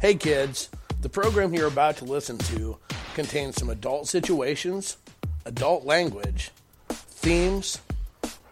Hey 0.00 0.14
kids, 0.14 0.70
the 1.00 1.08
program 1.08 1.52
you're 1.52 1.66
about 1.66 1.96
to 1.96 2.04
listen 2.04 2.38
to 2.38 2.78
contains 3.14 3.56
some 3.56 3.68
adult 3.68 4.06
situations, 4.06 4.96
adult 5.44 5.84
language, 5.84 6.52
themes, 6.88 7.80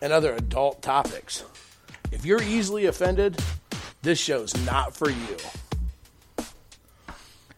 and 0.03 0.13
other 0.13 0.35
adult 0.35 0.83
topics. 0.83 1.45
If 2.11 2.25
you're 2.25 2.43
easily 2.43 2.87
offended, 2.87 3.41
this 4.03 4.19
show's 4.19 4.57
not 4.67 4.97
for 4.97 5.09
you. 5.09 5.37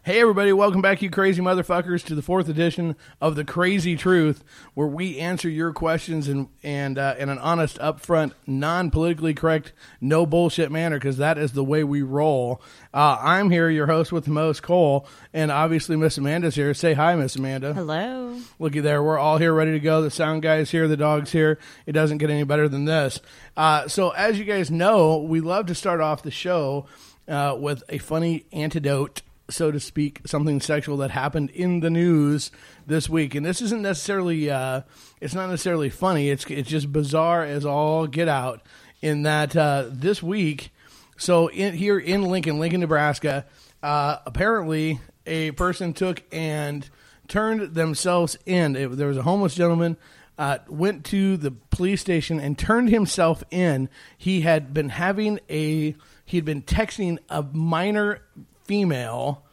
Hey, 0.09 0.21
everybody, 0.21 0.51
welcome 0.51 0.81
back, 0.81 1.03
you 1.03 1.11
crazy 1.11 1.39
motherfuckers, 1.39 2.03
to 2.05 2.15
the 2.15 2.23
fourth 2.23 2.49
edition 2.49 2.95
of 3.21 3.35
The 3.35 3.45
Crazy 3.45 3.95
Truth, 3.95 4.43
where 4.73 4.87
we 4.87 5.19
answer 5.19 5.47
your 5.47 5.71
questions 5.71 6.27
in, 6.27 6.49
and, 6.63 6.97
uh, 6.97 7.13
in 7.19 7.29
an 7.29 7.37
honest, 7.37 7.77
upfront, 7.77 8.31
non 8.47 8.89
politically 8.89 9.35
correct, 9.35 9.71
no 10.01 10.25
bullshit 10.25 10.71
manner, 10.71 10.97
because 10.97 11.17
that 11.17 11.37
is 11.37 11.51
the 11.51 11.63
way 11.63 11.83
we 11.83 12.01
roll. 12.01 12.59
Uh, 12.91 13.19
I'm 13.21 13.51
here, 13.51 13.69
your 13.69 13.85
host 13.85 14.11
with 14.11 14.25
the 14.25 14.31
most, 14.31 14.63
Cole, 14.63 15.07
and 15.31 15.51
obviously 15.51 15.95
Miss 15.95 16.17
Amanda's 16.17 16.55
here. 16.55 16.73
Say 16.73 16.95
hi, 16.95 17.15
Miss 17.15 17.35
Amanda. 17.35 17.75
Hello. 17.75 18.35
Looky 18.57 18.79
there, 18.79 19.03
we're 19.03 19.19
all 19.19 19.37
here 19.37 19.53
ready 19.53 19.73
to 19.73 19.79
go. 19.79 20.01
The 20.01 20.09
sound 20.09 20.41
guy's 20.41 20.71
here, 20.71 20.87
the 20.87 20.97
dog's 20.97 21.33
here. 21.33 21.59
It 21.85 21.91
doesn't 21.91 22.17
get 22.17 22.31
any 22.31 22.45
better 22.45 22.67
than 22.67 22.85
this. 22.85 23.19
Uh, 23.55 23.87
so, 23.87 24.09
as 24.09 24.39
you 24.39 24.45
guys 24.45 24.71
know, 24.71 25.19
we 25.19 25.39
love 25.39 25.67
to 25.67 25.75
start 25.75 26.01
off 26.01 26.23
the 26.23 26.31
show 26.31 26.87
uh, 27.27 27.55
with 27.59 27.83
a 27.89 27.99
funny 27.99 28.47
antidote 28.51 29.21
so 29.49 29.71
to 29.71 29.79
speak, 29.79 30.21
something 30.25 30.61
sexual 30.61 30.97
that 30.97 31.11
happened 31.11 31.49
in 31.51 31.79
the 31.79 31.89
news 31.89 32.51
this 32.87 33.09
week. 33.09 33.35
And 33.35 33.45
this 33.45 33.61
isn't 33.61 33.81
necessarily, 33.81 34.49
uh, 34.49 34.81
it's 35.19 35.33
not 35.33 35.49
necessarily 35.49 35.89
funny. 35.89 36.29
It's 36.29 36.45
it's 36.45 36.69
just 36.69 36.91
bizarre 36.91 37.43
as 37.43 37.65
all 37.65 38.07
get 38.07 38.27
out. 38.27 38.61
In 39.01 39.23
that 39.23 39.55
uh, 39.55 39.85
this 39.89 40.21
week, 40.21 40.71
so 41.17 41.47
in, 41.47 41.73
here 41.73 41.97
in 41.97 42.23
Lincoln, 42.23 42.59
Lincoln, 42.59 42.81
Nebraska, 42.81 43.45
uh, 43.81 44.17
apparently 44.25 44.99
a 45.25 45.51
person 45.51 45.93
took 45.93 46.21
and 46.33 46.89
turned 47.29 47.75
themselves 47.75 48.37
in. 48.45 48.75
It, 48.75 48.97
there 48.97 49.07
was 49.07 49.17
a 49.17 49.21
homeless 49.21 49.55
gentleman. 49.55 49.95
Uh, 50.37 50.57
went 50.69 51.03
to 51.05 51.35
the 51.35 51.51
police 51.51 51.99
station 51.99 52.39
and 52.39 52.57
turned 52.57 52.89
himself 52.89 53.43
in. 53.51 53.89
He 54.17 54.41
had 54.41 54.73
been 54.73 54.89
having 54.89 55.39
a 55.49 55.95
he 56.25 56.37
had 56.37 56.45
been 56.45 56.61
texting 56.61 57.17
a 57.29 57.41
minor 57.41 58.21
female 58.63 59.43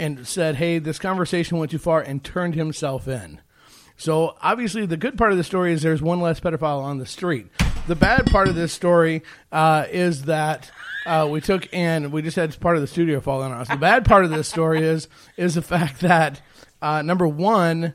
and 0.00 0.26
said, 0.26 0.56
"Hey, 0.56 0.78
this 0.78 0.98
conversation 0.98 1.58
went 1.58 1.70
too 1.70 1.78
far," 1.78 2.00
and 2.00 2.24
turned 2.24 2.54
himself 2.54 3.06
in. 3.06 3.40
So 3.96 4.34
obviously, 4.40 4.86
the 4.86 4.96
good 4.96 5.18
part 5.18 5.30
of 5.30 5.36
the 5.36 5.44
story 5.44 5.72
is 5.72 5.82
there's 5.82 6.00
one 6.00 6.20
less 6.20 6.40
pedophile 6.40 6.82
on 6.82 6.98
the 6.98 7.06
street. 7.06 7.48
The 7.86 7.94
bad 7.94 8.26
part 8.30 8.48
of 8.48 8.54
this 8.54 8.72
story 8.72 9.22
uh, 9.52 9.86
is 9.90 10.24
that 10.24 10.70
uh, 11.04 11.28
we 11.30 11.40
took 11.40 11.68
and 11.72 12.10
we 12.10 12.22
just 12.22 12.36
had 12.36 12.58
part 12.60 12.76
of 12.76 12.82
the 12.82 12.86
studio 12.86 13.20
fall 13.20 13.42
on 13.42 13.52
us. 13.52 13.68
The 13.68 13.76
bad 13.76 14.04
part 14.06 14.24
of 14.24 14.30
this 14.30 14.48
story 14.48 14.82
is 14.82 15.08
is 15.36 15.54
the 15.54 15.62
fact 15.62 16.00
that 16.00 16.40
uh, 16.80 17.02
number 17.02 17.28
one, 17.28 17.94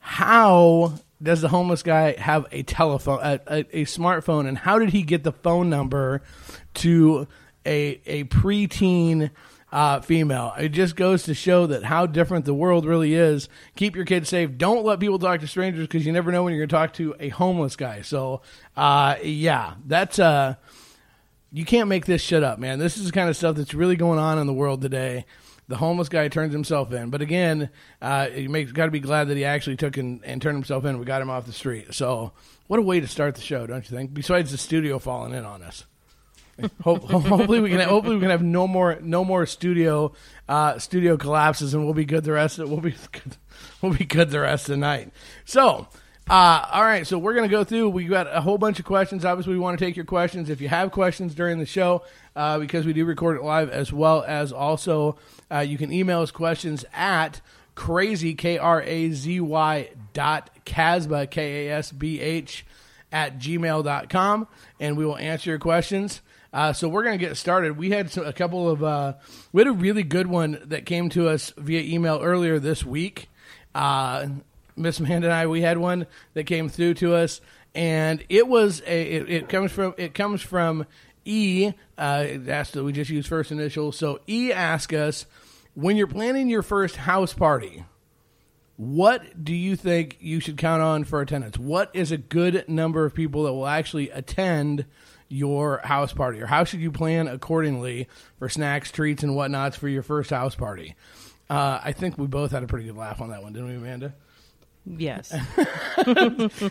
how 0.00 0.94
does 1.22 1.42
the 1.42 1.48
homeless 1.48 1.82
guy 1.82 2.16
have 2.18 2.46
a 2.50 2.62
telephone, 2.62 3.20
a, 3.22 3.40
a, 3.46 3.58
a 3.82 3.84
smartphone, 3.84 4.48
and 4.48 4.58
how 4.58 4.78
did 4.78 4.90
he 4.90 5.02
get 5.02 5.22
the 5.22 5.32
phone 5.32 5.70
number 5.70 6.22
to 6.74 7.28
a 7.64 8.00
a 8.06 8.24
preteen? 8.24 9.30
Uh, 9.72 10.00
female. 10.00 10.54
It 10.58 10.70
just 10.70 10.96
goes 10.96 11.24
to 11.24 11.34
show 11.34 11.66
that 11.66 11.84
how 11.84 12.06
different 12.06 12.44
the 12.44 12.54
world 12.54 12.84
really 12.84 13.14
is. 13.14 13.48
Keep 13.76 13.96
your 13.96 14.04
kids 14.04 14.28
safe. 14.28 14.56
Don't 14.56 14.84
let 14.84 15.00
people 15.00 15.18
talk 15.18 15.40
to 15.40 15.46
strangers 15.46 15.86
because 15.86 16.04
you 16.04 16.12
never 16.12 16.32
know 16.32 16.42
when 16.42 16.52
you're 16.52 16.66
going 16.66 16.68
to 16.68 16.74
talk 16.74 16.94
to 16.94 17.14
a 17.20 17.28
homeless 17.28 17.76
guy. 17.76 18.02
So, 18.02 18.42
uh, 18.76 19.16
yeah, 19.22 19.74
that's 19.86 20.18
uh, 20.18 20.54
you 21.52 21.64
can't 21.64 21.88
make 21.88 22.06
this 22.06 22.22
shit 22.22 22.42
up, 22.42 22.58
man. 22.58 22.78
This 22.78 22.96
is 22.96 23.06
the 23.06 23.12
kind 23.12 23.28
of 23.28 23.36
stuff 23.36 23.56
that's 23.56 23.74
really 23.74 23.96
going 23.96 24.18
on 24.18 24.38
in 24.38 24.46
the 24.46 24.52
world 24.52 24.82
today. 24.82 25.24
The 25.68 25.76
homeless 25.76 26.08
guy 26.08 26.26
turns 26.26 26.52
himself 26.52 26.92
in, 26.92 27.10
but 27.10 27.22
again, 27.22 27.70
uh, 28.02 28.26
you 28.34 28.48
got 28.72 28.86
to 28.86 28.90
be 28.90 28.98
glad 28.98 29.28
that 29.28 29.36
he 29.36 29.44
actually 29.44 29.76
took 29.76 29.96
and, 29.98 30.20
and 30.24 30.42
turned 30.42 30.56
himself 30.56 30.84
in. 30.84 30.98
We 30.98 31.04
got 31.04 31.22
him 31.22 31.30
off 31.30 31.46
the 31.46 31.52
street. 31.52 31.94
So, 31.94 32.32
what 32.66 32.80
a 32.80 32.82
way 32.82 32.98
to 32.98 33.06
start 33.06 33.36
the 33.36 33.40
show, 33.40 33.68
don't 33.68 33.88
you 33.88 33.96
think? 33.96 34.12
Besides 34.12 34.50
the 34.50 34.58
studio 34.58 34.98
falling 34.98 35.32
in 35.32 35.44
on 35.44 35.62
us. 35.62 35.84
Hope, 36.82 37.02
hopefully 37.10 37.60
we 37.60 37.70
can 37.70 37.80
hopefully 37.80 38.16
we 38.16 38.20
can 38.20 38.30
have 38.30 38.42
no 38.42 38.66
more 38.66 38.98
no 39.00 39.24
more 39.24 39.46
studio 39.46 40.12
uh, 40.48 40.78
studio 40.78 41.16
collapses 41.16 41.74
and 41.74 41.84
we'll 41.84 41.94
be 41.94 42.04
good 42.04 42.24
the 42.24 42.32
rest 42.32 42.58
of 42.58 42.70
we'll 42.70 42.80
be 42.80 42.90
good, 43.12 43.36
we'll 43.82 43.94
be 43.94 44.04
good 44.04 44.30
the 44.30 44.40
rest 44.40 44.68
of 44.68 44.74
the 44.74 44.78
night. 44.78 45.12
So. 45.44 45.88
Uh, 46.28 46.64
all 46.70 46.84
right, 46.84 47.08
so 47.08 47.18
we're 47.18 47.34
going 47.34 47.48
to 47.48 47.50
go 47.50 47.64
through. 47.64 47.88
We 47.88 48.04
got 48.04 48.28
a 48.32 48.40
whole 48.40 48.56
bunch 48.56 48.78
of 48.78 48.84
questions. 48.84 49.24
Obviously, 49.24 49.52
we 49.54 49.58
want 49.58 49.76
to 49.76 49.84
take 49.84 49.96
your 49.96 50.04
questions. 50.04 50.48
If 50.48 50.60
you 50.60 50.68
have 50.68 50.92
questions 50.92 51.34
during 51.34 51.58
the 51.58 51.66
show, 51.66 52.04
uh, 52.36 52.60
because 52.60 52.86
we 52.86 52.92
do 52.92 53.04
record 53.04 53.38
it 53.38 53.42
live, 53.42 53.68
as 53.68 53.92
well 53.92 54.22
as 54.24 54.52
also 54.52 55.18
uh, 55.50 55.58
you 55.58 55.76
can 55.76 55.92
email 55.92 56.20
us 56.20 56.30
questions 56.30 56.84
at 56.94 57.40
crazy 57.74 58.34
k 58.34 58.58
r 58.58 58.82
a 58.82 59.10
z 59.10 59.40
y 59.40 59.90
dot 60.12 60.50
casba 60.64 61.28
k 61.28 61.66
a 61.66 61.78
s 61.78 61.90
b 61.90 62.20
h 62.20 62.64
at 63.12 63.38
gmail.com 63.38 64.46
and 64.78 64.96
we 64.96 65.04
will 65.04 65.18
answer 65.18 65.50
your 65.50 65.58
questions. 65.58 66.20
Uh, 66.52 66.72
so 66.72 66.88
we're 66.88 67.04
going 67.04 67.18
to 67.18 67.24
get 67.24 67.36
started. 67.36 67.76
We 67.76 67.90
had 67.90 68.16
a 68.16 68.32
couple 68.32 68.68
of, 68.68 68.82
uh, 68.82 69.14
we 69.52 69.60
had 69.60 69.68
a 69.68 69.72
really 69.72 70.02
good 70.02 70.26
one 70.26 70.60
that 70.66 70.84
came 70.84 71.08
to 71.10 71.28
us 71.28 71.52
via 71.56 71.80
email 71.80 72.20
earlier 72.20 72.58
this 72.58 72.84
week. 72.84 73.28
Uh, 73.74 74.26
Miss 74.76 74.98
Amanda 74.98 75.28
and 75.28 75.34
I, 75.34 75.46
we 75.46 75.60
had 75.60 75.78
one 75.78 76.06
that 76.34 76.44
came 76.44 76.68
through 76.68 76.94
to 76.94 77.14
us, 77.14 77.40
and 77.74 78.24
it 78.28 78.48
was 78.48 78.82
a, 78.86 79.02
it, 79.02 79.30
it 79.30 79.48
comes 79.48 79.70
from, 79.70 79.94
it 79.96 80.14
comes 80.14 80.42
from 80.42 80.86
E. 81.24 81.72
Uh, 81.96 82.26
that's 82.36 82.74
we 82.74 82.92
just 82.92 83.10
use 83.10 83.26
first 83.26 83.52
initials. 83.52 83.96
So 83.96 84.20
E 84.26 84.52
asked 84.52 84.92
us, 84.92 85.26
when 85.74 85.96
you're 85.96 86.08
planning 86.08 86.48
your 86.48 86.62
first 86.62 86.96
house 86.96 87.32
party, 87.32 87.84
what 88.76 89.44
do 89.44 89.54
you 89.54 89.76
think 89.76 90.16
you 90.20 90.40
should 90.40 90.56
count 90.56 90.82
on 90.82 91.04
for 91.04 91.20
attendance? 91.20 91.58
What 91.58 91.90
is 91.92 92.10
a 92.10 92.16
good 92.16 92.64
number 92.66 93.04
of 93.04 93.14
people 93.14 93.44
that 93.44 93.52
will 93.52 93.66
actually 93.66 94.10
attend 94.10 94.86
your 95.30 95.78
house 95.78 96.12
party, 96.12 96.42
or 96.42 96.46
how 96.46 96.64
should 96.64 96.80
you 96.80 96.90
plan 96.90 97.28
accordingly 97.28 98.08
for 98.38 98.48
snacks, 98.48 98.90
treats, 98.90 99.22
and 99.22 99.32
whatnots 99.32 99.76
for 99.76 99.88
your 99.88 100.02
first 100.02 100.30
house 100.30 100.54
party? 100.54 100.96
Uh, 101.48 101.80
I 101.82 101.92
think 101.92 102.18
we 102.18 102.26
both 102.26 102.50
had 102.50 102.62
a 102.62 102.66
pretty 102.66 102.86
good 102.86 102.96
laugh 102.96 103.20
on 103.20 103.30
that 103.30 103.42
one, 103.42 103.52
didn't 103.52 103.68
we, 103.68 103.76
Amanda? 103.76 104.14
Yes. 104.84 105.32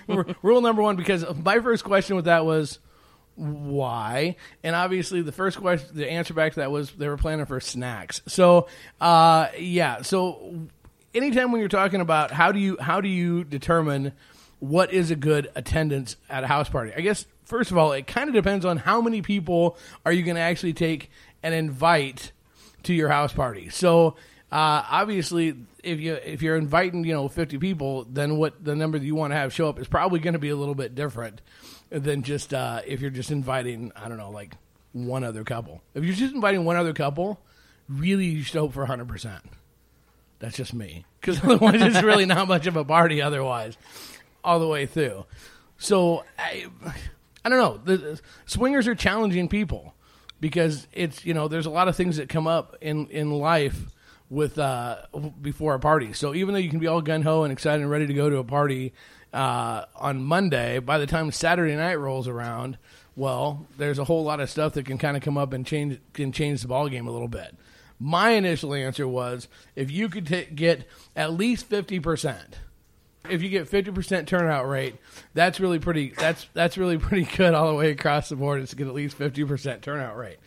Rule 0.42 0.62
number 0.62 0.82
one, 0.82 0.98
because 0.98 1.26
my 1.44 1.60
first 1.60 1.84
question 1.84 2.16
with 2.16 2.26
that 2.26 2.46
was 2.46 2.80
why, 3.36 4.36
and 4.64 4.76
obviously 4.76 5.22
the 5.22 5.32
first 5.32 5.58
question, 5.58 5.90
the 5.94 6.10
answer 6.10 6.34
back 6.34 6.54
to 6.54 6.60
that 6.60 6.72
was 6.72 6.92
they 6.92 7.08
were 7.08 7.18
planning 7.18 7.46
for 7.46 7.60
snacks. 7.62 8.22
So, 8.28 8.68
uh, 9.00 9.48
yeah. 9.58 10.02
So, 10.02 10.68
anytime 11.14 11.52
when 11.52 11.60
you're 11.62 11.70
talking 11.70 12.02
about 12.02 12.32
how 12.32 12.52
do 12.52 12.60
you 12.60 12.78
how 12.80 13.00
do 13.00 13.08
you 13.08 13.46
determine 13.46 14.12
what 14.60 14.92
is 14.92 15.12
a 15.12 15.16
good 15.16 15.50
attendance 15.56 16.18
at 16.30 16.44
a 16.44 16.48
house 16.48 16.68
party? 16.68 16.92
I 16.96 17.00
guess 17.00 17.26
first 17.50 17.72
of 17.72 17.78
all, 17.78 17.92
it 17.92 18.08
kind 18.08 18.30
of 18.30 18.36
depends 18.36 18.64
on 18.64 18.78
how 18.78 19.02
many 19.02 19.22
people 19.22 19.76
are 20.06 20.14
you 20.14 20.24
going 20.24 20.36
to 20.36 20.42
actually 20.42 20.74
take 20.74 21.10
and 21.44 21.54
invite 21.54 22.32
to 22.84 22.94
your 22.94 23.10
house 23.10 23.34
party. 23.34 23.70
So 23.70 24.16
uh, 24.52 24.86
obviously, 24.90 25.56
if 25.84 26.00
you 26.00 26.14
if 26.14 26.42
you're 26.42 26.56
inviting 26.56 27.04
you 27.04 27.14
know 27.14 27.28
50 27.28 27.58
people, 27.58 28.06
then 28.10 28.38
what 28.38 28.64
the 28.64 28.76
number 28.76 28.98
that 29.00 29.06
you 29.06 29.16
want 29.16 29.32
to 29.32 29.36
have 29.36 29.54
show 29.54 29.68
up 29.68 29.80
is 29.80 29.88
probably 29.88 30.20
going 30.20 30.34
to 30.34 30.40
be 30.40 30.50
a 30.50 30.56
little 30.56 30.76
bit 30.76 30.96
different 30.96 31.42
than 31.90 32.22
just 32.22 32.54
uh, 32.54 32.82
if 32.86 33.02
you're 33.02 33.10
just 33.10 33.32
inviting 33.32 33.92
I 33.96 34.08
don't 34.08 34.18
know 34.18 34.32
like 34.32 34.56
one 34.94 35.24
other 35.24 35.44
couple. 35.44 35.82
If 35.94 36.04
you're 36.04 36.16
just 36.16 36.34
inviting 36.34 36.66
one 36.66 36.78
other 36.78 36.94
couple, 36.94 37.40
really 37.88 38.26
you 38.26 38.44
should 38.44 38.60
hope 38.60 38.74
for 38.74 38.82
100 38.82 39.08
percent. 39.08 39.44
That's 40.38 40.56
just 40.56 40.74
me 40.74 41.06
because 41.20 41.40
otherwise 41.44 41.82
it's 41.82 42.04
really 42.04 42.26
not 42.26 42.48
much 42.48 42.68
of 42.68 42.76
a 42.76 42.86
party 42.86 43.22
otherwise 43.22 43.76
all 44.44 44.60
the 44.60 44.68
way 44.68 44.86
through. 44.86 45.26
So 45.78 46.24
I 46.38 46.68
I 47.54 47.58
don't 47.58 47.86
know. 47.86 47.96
The 47.96 48.22
swingers 48.46 48.88
are 48.88 48.96
challenging 48.96 49.48
people 49.48 49.94
because 50.40 50.88
it's 50.94 51.26
you 51.26 51.34
know 51.34 51.48
there's 51.48 51.66
a 51.66 51.72
lot 51.72 51.88
of 51.88 51.96
things 51.96 52.18
that 52.18 52.30
come 52.30 52.48
up 52.48 52.76
in 52.82 53.08
in 53.08 53.32
life 53.32 53.88
with 54.30 54.60
uh, 54.60 54.98
before 55.42 55.74
a 55.74 55.80
party. 55.80 56.14
So 56.14 56.34
even 56.34 56.54
though 56.54 56.60
you 56.60 56.70
can 56.70 56.80
be 56.80 56.88
all 56.88 57.02
gun 57.02 57.24
ho 57.24 57.44
and 57.44 57.52
excited 57.52 57.82
and 57.82 57.90
ready 57.90 58.08
to 58.08 58.14
go 58.14 58.30
to 58.30 58.38
a 58.38 58.44
party 58.44 58.94
uh, 59.34 59.86
on 59.96 60.24
Monday, 60.24 60.80
by 60.80 61.00
the 61.00 61.08
time 61.08 61.32
Saturday 61.32 61.76
night 61.76 61.96
rolls 61.96 62.28
around, 62.28 62.78
well, 63.16 63.66
there's 63.78 64.00
a 64.00 64.04
whole 64.04 64.24
lot 64.24 64.40
of 64.40 64.50
stuff 64.50 64.74
that 64.74 64.86
can 64.86 64.98
kind 64.98 65.18
of 65.18 65.24
come 65.24 65.38
up 65.38 65.54
and 65.54 65.66
change 65.66 66.00
can 66.14 66.32
change 66.32 66.62
the 66.62 66.68
ball 66.68 66.88
game 66.90 67.08
a 67.08 67.12
little 67.12 67.28
bit. 67.28 67.56
My 68.00 68.32
initial 68.32 68.74
answer 68.74 69.08
was 69.08 69.48
if 69.76 69.92
you 69.92 70.08
could 70.08 70.28
t- 70.28 70.46
get 70.46 70.88
at 71.16 71.34
least 71.34 71.66
fifty 71.66 72.00
percent 72.00 72.60
if 73.30 73.42
you 73.42 73.50
get 73.50 73.68
fifty 73.68 73.92
percent 73.92 74.28
turnout 74.28 74.68
rate, 74.68 74.96
that's 75.34 75.60
really 75.60 75.80
pretty. 75.80 76.10
That's 76.10 76.48
that's 76.54 76.78
really 76.78 76.98
pretty 77.00 77.26
good 77.36 77.54
all 77.54 77.70
the 77.70 77.76
way 77.76 77.92
across 77.92 78.30
the 78.30 78.36
board. 78.36 78.62
Is 78.62 78.70
to 78.72 78.76
get 78.76 78.88
at 78.88 78.94
least 78.94 79.18
fifty 79.18 79.44
percent 79.44 79.82
turnout 79.82 80.18
rate. 80.18 80.38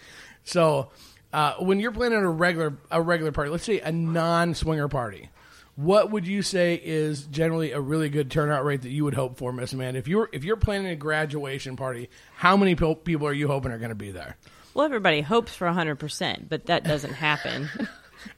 So 0.44 0.90
uh, 1.32 1.54
when 1.54 1.80
you're 1.80 1.92
planning 1.92 2.18
a 2.18 2.30
regular 2.30 2.76
a 2.90 3.00
regular 3.00 3.32
party, 3.32 3.50
let's 3.50 3.64
say 3.64 3.80
a 3.80 3.92
non 3.92 4.54
swinger 4.54 4.88
party, 4.88 5.30
what 5.76 6.10
would 6.10 6.26
you 6.26 6.42
say 6.42 6.80
is 6.82 7.26
generally 7.26 7.72
a 7.72 7.80
really 7.80 8.08
good 8.08 8.30
turnout 8.30 8.64
rate 8.64 8.82
that 8.82 8.90
you 8.90 9.04
would 9.04 9.14
hope 9.14 9.36
for, 9.36 9.52
Miss 9.52 9.72
Amanda? 9.72 9.98
If 9.98 10.08
you're 10.08 10.28
if 10.32 10.44
you're 10.44 10.56
planning 10.56 10.92
a 10.92 10.96
graduation 10.96 11.76
party, 11.76 12.10
how 12.36 12.56
many 12.56 12.74
people 12.74 13.26
are 13.26 13.32
you 13.32 13.48
hoping 13.48 13.72
are 13.72 13.78
going 13.78 13.90
to 13.90 13.94
be 13.94 14.10
there? 14.10 14.36
Well, 14.74 14.86
everybody 14.86 15.20
hopes 15.20 15.54
for 15.54 15.66
100%, 15.66 16.48
but 16.48 16.66
that 16.66 16.84
doesn't 16.84 17.14
happen. 17.14 17.68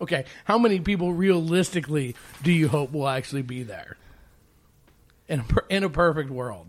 Okay, 0.01 0.25
how 0.45 0.59
many 0.59 0.81
people 0.81 1.13
realistically 1.13 2.17
do 2.43 2.51
you 2.51 2.69
hope 2.69 2.93
will 2.93 3.07
actually 3.07 3.43
be 3.43 3.65
there? 3.65 3.99
In 5.29 5.41
a, 5.41 5.45
in 5.71 5.85
a 5.85 5.91
perfect 5.91 6.31
world. 6.31 6.67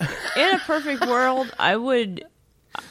In 0.00 0.54
a 0.54 0.58
perfect 0.58 1.06
world, 1.06 1.50
I 1.58 1.76
would 1.76 2.26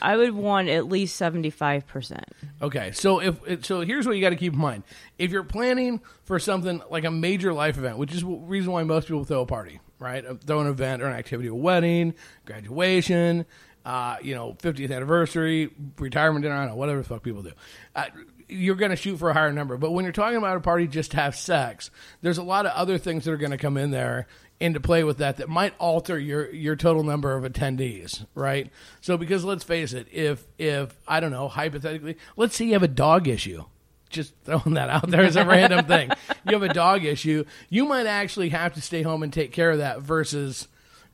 I 0.02 0.18
would 0.18 0.32
want 0.32 0.70
at 0.70 0.88
least 0.88 1.20
75%. 1.22 2.24
Okay, 2.62 2.92
so 2.94 3.20
if 3.20 3.66
so, 3.66 3.82
here's 3.82 4.08
what 4.08 4.16
you 4.16 4.22
got 4.22 4.32
to 4.32 4.36
keep 4.36 4.54
in 4.54 4.60
mind: 4.60 4.84
if 5.20 5.32
you're 5.32 5.44
planning 5.44 6.02
for 6.24 6.40
something 6.40 6.82
like 6.90 7.04
a 7.04 7.12
major 7.12 7.54
life 7.54 7.78
event, 7.78 8.00
which 8.00 8.14
is 8.14 8.22
the 8.22 8.28
reason 8.28 8.72
why 8.72 8.82
most 8.84 9.08
people 9.08 9.24
throw 9.26 9.42
a 9.42 9.46
party, 9.46 9.80
right? 10.00 10.26
Uh, 10.26 10.36
Throw 10.44 10.62
an 10.62 10.68
event 10.68 11.04
or 11.04 11.08
an 11.08 11.14
activity, 11.14 11.50
a 11.50 11.54
wedding, 11.54 12.16
graduation, 12.46 13.46
uh, 13.86 14.18
you 14.24 14.34
know, 14.34 14.54
50th 14.62 14.92
anniversary, 14.92 15.70
retirement 16.00 16.42
dinner, 16.44 16.56
I 16.56 16.62
don't 16.62 16.70
know, 16.70 16.76
whatever 16.78 17.00
the 17.00 17.08
fuck 17.08 17.22
people 17.22 17.44
do. 17.44 17.52
Uh, 17.96 18.06
you're 18.48 18.76
going 18.76 18.92
to 18.92 18.96
shoot 18.96 19.18
for 19.18 19.30
a 19.30 19.34
higher 19.34 19.52
number, 19.52 19.78
but 19.78 19.92
when 19.92 20.06
you're 20.06 20.12
talking 20.12 20.38
about 20.38 20.58
a 20.58 20.62
party 20.62 20.88
just 20.88 21.12
to 21.12 21.18
have 21.18 21.36
sex, 21.36 21.90
there's 22.22 22.38
a 22.38 22.44
lot 22.44 22.66
of 22.66 22.74
other 22.74 22.98
things 22.98 23.26
that 23.26 23.32
are 23.32 23.38
going 23.38 23.52
to 23.52 23.58
come 23.58 23.78
in 23.78 23.92
there 23.92 24.28
into 24.60 24.80
play 24.80 25.04
with 25.04 25.18
that 25.18 25.38
that 25.38 25.50
might 25.50 25.74
alter 25.80 26.18
your 26.18 26.50
your 26.54 26.76
total 26.76 27.04
number 27.04 27.36
of 27.36 27.44
attendees, 27.44 28.26
right? 28.36 28.72
So 29.02 29.18
because 29.18 29.44
let's 29.44 29.64
face 29.64 29.94
it, 29.94 30.08
if 30.12 30.46
if 30.58 30.96
I 31.08 31.20
don't 31.20 31.32
know, 31.32 31.48
hypothetically, 31.48 32.18
let's 32.38 32.56
say 32.56 32.66
you 32.66 32.74
have 32.74 32.84
a 32.84 32.88
dog 32.88 33.28
issue. 33.28 33.64
Just 34.10 34.34
throwing 34.46 34.76
that 34.76 34.90
out 34.90 35.10
there 35.10 35.24
as 35.24 35.36
a 35.36 35.46
random 35.46 35.86
thing. 35.86 36.12
You 36.46 36.54
have 36.54 36.64
a 36.64 36.74
dog 36.74 37.04
issue, 37.04 37.44
you 37.70 37.86
might 37.86 38.06
actually 38.06 38.50
have 38.50 38.76
to 38.76 38.82
stay 38.82 39.02
home 39.02 39.24
and 39.24 39.34
take 39.34 39.52
care 39.52 39.72
of 39.72 39.80
that 39.80 40.02
versus 40.02 40.68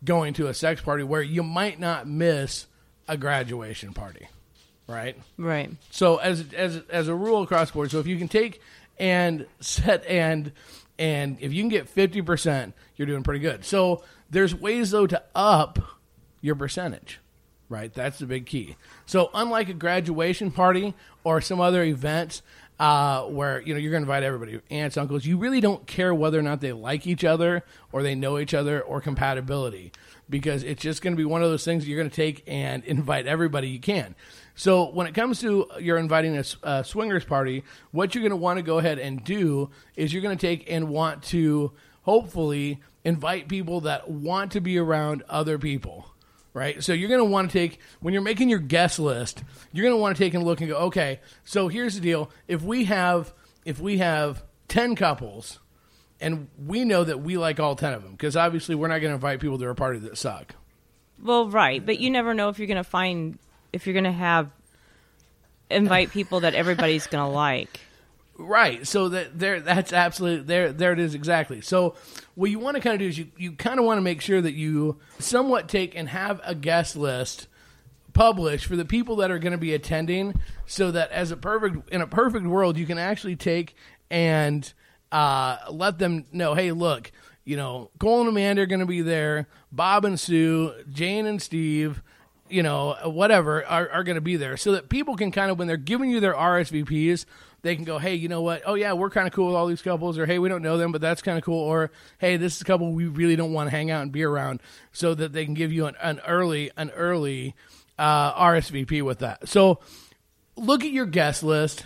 going 0.04 0.33
to 0.33 0.48
a 0.48 0.54
sex 0.54 0.81
party 0.81 1.04
where 1.04 1.22
you 1.22 1.42
might 1.42 1.80
not 1.80 2.07
miss 2.07 2.68
a 3.07 3.18
graduation 3.18 3.94
party, 3.94 4.28
right? 4.92 5.18
Right. 5.38 5.72
So 5.90 6.18
as 6.18 6.46
as 6.54 6.82
as 6.90 7.08
a 7.08 7.16
rule 7.16 7.42
across 7.44 7.70
the 7.70 7.74
board, 7.74 7.92
so 7.92 8.00
if 8.00 8.08
you 8.08 8.18
can 8.18 8.28
take 8.28 8.62
and 9.00 9.46
set 9.60 10.06
and 10.06 10.52
and 11.00 11.38
if 11.40 11.54
you 11.54 11.62
can 11.62 11.70
get 11.70 11.90
fifty 11.90 12.22
percent, 12.22 12.74
you're 12.96 13.08
doing 13.08 13.24
pretty 13.24 13.40
good. 13.40 13.66
So 13.66 14.04
there's 14.30 14.54
ways 14.56 14.92
though 14.92 15.08
to 15.08 15.22
up 15.36 15.80
your 16.42 16.56
percentage, 16.56 17.20
right? 17.70 17.94
That's 17.94 18.20
the 18.20 18.26
big 18.26 18.46
key. 18.46 18.76
So 19.06 19.30
unlike 19.34 19.70
a 19.70 19.74
graduation 19.74 20.52
party 20.52 20.94
or 21.24 21.42
some 21.42 21.60
other 21.60 21.84
events 21.84 22.42
uh, 22.80 23.24
where 23.26 23.62
you 23.62 23.74
know 23.74 23.80
you're 23.80 23.92
going 23.92 24.02
to 24.02 24.06
invite 24.06 24.24
everybody, 24.24 24.60
aunts, 24.72 24.98
uncles, 24.98 25.24
you 25.24 25.38
really 25.38 25.62
don't 25.62 25.86
care 25.86 26.14
whether 26.16 26.40
or 26.40 26.42
not 26.42 26.62
they 26.62 26.74
like 26.74 27.06
each 27.06 27.24
other 27.24 27.64
or 27.92 28.02
they 28.02 28.16
know 28.16 28.40
each 28.40 28.56
other 28.56 28.82
or 28.82 29.00
compatibility 29.00 29.92
because 30.32 30.64
it's 30.64 30.82
just 30.82 31.04
going 31.04 31.14
to 31.14 31.18
be 31.18 31.26
one 31.26 31.44
of 31.44 31.52
those 31.52 31.64
things 31.64 31.88
you're 31.88 31.98
going 31.98 32.10
to 32.10 32.16
take 32.16 32.44
and 32.48 32.84
invite 32.86 33.28
everybody 33.28 33.68
you 33.68 33.80
can. 33.80 34.16
So 34.62 34.92
when 34.92 35.08
it 35.08 35.16
comes 35.16 35.42
to 35.42 35.66
you're 35.80 35.98
inviting 35.98 36.40
a 36.62 36.84
swingers 36.84 37.25
party, 37.25 37.63
what 37.90 38.13
you're 38.13 38.22
going 38.22 38.30
to 38.30 38.36
want 38.36 38.58
to 38.58 38.62
go 38.62 38.78
ahead 38.78 39.00
and 39.00 39.24
do 39.24 39.72
is 39.96 40.13
you're 40.13 40.22
going 40.22 40.38
to 40.38 40.48
take 40.48 40.69
and 40.69 40.90
want 40.90 41.24
to 41.24 41.72
hopefully 42.04 42.80
invite 43.04 43.48
people 43.48 43.81
that 43.81 44.08
want 44.08 44.52
to 44.52 44.62
be 44.62 44.78
around 44.78 45.24
other 45.28 45.58
people. 45.58 46.13
Right, 46.54 46.84
so 46.84 46.94
you're 46.94 47.10
going 47.10 47.22
to 47.22 47.25
want 47.25 47.50
to 47.50 47.58
take 47.58 47.80
when 48.02 48.13
you're 48.13 48.22
making 48.22 48.50
your 48.50 48.60
guest 48.60 49.00
list. 49.00 49.44
You're 49.74 49.81
going 49.81 49.96
to 49.96 50.00
want 50.00 50.16
to 50.16 50.24
take 50.24 50.36
and 50.36 50.44
look 50.44 50.62
and 50.62 50.69
go, 50.69 50.78
okay. 50.78 51.22
So 51.44 51.68
here's 51.68 51.96
the 51.96 52.02
deal: 52.02 52.30
if 52.48 52.62
we 52.62 52.84
have 52.84 53.34
if 53.66 53.80
we 53.80 53.98
have 53.98 54.44
ten 54.68 54.96
couples, 54.96 55.60
and 56.19 56.50
we 56.64 56.86
know 56.86 57.04
that 57.04 57.22
we 57.22 57.36
like 57.36 57.60
all 57.60 57.75
10 57.75 57.94
of 57.94 58.04
them 58.04 58.12
because 58.12 58.38
obviously 58.38 58.75
we're 58.75 58.90
not 58.90 59.00
going 59.00 59.10
to 59.10 59.16
invite 59.16 59.40
people 59.40 59.57
to 59.57 59.68
a 59.69 59.74
party 59.74 59.98
that 59.98 60.19
suck 60.19 60.54
Well, 61.19 61.50
right, 61.50 61.84
but 61.84 62.00
you 62.00 62.12
never 62.12 62.36
know 62.36 62.50
if 62.50 62.60
you're 62.60 62.68
going 62.68 62.78
to 62.78 62.84
find 62.84 63.40
if 63.73 63.85
you're 63.85 63.94
going 63.94 64.03
to 64.06 64.12
have 64.12 64.50
invite 65.69 66.12
people 66.12 66.41
that 66.41 66.53
everybody's 66.53 67.07
going 67.07 67.23
to 67.23 67.31
like. 67.31 67.79
right 68.38 68.88
so 68.88 69.09
that 69.09 69.38
there 69.38 69.59
that's 69.59 69.94
absolutely 69.94 70.44
there 70.45 70.71
there 70.73 70.91
it 70.94 71.00
is 71.00 71.13
exactly 71.13 71.62
so 71.62 71.95
what 72.35 72.50
you 72.50 72.57
want 72.59 72.75
to 72.75 72.81
kind 72.81 72.94
of 72.95 73.00
do 73.00 73.07
is 73.07 73.18
you, 73.18 73.27
you 73.38 73.51
kind 73.51 73.79
of 73.79 73.85
want 73.85 73.97
to 73.97 74.01
make 74.01 74.19
sure 74.21 74.41
that 74.41 74.53
you 74.53 74.97
somewhat 75.19 75.69
take 75.69 75.95
and 75.95 76.09
have 76.09 76.41
a 76.44 76.56
guest 76.56 76.95
list 76.95 77.47
published 78.13 78.65
for 78.65 78.75
the 78.75 78.85
people 78.85 79.18
that 79.18 79.31
are 79.31 79.39
going 79.39 79.51
to 79.51 79.57
be 79.57 79.73
attending 79.73 80.39
so 80.65 80.91
that 80.91 81.12
as 81.12 81.31
a 81.31 81.38
perfect 81.38 81.89
in 81.94 82.01
a 82.01 82.07
perfect 82.07 82.45
world 82.45 82.77
you 82.77 82.85
can 82.85 82.97
actually 82.97 83.35
take 83.35 83.75
and 84.09 84.73
uh, 85.12 85.57
let 85.69 86.00
them 86.00 86.25
know 86.31 86.53
hey 86.53 86.71
look 86.71 87.12
you 87.45 87.56
know 87.56 87.89
cole 88.00 88.21
and 88.21 88.29
amanda 88.29 88.62
are 88.62 88.65
going 88.65 88.79
to 88.79 88.85
be 88.85 89.01
there 89.01 89.47
bob 89.71 90.03
and 90.03 90.19
sue 90.19 90.73
jane 90.89 91.25
and 91.25 91.41
steve 91.41 92.01
you 92.51 92.63
know 92.63 92.95
whatever 93.06 93.65
are, 93.65 93.89
are 93.89 94.03
going 94.03 94.15
to 94.15 94.21
be 94.21 94.36
there 94.36 94.57
so 94.57 94.74
that 94.74 94.89
people 94.89 95.15
can 95.15 95.31
kind 95.31 95.51
of 95.51 95.57
when 95.57 95.68
they're 95.68 95.77
giving 95.77 96.09
you 96.09 96.19
their 96.19 96.33
rsvps 96.33 97.25
they 97.62 97.75
can 97.75 97.86
go 97.86 97.98
hey 97.98 98.15
you 98.15 98.27
know 98.27 98.42
what 98.42 98.62
oh 98.65 98.74
yeah 98.75 98.94
we're 98.94 99.09
kind 99.09 99.27
of 99.27 99.33
cool 99.33 99.48
with 99.48 99.56
all 99.56 99.68
these 99.68 99.81
couples 99.81 100.18
or 100.18 100.25
hey 100.25 100.39
we 100.39 100.50
don't 100.50 100.62
know 100.62 100.77
them 100.77 100.92
but 100.92 101.01
that's 101.01 101.21
kind 101.21 101.38
of 101.38 101.44
cool 101.44 101.59
or 101.59 101.92
hey 102.19 102.38
this 102.38 102.56
is 102.56 102.62
a 102.62 102.65
couple 102.65 102.92
we 102.92 103.06
really 103.06 103.36
don't 103.36 103.53
want 103.53 103.68
to 103.68 103.71
hang 103.71 103.92
out 103.92 104.01
and 104.01 104.12
be 104.12 104.24
around 104.24 104.62
so 104.92 105.13
that 105.13 105.33
they 105.33 105.45
can 105.45 105.53
give 105.53 105.71
you 105.71 105.86
an, 105.86 105.95
an 106.01 106.19
early 106.27 106.71
an 106.77 106.89
early 106.92 107.56
uh, 108.01 108.33
RSVP 108.33 109.04
with 109.04 109.19
that. 109.19 109.47
So 109.47 109.80
look 110.56 110.83
at 110.83 110.92
your 110.92 111.06
guest 111.06 111.44
list. 111.44 111.86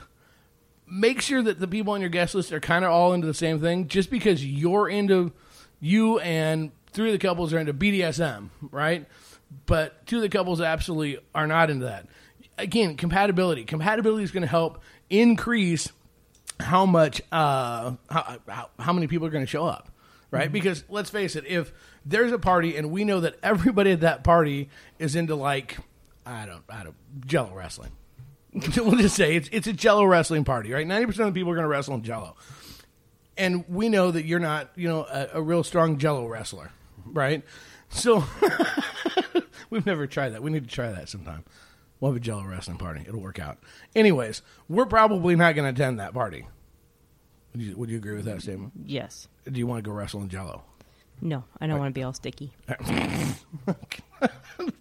Make 0.87 1.21
sure 1.21 1.43
that 1.43 1.59
the 1.59 1.67
people 1.67 1.93
on 1.93 1.99
your 1.99 2.09
guest 2.09 2.35
list 2.35 2.53
are 2.53 2.61
kind 2.61 2.85
of 2.85 2.91
all 2.91 3.13
into 3.13 3.27
the 3.27 3.33
same 3.33 3.59
thing. 3.59 3.87
Just 3.89 4.09
because 4.09 4.45
you're 4.45 4.87
into 4.87 5.33
you 5.81 6.19
and 6.19 6.71
three 6.91 7.09
of 7.09 7.19
the 7.19 7.27
couples 7.27 7.53
are 7.53 7.59
into 7.59 7.73
BDSM, 7.73 8.49
right? 8.71 9.05
But 9.65 10.05
two 10.05 10.17
of 10.17 10.21
the 10.21 10.29
couples 10.29 10.61
absolutely 10.61 11.19
are 11.33 11.47
not 11.47 11.69
into 11.69 11.85
that. 11.85 12.07
Again, 12.57 12.97
compatibility. 12.97 13.63
Compatibility 13.63 14.23
is 14.23 14.31
going 14.31 14.41
to 14.41 14.47
help 14.47 14.81
increase 15.09 15.91
how 16.59 16.85
much 16.85 17.21
uh 17.31 17.93
how, 18.09 18.37
how, 18.47 18.69
how 18.79 18.93
many 18.93 19.07
people 19.07 19.27
are 19.27 19.29
going 19.29 19.43
to 19.43 19.49
show 19.49 19.65
up 19.65 19.91
right? 20.35 20.51
Because 20.51 20.83
let's 20.89 21.09
face 21.09 21.35
it 21.35 21.45
if 21.47 21.71
there's 22.05 22.31
a 22.31 22.39
party 22.39 22.75
and 22.77 22.91
we 22.91 23.03
know 23.03 23.21
that 23.21 23.37
everybody 23.43 23.91
at 23.91 24.01
that 24.01 24.23
party 24.23 24.69
is 24.99 25.15
into 25.15 25.35
like 25.35 25.77
i 26.25 26.45
don't 26.45 26.63
i 26.69 26.83
don't 26.83 26.95
jello 27.25 27.53
wrestling. 27.53 27.91
We'll 28.77 28.95
just 28.95 29.15
say 29.15 29.35
it's 29.35 29.49
it's 29.51 29.67
a 29.67 29.73
jello 29.73 30.05
wrestling 30.05 30.45
party 30.45 30.71
right? 30.71 30.87
90% 30.87 31.07
of 31.07 31.15
the 31.15 31.31
people 31.31 31.51
are 31.51 31.55
going 31.55 31.63
to 31.63 31.69
wrestle 31.69 31.95
in 31.95 32.03
jello. 32.03 32.35
And 33.37 33.65
we 33.67 33.89
know 33.89 34.11
that 34.11 34.25
you're 34.25 34.39
not 34.39 34.71
you 34.75 34.87
know 34.87 35.05
a, 35.05 35.29
a 35.33 35.41
real 35.41 35.63
strong 35.63 35.97
jello 35.97 36.27
wrestler 36.27 36.71
right 37.05 37.43
so 37.95 38.23
we've 39.69 39.85
never 39.85 40.05
tried 40.07 40.29
that 40.29 40.43
we 40.43 40.51
need 40.51 40.63
to 40.67 40.73
try 40.73 40.91
that 40.91 41.09
sometime 41.09 41.43
we'll 41.99 42.11
have 42.11 42.17
a 42.17 42.23
jello 42.23 42.43
wrestling 42.43 42.77
party 42.77 43.03
it'll 43.07 43.19
work 43.21 43.39
out 43.39 43.57
anyways 43.95 44.41
we're 44.69 44.85
probably 44.85 45.35
not 45.35 45.55
going 45.55 45.65
to 45.65 45.69
attend 45.83 45.99
that 45.99 46.13
party 46.13 46.45
would 47.53 47.61
you, 47.63 47.75
would 47.77 47.89
you 47.89 47.97
agree 47.97 48.15
with 48.15 48.25
that 48.25 48.41
statement 48.41 48.71
Yes. 48.85 49.27
do 49.49 49.57
you 49.57 49.65
want 49.67 49.83
to 49.83 49.89
go 49.89 49.95
wrestle 49.95 50.21
in 50.21 50.29
jello 50.29 50.61
No, 51.21 51.43
I 51.61 51.67
don't 51.67 51.79
want 51.79 51.89
to 51.95 51.97
be 51.97 52.03
all 52.03 52.11
sticky. 52.13 52.51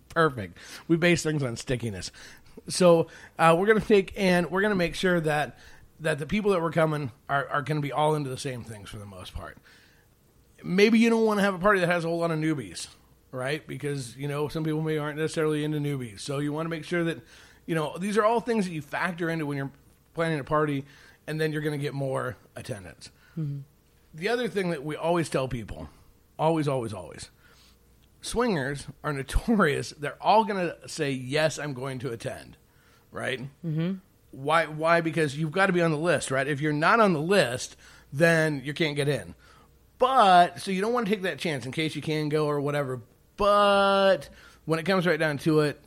Perfect. 0.08 0.58
We 0.88 0.96
base 0.96 1.22
things 1.22 1.42
on 1.42 1.56
stickiness. 1.56 2.10
So 2.68 3.08
uh, 3.38 3.54
we're 3.58 3.66
going 3.66 3.80
to 3.80 3.86
take 3.86 4.12
and 4.16 4.50
we're 4.50 4.60
going 4.60 4.70
to 4.72 4.76
make 4.76 4.94
sure 4.94 5.20
that 5.20 5.58
that 6.00 6.18
the 6.18 6.26
people 6.26 6.50
that 6.52 6.60
were 6.60 6.70
coming 6.72 7.12
are, 7.28 7.46
are 7.48 7.62
going 7.62 7.76
to 7.80 7.82
be 7.82 7.92
all 7.92 8.14
into 8.14 8.30
the 8.30 8.36
same 8.38 8.64
things 8.64 8.90
for 8.90 8.98
the 8.98 9.06
most 9.06 9.32
part. 9.34 9.58
Maybe 10.62 10.98
you 10.98 11.08
don't 11.10 11.24
want 11.24 11.38
to 11.38 11.44
have 11.44 11.54
a 11.54 11.58
party 11.58 11.80
that 11.80 11.88
has 11.88 12.04
a 12.04 12.08
whole 12.08 12.18
lot 12.18 12.30
of 12.32 12.38
newbies, 12.38 12.88
right? 13.34 13.66
Because 13.66 14.16
you 14.16 14.28
know 14.28 14.48
some 14.48 14.64
people 14.64 14.80
may 14.80 14.96
aren't 14.96 15.18
necessarily 15.18 15.64
into 15.64 15.78
newbies. 15.78 16.20
So 16.20 16.38
you 16.38 16.52
want 16.52 16.66
to 16.66 16.70
make 16.70 16.84
sure 16.84 17.04
that 17.04 17.18
you 17.66 17.74
know 17.74 17.98
these 17.98 18.16
are 18.16 18.24
all 18.24 18.40
things 18.40 18.66
that 18.66 18.72
you 18.72 18.80
factor 18.80 19.28
into 19.28 19.44
when 19.44 19.56
you're 19.56 19.72
planning 20.14 20.38
a 20.38 20.44
party, 20.44 20.84
and 21.26 21.40
then 21.40 21.52
you're 21.52 21.62
going 21.62 21.78
to 21.78 21.82
get 21.82 21.92
more 21.94 22.36
attendance. 22.56 23.10
The 24.14 24.28
other 24.28 24.48
thing 24.48 24.70
that 24.70 24.84
we 24.84 24.94
always 24.94 25.28
tell 25.28 25.48
people, 25.48 25.88
always, 26.38 26.68
always, 26.68 26.92
always, 26.92 27.30
swingers 28.22 28.86
are 29.02 29.12
notorious. 29.12 29.90
They're 29.98 30.22
all 30.22 30.44
going 30.44 30.68
to 30.68 30.88
say, 30.88 31.10
"Yes, 31.10 31.58
I'm 31.58 31.74
going 31.74 31.98
to 32.00 32.10
attend." 32.10 32.56
Right? 33.10 33.40
Mm-hmm. 33.64 33.94
Why? 34.30 34.66
Why? 34.66 35.00
Because 35.00 35.36
you've 35.36 35.52
got 35.52 35.66
to 35.66 35.72
be 35.72 35.82
on 35.82 35.90
the 35.90 35.98
list, 35.98 36.30
right? 36.30 36.46
If 36.46 36.60
you're 36.60 36.72
not 36.72 37.00
on 37.00 37.12
the 37.12 37.20
list, 37.20 37.76
then 38.12 38.62
you 38.64 38.72
can't 38.72 38.96
get 38.96 39.08
in. 39.08 39.34
But 39.98 40.60
so 40.60 40.70
you 40.70 40.80
don't 40.80 40.92
want 40.92 41.06
to 41.06 41.12
take 41.12 41.22
that 41.22 41.38
chance 41.38 41.66
in 41.66 41.72
case 41.72 41.96
you 41.96 42.02
can 42.02 42.28
go 42.28 42.46
or 42.46 42.60
whatever. 42.60 43.00
But 43.36 44.28
when 44.64 44.78
it 44.78 44.84
comes 44.84 45.06
right 45.06 45.18
down 45.18 45.38
to 45.38 45.60
it, 45.60 45.80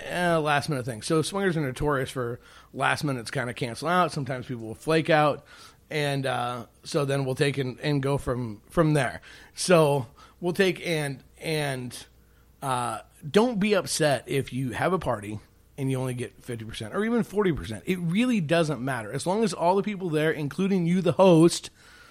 eh, 0.00 0.36
last 0.36 0.68
minute 0.68 0.84
thing. 0.84 1.02
So 1.02 1.22
swingers 1.22 1.56
are 1.56 1.60
notorious 1.60 2.10
for 2.10 2.40
last 2.72 3.04
minutes 3.04 3.30
kind 3.30 3.50
of 3.50 3.56
cancel 3.56 3.88
out. 3.88 4.12
Sometimes 4.12 4.46
people 4.46 4.66
will 4.66 4.74
flake 4.74 5.10
out, 5.10 5.44
and 5.90 6.26
uh, 6.26 6.66
so 6.84 7.04
then 7.04 7.24
we'll 7.24 7.34
take 7.34 7.58
and, 7.58 7.78
and 7.80 8.02
go 8.02 8.18
from 8.18 8.62
from 8.70 8.94
there. 8.94 9.20
So 9.54 10.06
we'll 10.40 10.52
take 10.52 10.86
and 10.86 11.22
and 11.38 12.06
uh, 12.62 13.00
don't 13.28 13.58
be 13.58 13.74
upset 13.74 14.24
if 14.26 14.52
you 14.52 14.70
have 14.70 14.92
a 14.92 14.98
party 14.98 15.40
and 15.78 15.90
you 15.90 15.98
only 15.98 16.14
get 16.14 16.40
50% 16.42 16.94
or 16.94 17.04
even 17.04 17.24
40%. 17.24 17.82
It 17.86 17.98
really 17.98 18.40
doesn't 18.40 18.80
matter. 18.80 19.12
As 19.12 19.26
long 19.26 19.42
as 19.42 19.52
all 19.52 19.74
the 19.74 19.82
people 19.82 20.10
there, 20.10 20.30
including 20.30 20.86
you, 20.86 21.00
the 21.00 21.12
host 21.12 21.70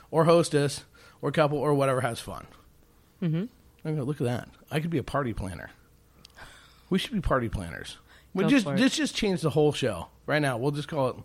or 0.10 0.26
hostess 0.26 0.84
or 1.22 1.32
couple 1.32 1.58
or 1.58 1.74
whatever, 1.74 2.02
has 2.02 2.20
fun. 2.20 2.48
Mm-hmm. 3.22 3.46
Okay, 3.86 4.00
look 4.02 4.22
at 4.22 4.26
that. 4.26 4.50
I 4.70 4.80
could 4.80 4.90
be 4.90 4.98
a 4.98 5.04
party 5.04 5.34
planner. 5.34 5.72
We 6.90 7.00
should 7.00 7.14
be 7.14 7.22
party 7.22 7.50
planners. 7.50 7.98
We 8.34 8.44
Go 8.44 8.50
just 8.50 8.66
for 8.66 8.76
it. 8.76 8.80
let's 8.80 8.96
just 8.96 9.16
change 9.16 9.42
the 9.42 9.50
whole 9.50 9.72
show 9.74 10.08
right 10.26 10.42
now. 10.42 10.58
We'll 10.58 10.72
just 10.72 10.88
call 10.88 11.10
it 11.10 11.16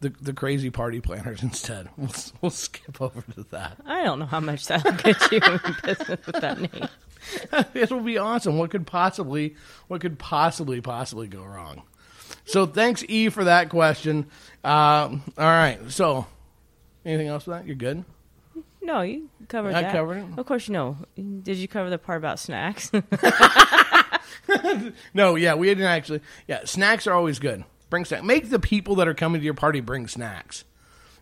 the 0.00 0.08
the 0.20 0.32
crazy 0.32 0.70
party 0.70 1.00
planners 1.00 1.42
instead. 1.42 1.88
We'll 1.96 2.10
we'll 2.40 2.50
skip 2.50 3.00
over 3.00 3.22
to 3.34 3.42
that. 3.50 3.78
I 3.84 4.04
don't 4.04 4.18
know 4.20 4.26
how 4.26 4.40
much 4.40 4.66
that'll 4.66 4.92
get 4.92 5.30
you 5.32 5.40
in 5.40 5.60
business 5.84 6.26
with 6.26 6.40
that 6.40 6.60
name. 6.60 6.88
It'll 7.74 8.00
be 8.00 8.16
awesome. 8.16 8.58
What 8.58 8.70
could 8.70 8.86
possibly 8.86 9.56
what 9.88 10.00
could 10.00 10.18
possibly 10.18 10.80
possibly 10.80 11.26
go 11.26 11.42
wrong? 11.44 11.82
So 12.44 12.64
thanks 12.66 13.04
E 13.08 13.28
for 13.28 13.44
that 13.44 13.68
question. 13.70 14.26
Um, 14.64 15.22
all 15.36 15.44
right. 15.44 15.78
So 15.88 16.26
anything 17.04 17.26
else 17.28 17.46
with 17.46 17.56
that? 17.58 17.66
You're 17.66 17.74
good. 17.76 18.04
No, 18.80 19.02
you 19.02 19.28
covered 19.48 19.74
I 19.74 19.82
that. 19.82 19.92
covered 19.92 20.18
it. 20.18 20.38
Of 20.38 20.46
course, 20.46 20.68
you 20.68 20.74
know. 20.74 20.96
Did 21.16 21.56
you 21.56 21.68
cover 21.68 21.90
the 21.90 21.98
part 21.98 22.18
about 22.18 22.38
snacks? 22.38 22.90
No, 25.14 25.34
yeah, 25.36 25.54
we 25.54 25.66
didn't 25.68 25.84
actually. 25.84 26.20
Yeah, 26.46 26.64
snacks 26.64 27.06
are 27.06 27.12
always 27.12 27.38
good. 27.38 27.64
Bring 27.90 28.04
snacks. 28.04 28.24
Make 28.24 28.50
the 28.50 28.58
people 28.58 28.94
that 28.96 29.08
are 29.08 29.14
coming 29.14 29.40
to 29.40 29.44
your 29.44 29.54
party 29.54 29.80
bring 29.80 30.08
snacks. 30.08 30.64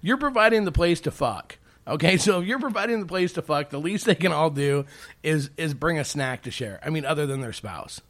You're 0.00 0.16
providing 0.16 0.64
the 0.64 0.72
place 0.72 1.00
to 1.02 1.10
fuck. 1.10 1.58
Okay, 1.88 2.16
so 2.18 2.40
if 2.40 2.46
you're 2.46 2.58
providing 2.60 3.00
the 3.00 3.06
place 3.06 3.32
to 3.34 3.42
fuck, 3.42 3.70
the 3.70 3.80
least 3.80 4.06
they 4.06 4.14
can 4.14 4.32
all 4.32 4.50
do 4.50 4.84
is 5.22 5.50
is 5.56 5.74
bring 5.74 5.98
a 5.98 6.04
snack 6.04 6.42
to 6.42 6.50
share. 6.50 6.80
I 6.84 6.90
mean, 6.90 7.04
other 7.04 7.26
than 7.26 7.40
their 7.40 7.52
spouse. 7.52 8.00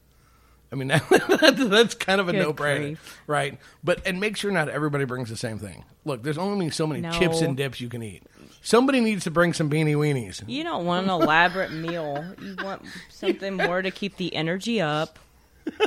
I 0.72 0.74
mean, 0.74 0.88
that's, 1.10 1.64
that's 1.68 1.94
kind 1.94 2.20
of 2.20 2.28
a 2.28 2.32
Good 2.32 2.40
no 2.42 2.52
brainer, 2.52 2.78
grief. 2.78 3.20
right? 3.26 3.58
But 3.84 4.04
and 4.06 4.18
make 4.20 4.36
sure 4.36 4.50
not 4.50 4.68
everybody 4.68 5.04
brings 5.04 5.28
the 5.30 5.36
same 5.36 5.58
thing. 5.58 5.84
Look, 6.04 6.22
there's 6.22 6.38
only 6.38 6.70
so 6.70 6.86
many 6.86 7.00
No. 7.00 7.12
chips 7.12 7.40
and 7.40 7.56
dips 7.56 7.80
you 7.80 7.88
can 7.88 8.02
eat. 8.02 8.22
Somebody 8.62 9.00
needs 9.00 9.22
to 9.24 9.30
bring 9.30 9.52
some 9.52 9.70
beanie 9.70 9.94
weenies. 9.94 10.42
you 10.48 10.64
don't 10.64 10.84
want 10.84 11.04
an 11.06 11.10
elaborate 11.10 11.72
meal. 11.72 12.24
You 12.42 12.56
want 12.64 12.82
something 13.10 13.54
more 13.56 13.80
to 13.80 13.90
keep 13.92 14.16
the 14.16 14.34
energy 14.34 14.80
up. 14.80 15.18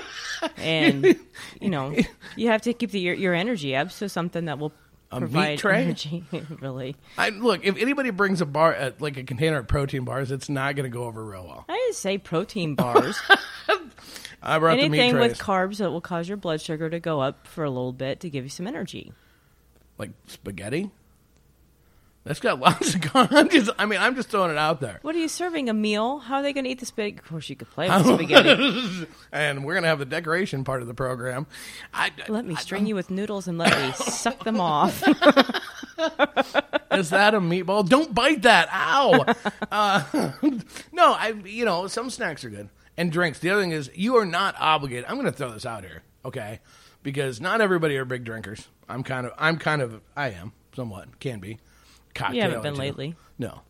And 0.57 1.05
you 1.59 1.69
know, 1.69 1.95
you 2.37 2.47
have 2.47 2.61
to 2.63 2.73
keep 2.73 2.91
the, 2.91 2.99
your 2.99 3.13
your 3.15 3.33
energy 3.33 3.75
up. 3.75 3.91
So 3.91 4.07
something 4.07 4.45
that 4.45 4.57
will 4.59 4.71
A 5.11 5.21
meat 5.21 5.57
tray? 5.57 5.81
energy. 5.83 6.23
really, 6.61 6.95
I, 7.17 7.29
look, 7.29 7.65
if 7.65 7.77
anybody 7.77 8.11
brings 8.11 8.41
a 8.41 8.45
bar, 8.45 8.75
uh, 8.75 8.91
like 8.99 9.17
a 9.17 9.23
container 9.23 9.57
of 9.57 9.67
protein 9.67 10.03
bars, 10.05 10.31
it's 10.31 10.49
not 10.49 10.75
going 10.75 10.83
to 10.83 10.95
go 10.95 11.05
over 11.05 11.23
real 11.23 11.45
well. 11.45 11.65
I 11.67 11.73
didn't 11.73 11.95
say 11.95 12.17
protein 12.19 12.75
bars. 12.75 13.19
I 14.41 14.59
brought 14.59 14.75
the 14.75 14.87
meat 14.87 14.99
Anything 14.99 15.19
with 15.19 15.39
carbs 15.39 15.77
that 15.77 15.91
will 15.91 15.99
cause 15.99 16.27
your 16.27 16.37
blood 16.37 16.61
sugar 16.61 16.89
to 16.89 16.99
go 16.99 17.19
up 17.21 17.47
for 17.47 17.63
a 17.63 17.69
little 17.69 17.91
bit 17.91 18.19
to 18.21 18.29
give 18.29 18.43
you 18.45 18.49
some 18.49 18.67
energy. 18.67 19.11
like 19.97 20.11
spaghetti. 20.27 20.91
That's 22.29 22.39
got 22.39 22.59
lots 22.59 22.93
of 22.93 23.01
carbs. 23.01 23.29
I'm 23.31 23.49
just, 23.49 23.71
I 23.79 23.87
mean, 23.87 23.99
I'm 23.99 24.13
just 24.13 24.29
throwing 24.29 24.51
it 24.51 24.57
out 24.59 24.81
there. 24.81 24.99
What 25.01 25.15
are 25.15 25.17
you 25.17 25.27
serving? 25.27 25.67
A 25.67 25.73
meal? 25.73 26.19
How 26.19 26.35
are 26.35 26.43
they 26.43 26.53
going 26.53 26.65
to 26.65 26.69
eat 26.69 26.79
the 26.79 26.85
spaghetti? 26.85 27.23
Of 27.23 27.27
course, 27.27 27.49
you 27.49 27.55
could 27.55 27.71
play 27.71 27.89
with 27.89 28.05
spaghetti. 28.05 29.07
And 29.31 29.65
we're 29.65 29.73
gonna 29.73 29.87
have 29.87 29.97
the 29.97 30.05
decoration 30.05 30.63
part 30.63 30.83
of 30.83 30.87
the 30.87 30.93
program. 30.93 31.47
I, 31.91 32.11
Let 32.27 32.45
me 32.45 32.53
string 32.55 32.85
you 32.85 32.93
with 32.93 33.09
noodles 33.09 33.47
and 33.47 33.57
let 33.57 33.75
me 33.81 33.91
suck 33.95 34.43
them 34.43 34.59
off. 34.61 35.01
is 36.91 37.09
that 37.09 37.33
a 37.33 37.41
meatball? 37.41 37.87
Don't 37.89 38.13
bite 38.13 38.43
that! 38.43 38.69
Ow! 38.71 39.25
uh, 39.71 40.31
no, 40.91 41.13
I. 41.13 41.33
You 41.45 41.65
know, 41.65 41.87
some 41.87 42.11
snacks 42.11 42.43
are 42.45 42.51
good 42.51 42.69
and 42.95 43.11
drinks. 43.11 43.39
The 43.39 43.49
other 43.49 43.61
thing 43.61 43.71
is, 43.71 43.89
you 43.95 44.17
are 44.17 44.25
not 44.25 44.55
obligated. 44.59 45.05
I'm 45.07 45.15
gonna 45.15 45.31
throw 45.31 45.51
this 45.51 45.65
out 45.65 45.83
here, 45.83 46.03
okay? 46.25 46.59
Because 47.01 47.41
not 47.41 47.59
everybody 47.61 47.97
are 47.97 48.05
big 48.05 48.23
drinkers. 48.23 48.67
I'm 48.87 49.03
kind 49.03 49.25
of. 49.25 49.33
I'm 49.37 49.57
kind 49.57 49.81
of. 49.81 50.01
I 50.15 50.29
am 50.29 50.51
somewhat. 50.75 51.19
Can 51.19 51.39
be. 51.39 51.57
Cocktail 52.13 52.35
You 52.35 52.41
haven't 52.41 52.63
been 52.63 52.75
lately. 52.75 53.15
No, 53.37 53.61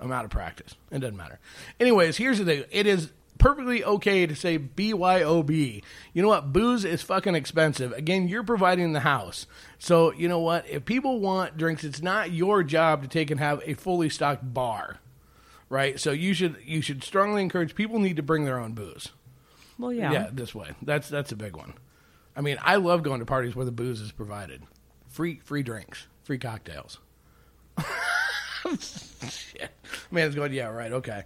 I'm 0.00 0.12
out 0.12 0.24
of 0.24 0.30
practice. 0.30 0.74
It 0.90 1.00
doesn't 1.00 1.16
matter. 1.16 1.38
Anyways, 1.80 2.16
here's 2.16 2.38
the 2.38 2.44
thing. 2.44 2.64
It 2.70 2.86
is 2.86 3.10
perfectly 3.38 3.84
okay 3.84 4.26
to 4.26 4.34
say 4.34 4.58
BYOB. 4.58 5.82
You 6.12 6.22
know 6.22 6.28
what? 6.28 6.52
Booze 6.52 6.84
is 6.84 7.02
fucking 7.02 7.34
expensive. 7.34 7.92
Again, 7.92 8.28
you're 8.28 8.42
providing 8.42 8.92
the 8.92 9.00
house. 9.00 9.46
So, 9.78 10.12
you 10.12 10.28
know 10.28 10.40
what? 10.40 10.68
If 10.68 10.84
people 10.84 11.20
want 11.20 11.56
drinks, 11.56 11.84
it's 11.84 12.02
not 12.02 12.32
your 12.32 12.62
job 12.62 13.02
to 13.02 13.08
take 13.08 13.30
and 13.30 13.40
have 13.40 13.62
a 13.64 13.74
fully 13.74 14.08
stocked 14.08 14.52
bar. 14.52 14.98
Right? 15.70 16.00
So 16.00 16.12
you 16.12 16.32
should 16.32 16.56
you 16.64 16.80
should 16.80 17.04
strongly 17.04 17.42
encourage 17.42 17.74
people 17.74 17.98
need 17.98 18.16
to 18.16 18.22
bring 18.22 18.44
their 18.44 18.58
own 18.58 18.72
booze. 18.72 19.10
Well, 19.78 19.92
yeah. 19.92 20.12
yeah. 20.12 20.28
this 20.32 20.54
way. 20.54 20.70
That's 20.82 21.08
that's 21.08 21.30
a 21.30 21.36
big 21.36 21.56
one. 21.56 21.74
I 22.34 22.40
mean, 22.40 22.56
I 22.62 22.76
love 22.76 23.02
going 23.02 23.20
to 23.20 23.26
parties 23.26 23.54
where 23.54 23.66
the 23.66 23.72
booze 23.72 24.00
is 24.00 24.12
provided. 24.12 24.62
Free 25.08 25.40
free 25.44 25.62
drinks, 25.62 26.06
free 26.22 26.38
cocktails. 26.38 26.98
Man's 30.10 30.34
going, 30.34 30.52
yeah, 30.52 30.68
right, 30.68 30.92
okay. 30.92 31.24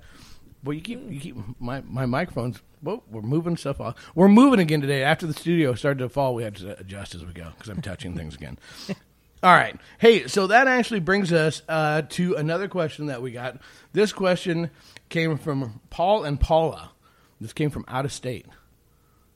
Well, 0.65 0.75
you 0.75 0.81
keep 0.81 1.11
you 1.11 1.21
keep 1.21 1.37
my 1.61 1.81
my 1.83 2.07
microphones. 2.07 2.61
Whoa, 2.83 3.03
we're 3.11 3.23
moving 3.23 3.57
stuff 3.57 3.81
off. 3.81 3.97
We're 4.15 4.29
moving 4.29 4.61
again 4.61 4.81
today. 4.81 5.03
After 5.03 5.27
the 5.27 5.35
studio 5.35 5.75
started 5.75 5.99
to 5.99 6.09
fall, 6.09 6.35
we 6.35 6.45
had 6.45 6.57
to 6.57 6.79
adjust 6.79 7.15
as 7.15 7.25
we 7.25 7.33
go 7.33 7.49
because 7.57 7.69
I'm 7.69 7.83
touching 7.83 8.17
things 8.17 8.35
again. 8.35 8.59
All 9.43 9.53
right. 9.53 9.77
Hey, 9.99 10.29
so 10.29 10.47
that 10.47 10.69
actually 10.69 11.01
brings 11.01 11.33
us 11.33 11.63
uh, 11.69 12.03
to 12.11 12.37
another 12.37 12.69
question 12.69 13.07
that 13.07 13.23
we 13.23 13.33
got. 13.33 13.59
This 13.93 14.13
question 14.13 14.71
came 15.09 15.37
from 15.37 15.81
Paul 15.91 16.23
and 16.23 16.39
Paula. 16.39 16.93
This 17.41 17.53
came 17.53 17.71
from 17.71 17.85
out 17.89 18.05
of 18.05 18.13
state. 18.13 18.47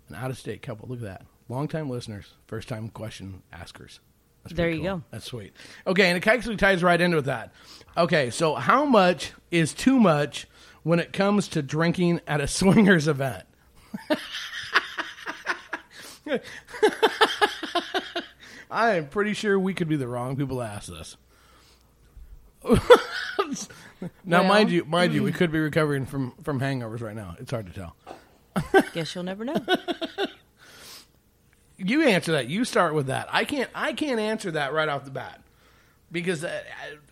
An 0.09 0.15
out 0.15 0.31
of 0.31 0.39
state 0.39 0.63
couple. 0.63 0.89
Look 0.89 0.99
at 0.99 1.05
that. 1.05 1.27
Long 1.49 1.67
time 1.67 1.91
listeners, 1.91 2.35
first 2.47 2.69
time 2.69 2.89
question 2.89 3.43
askers. 3.53 3.99
There 4.55 4.69
you 4.71 4.77
cool. 4.83 4.99
go. 4.99 5.03
That's 5.11 5.25
sweet. 5.27 5.53
Okay, 5.87 6.09
and 6.09 6.17
it 6.17 6.27
actually 6.27 6.57
ties 6.57 6.83
right 6.83 7.01
into 7.01 7.21
that. 7.23 7.53
Okay, 7.97 8.31
so 8.31 8.55
how 8.55 8.85
much 8.85 9.33
is 9.51 9.73
too 9.73 9.99
much 9.99 10.47
when 10.83 10.99
it 11.01 11.13
comes 11.13 11.49
to 11.49 11.63
drinking 11.63 12.21
at 12.27 12.41
a 12.41 12.47
swingers 12.49 13.09
event? 13.09 13.45
I 18.71 18.95
am 18.97 19.09
pretty 19.09 19.33
sure 19.33 19.59
we 19.59 19.75
could 19.75 19.89
be 19.89 19.97
the 19.97 20.09
wrong 20.09 20.37
people 20.37 20.57
to 20.59 20.63
ask 20.65 20.89
this. 20.89 21.17
now, 24.25 24.41
Well- 24.41 24.45
mind 24.45 24.71
you, 24.71 24.85
mind 24.85 25.15
you, 25.15 25.23
we 25.23 25.33
could 25.33 25.53
be 25.53 25.59
recovering 25.61 26.05
from 26.07 26.33
from 26.43 26.61
hangovers 26.61 27.01
right 27.01 27.15
now. 27.15 27.37
It's 27.39 27.51
hard 27.51 27.67
to 27.67 27.73
tell. 27.73 27.97
Guess 28.93 29.15
you'll 29.15 29.25
never 29.25 29.45
know. 29.45 29.55
You 31.79 32.03
answer 32.05 32.33
that. 32.33 32.49
You 32.49 32.65
start 32.65 32.95
with 32.95 33.07
that. 33.07 33.29
I 33.31 33.45
can't. 33.45 33.71
I 33.75 33.93
can't 33.93 34.19
answer 34.21 34.51
that 34.53 34.73
right 34.73 34.89
off 34.89 35.05
the 35.05 35.11
bat 35.11 35.41
because 36.11 36.45
uh, 36.45 36.63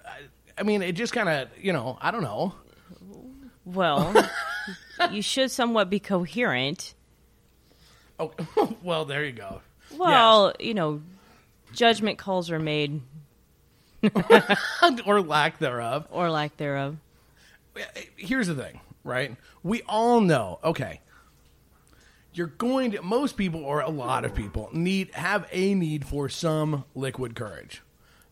I, 0.06 0.08
I, 0.08 0.18
I 0.58 0.62
mean, 0.62 0.82
it 0.82 0.92
just 0.92 1.12
kind 1.12 1.28
of 1.28 1.48
you 1.60 1.72
know. 1.72 1.98
I 2.00 2.10
don't 2.10 2.22
know. 2.22 2.54
Well, 3.64 4.14
you 5.10 5.22
should 5.22 5.50
somewhat 5.50 5.90
be 5.90 6.00
coherent. 6.00 6.94
Oh, 8.18 8.32
well, 8.82 9.04
there 9.04 9.24
you 9.24 9.32
go. 9.32 9.60
Well, 9.96 10.54
you 10.58 10.74
know, 10.74 11.02
judgment 11.72 12.18
calls 12.18 12.50
are 12.50 12.58
made 12.58 13.00
or 15.06 15.20
lack 15.20 15.58
thereof. 15.58 16.06
or 16.10 16.30
lack 16.30 16.56
thereof. 16.56 16.96
Here's 18.16 18.46
the 18.46 18.54
thing, 18.54 18.80
right? 19.02 19.36
We 19.62 19.82
all 19.88 20.20
know. 20.20 20.58
Okay, 20.62 21.00
you're 22.34 22.48
going 22.48 22.92
to. 22.92 23.02
Most 23.02 23.36
people, 23.36 23.64
or 23.64 23.80
a 23.80 23.90
lot 23.90 24.24
of 24.24 24.34
people, 24.34 24.68
need 24.72 25.14
have 25.14 25.46
a 25.52 25.74
need 25.74 26.06
for 26.06 26.28
some 26.28 26.84
liquid 26.94 27.34
courage. 27.34 27.82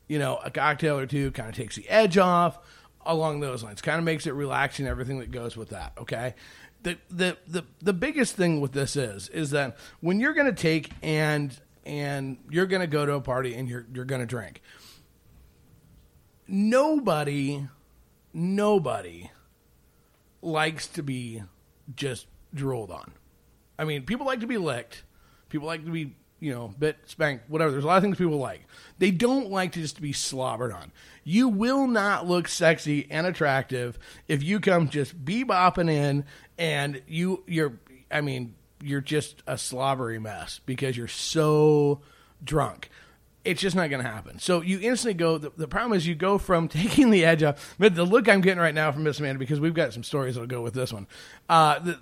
You 0.09 0.19
know, 0.19 0.39
a 0.45 0.51
cocktail 0.51 0.99
or 0.99 1.07
two 1.07 1.31
kind 1.31 1.49
of 1.49 1.55
takes 1.55 1.77
the 1.77 1.89
edge 1.89 2.19
off. 2.19 2.59
Along 3.05 3.41
those 3.41 3.65
lines, 3.65 3.83
kind 3.83 3.99
of 3.99 4.05
makes 4.05 4.29
it 4.29 4.33
relaxing. 4.33 4.87
Everything 4.87 5.19
that 5.19 5.33
goes 5.33 5.57
with 5.57 5.71
that. 5.71 5.93
Okay. 5.99 6.35
The, 6.83 6.99
the 7.11 7.37
the 7.47 7.65
the 7.81 7.93
biggest 7.93 8.37
thing 8.37 8.61
with 8.61 8.73
this 8.73 8.97
is 8.97 9.29
is 9.29 9.51
that 9.51 9.77
when 10.01 10.21
you're 10.21 10.35
going 10.35 10.53
to 10.53 10.53
take 10.53 10.91
and 11.03 11.57
and 11.85 12.39
you're 12.51 12.67
going 12.67 12.81
to 12.81 12.87
go 12.87 13.07
to 13.07 13.15
a 13.15 13.21
party 13.21 13.55
and 13.55 13.69
you're 13.69 13.87
you're 13.93 14.05
going 14.05 14.21
to 14.21 14.27
drink 14.27 14.61
nobody 16.49 17.67
nobody 18.33 19.31
likes 20.41 20.87
to 20.89 21.03
be 21.03 21.43
just 21.95 22.27
drooled 22.55 22.91
on. 22.91 23.13
I 23.83 23.85
mean, 23.85 24.05
people 24.05 24.27
like 24.27 24.39
to 24.41 24.47
be 24.47 24.59
licked. 24.59 25.03
People 25.49 25.67
like 25.67 25.85
to 25.85 25.91
be, 25.91 26.15
you 26.39 26.55
know, 26.55 26.73
bit, 26.79 26.99
spanked, 27.07 27.51
whatever. 27.51 27.73
There's 27.73 27.83
a 27.83 27.87
lot 27.89 27.97
of 27.97 28.05
things 28.05 28.17
people 28.17 28.37
like. 28.37 28.61
They 28.99 29.11
don't 29.11 29.51
like 29.51 29.73
to 29.73 29.81
just 29.81 30.01
be 30.01 30.13
slobbered 30.13 30.73
on. 30.73 30.93
You 31.25 31.49
will 31.49 31.89
not 31.89 32.25
look 32.25 32.47
sexy 32.47 33.09
and 33.11 33.27
attractive 33.27 33.99
if 34.29 34.41
you 34.41 34.61
come 34.61 34.89
just 34.89 35.25
bebopping 35.25 35.91
in 35.91 36.25
and 36.57 37.03
you 37.09 37.43
you're 37.49 37.73
I 38.09 38.21
mean, 38.21 38.55
you're 38.81 39.01
just 39.01 39.43
a 39.49 39.59
slobbery 39.59 40.21
mess 40.21 40.61
because 40.65 40.97
you're 40.97 41.09
so 41.09 42.03
drunk 42.45 42.89
it's 43.45 43.61
just 43.61 43.75
not 43.75 43.91
going 43.91 44.01
to 44.01 44.09
happen. 44.09 44.39
So 44.39 44.61
you 44.61 44.79
instantly 44.81 45.15
go. 45.15 45.37
The, 45.37 45.51
the 45.57 45.67
problem 45.67 45.97
is 45.97 46.07
you 46.07 46.15
go 46.15 46.39
from 46.39 46.69
taking 46.69 47.11
the 47.11 47.25
edge 47.25 47.43
off. 47.43 47.75
But 47.77 47.97
the 47.97 48.05
look 48.05 48.29
I'm 48.29 48.41
getting 48.41 48.61
right 48.61 48.73
now 48.73 48.93
from 48.93 49.03
Miss 49.03 49.19
Amanda 49.19 49.41
because 49.41 49.59
we've 49.59 49.75
got 49.75 49.93
some 49.93 50.05
stories 50.05 50.37
that'll 50.37 50.47
go 50.47 50.63
with 50.63 50.75
this 50.75 50.93
one. 50.93 51.09
Uh, 51.49 51.81
the, 51.81 51.99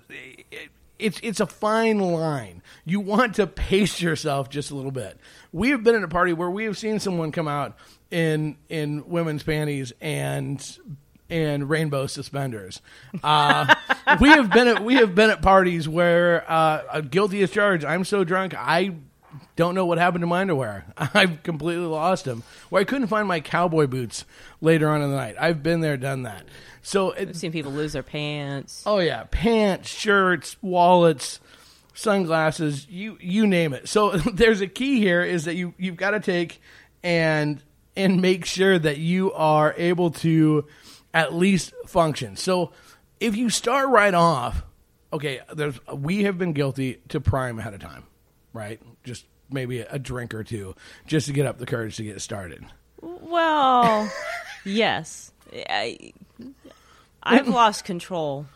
it, 0.51 0.69
it's 1.01 1.19
it's 1.23 1.39
a 1.39 1.45
fine 1.45 1.99
line. 1.99 2.61
You 2.85 2.99
want 2.99 3.35
to 3.35 3.47
pace 3.47 4.01
yourself 4.01 4.49
just 4.49 4.71
a 4.71 4.75
little 4.75 4.91
bit. 4.91 5.19
We 5.51 5.69
have 5.71 5.83
been 5.83 5.95
at 5.95 6.03
a 6.03 6.07
party 6.07 6.33
where 6.33 6.49
we 6.49 6.65
have 6.65 6.77
seen 6.77 6.99
someone 6.99 7.31
come 7.31 7.47
out 7.47 7.75
in 8.09 8.57
in 8.69 9.07
women's 9.07 9.43
panties 9.43 9.91
and 9.99 10.77
and 11.29 11.69
rainbow 11.69 12.07
suspenders. 12.07 12.81
Uh, 13.23 13.73
we 14.21 14.29
have 14.29 14.51
been 14.51 14.67
at 14.67 14.83
we 14.83 14.95
have 14.95 15.15
been 15.15 15.29
at 15.29 15.41
parties 15.41 15.89
where 15.89 16.49
uh, 16.49 17.01
guilty 17.01 17.41
as 17.41 17.51
charged. 17.51 17.83
I'm 17.83 18.05
so 18.05 18.23
drunk 18.23 18.53
I 18.55 18.95
don't 19.55 19.75
know 19.75 19.85
what 19.85 19.97
happened 19.97 20.21
to 20.21 20.27
my 20.27 20.41
underwear. 20.41 20.85
I've 20.97 21.43
completely 21.43 21.85
lost 21.85 22.25
them. 22.25 22.43
Where 22.69 22.81
I 22.81 22.85
couldn't 22.85 23.07
find 23.07 23.27
my 23.27 23.39
cowboy 23.39 23.87
boots 23.87 24.25
later 24.59 24.89
on 24.89 25.01
in 25.01 25.09
the 25.09 25.15
night. 25.15 25.35
I've 25.39 25.63
been 25.63 25.81
there, 25.81 25.97
done 25.97 26.23
that. 26.23 26.45
So 26.81 27.11
it, 27.11 27.29
I've 27.29 27.37
seen 27.37 27.51
people 27.51 27.71
lose 27.71 27.93
their 27.93 28.03
pants. 28.03 28.83
Oh 28.85 28.99
yeah, 28.99 29.25
pants, 29.29 29.89
shirts, 29.89 30.57
wallets, 30.61 31.39
sunglasses, 31.93 32.87
you 32.89 33.17
you 33.21 33.47
name 33.47 33.73
it. 33.73 33.87
So 33.87 34.11
there's 34.33 34.61
a 34.61 34.67
key 34.67 34.99
here 34.99 35.21
is 35.21 35.45
that 35.45 35.55
you 35.55 35.73
you've 35.77 35.97
got 35.97 36.11
to 36.11 36.19
take 36.19 36.61
and 37.03 37.61
and 37.95 38.21
make 38.21 38.45
sure 38.45 38.77
that 38.79 38.97
you 38.97 39.33
are 39.33 39.73
able 39.77 40.11
to 40.11 40.65
at 41.13 41.33
least 41.33 41.73
function. 41.87 42.35
So 42.35 42.71
if 43.19 43.35
you 43.35 43.49
start 43.49 43.89
right 43.89 44.13
off, 44.13 44.63
okay, 45.13 45.41
there's 45.53 45.79
we 45.93 46.23
have 46.23 46.37
been 46.37 46.53
guilty 46.53 47.01
to 47.09 47.19
prime 47.19 47.59
ahead 47.59 47.73
of 47.73 47.79
time, 47.81 48.03
right? 48.53 48.81
Just 49.03 49.25
maybe 49.49 49.79
a 49.79 49.99
drink 49.99 50.33
or 50.33 50.43
two 50.43 50.75
just 51.05 51.27
to 51.27 51.33
get 51.33 51.45
up 51.45 51.57
the 51.57 51.65
courage 51.65 51.97
to 51.97 52.03
get 52.03 52.21
started. 52.21 52.65
Well, 53.01 54.11
yes. 54.65 55.31
I, 55.69 56.13
I've 57.23 57.47
lost 57.47 57.85
control 57.85 58.47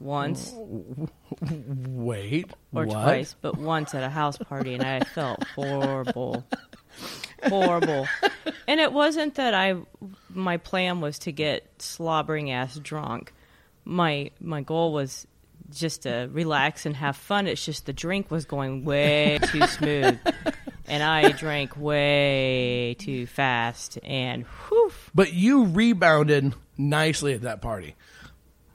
once 0.00 0.52
Wait, 1.88 2.50
or 2.72 2.86
what? 2.86 2.92
twice, 2.92 3.34
but 3.40 3.56
once 3.56 3.94
at 3.94 4.02
a 4.02 4.08
house 4.08 4.36
party, 4.38 4.74
and 4.74 4.82
I 4.82 5.00
felt 5.00 5.44
horrible, 5.54 6.44
horrible. 7.44 8.06
And 8.66 8.80
it 8.80 8.92
wasn't 8.92 9.34
that 9.36 9.54
I, 9.54 9.76
my 10.28 10.56
plan 10.56 11.00
was 11.00 11.18
to 11.20 11.32
get 11.32 11.64
slobbering 11.80 12.50
ass 12.50 12.76
drunk. 12.78 13.32
My 13.84 14.30
my 14.40 14.62
goal 14.62 14.92
was 14.92 15.26
just 15.70 16.02
to 16.02 16.28
relax 16.32 16.86
and 16.86 16.96
have 16.96 17.16
fun. 17.16 17.46
It's 17.46 17.64
just 17.64 17.86
the 17.86 17.92
drink 17.92 18.30
was 18.30 18.44
going 18.44 18.84
way 18.84 19.38
too 19.46 19.66
smooth, 19.66 20.18
and 20.86 21.02
I 21.02 21.32
drank 21.32 21.76
way 21.76 22.96
too 22.98 23.26
fast, 23.26 23.98
and 24.04 24.44
whew, 24.68 24.92
But 25.14 25.32
you 25.32 25.64
rebounded 25.64 26.54
nicely 26.76 27.34
at 27.34 27.42
that 27.42 27.62
party. 27.62 27.96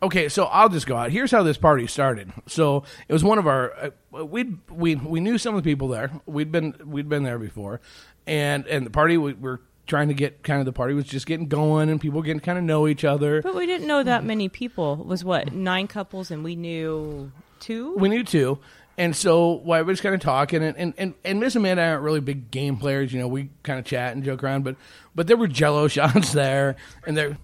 Okay, 0.02 0.30
so 0.30 0.46
I'll 0.46 0.70
just 0.70 0.88
go 0.88 0.96
out. 0.96 1.12
Here's 1.12 1.32
how 1.32 1.44
this 1.44 1.58
party 1.58 1.86
started. 1.88 2.32
So 2.48 2.84
it 3.08 3.14
was 3.14 3.24
one 3.24 3.38
of 3.38 3.48
our 3.48 3.92
uh, 4.14 4.26
we 4.26 4.56
we 4.70 4.96
we 4.96 5.20
knew 5.20 5.38
some 5.38 5.56
of 5.56 5.64
the 5.64 5.70
people 5.70 5.90
there. 5.90 6.12
We'd 6.26 6.52
been 6.52 6.74
we'd 6.86 7.10
been 7.10 7.24
there 7.24 7.38
before, 7.38 7.82
and 8.26 8.66
and 8.68 8.86
the 8.86 8.92
party 8.92 9.18
we 9.18 9.34
were 9.34 9.60
trying 9.90 10.08
to 10.08 10.14
get 10.14 10.44
kind 10.44 10.60
of 10.60 10.66
the 10.66 10.72
party 10.72 10.94
was 10.94 11.06
just 11.06 11.26
getting 11.26 11.48
going 11.48 11.90
and 11.90 12.00
people 12.00 12.22
getting 12.22 12.40
kind 12.40 12.58
of 12.58 12.64
know 12.64 12.88
each 12.88 13.04
other. 13.04 13.42
But 13.42 13.56
we 13.56 13.66
didn't 13.66 13.88
know 13.88 14.04
that 14.04 14.24
many 14.24 14.48
people. 14.48 15.02
It 15.02 15.08
was 15.08 15.26
what 15.26 15.52
nine 15.52 15.88
couples, 15.88 16.32
and 16.32 16.44
we 16.44 16.56
knew 16.56 17.32
two. 17.60 17.96
We 17.96 18.08
knew 18.08 18.24
two. 18.24 18.60
And 18.98 19.16
so 19.16 19.52
while 19.52 19.80
everybody's 19.80 20.02
kind 20.02 20.14
of 20.14 20.20
talking, 20.20 20.62
and, 20.62 20.78
and, 20.78 20.94
and, 20.98 21.14
and 21.24 21.40
Miss 21.40 21.56
Amanda 21.56 21.82
and 21.82 21.90
I 21.90 21.94
aren't 21.94 22.04
really 22.04 22.20
big 22.20 22.52
game 22.52 22.76
players, 22.76 23.14
you 23.14 23.20
know, 23.20 23.30
we 23.30 23.50
kind 23.64 23.80
of 23.80 23.86
chat 23.86 24.14
and 24.14 24.24
joke 24.24 24.44
around, 24.44 24.64
but 24.64 24.76
but 25.16 25.28
there 25.28 25.38
were 25.38 25.48
Jello 25.48 25.88
shots 25.90 26.34
there, 26.34 26.76
and 27.06 27.18
there, 27.18 27.38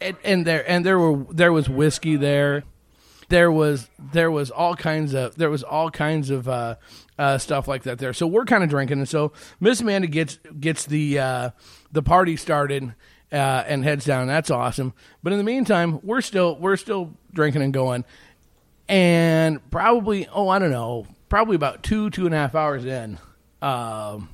and, 0.00 0.16
and 0.24 0.46
there 0.46 0.68
and 0.68 0.84
there 0.84 0.98
were 0.98 1.24
there 1.32 1.52
was 1.52 1.68
whiskey 1.68 2.16
there, 2.16 2.64
there 3.28 3.50
was 3.50 3.88
there 4.12 4.30
was 4.30 4.50
all 4.50 4.76
kinds 4.76 5.14
of 5.14 5.36
there 5.36 5.50
was 5.50 5.62
all 5.62 5.90
kinds 5.90 6.30
of 6.30 6.48
uh, 6.48 6.76
uh, 7.18 7.38
stuff 7.38 7.68
like 7.68 7.84
that 7.84 7.98
there. 7.98 8.12
So 8.12 8.26
we're 8.26 8.44
kind 8.44 8.62
of 8.64 8.70
drinking, 8.70 8.98
and 8.98 9.08
so 9.08 9.32
Miss 9.60 9.80
Amanda 9.80 10.06
gets 10.06 10.38
gets 10.58 10.86
the 10.86 11.18
uh, 11.18 11.50
the 11.92 12.02
party 12.02 12.36
started. 12.36 12.94
Uh, 13.32 13.64
and 13.66 13.82
heads 13.82 14.04
down. 14.04 14.28
That's 14.28 14.52
awesome. 14.52 14.94
But 15.20 15.32
in 15.32 15.38
the 15.38 15.44
meantime, 15.44 15.98
we're 16.04 16.20
still 16.20 16.56
we're 16.60 16.76
still 16.76 17.12
drinking 17.34 17.60
and 17.60 17.74
going 17.74 18.04
and 18.88 19.70
probably 19.70 20.28
oh 20.32 20.48
I 20.48 20.58
don't 20.58 20.70
know, 20.70 21.06
probably 21.28 21.56
about 21.56 21.82
two 21.82 22.10
two 22.10 22.26
and 22.26 22.34
a 22.34 22.38
half 22.38 22.54
hours 22.54 22.84
in, 22.84 23.18
um, 23.62 24.28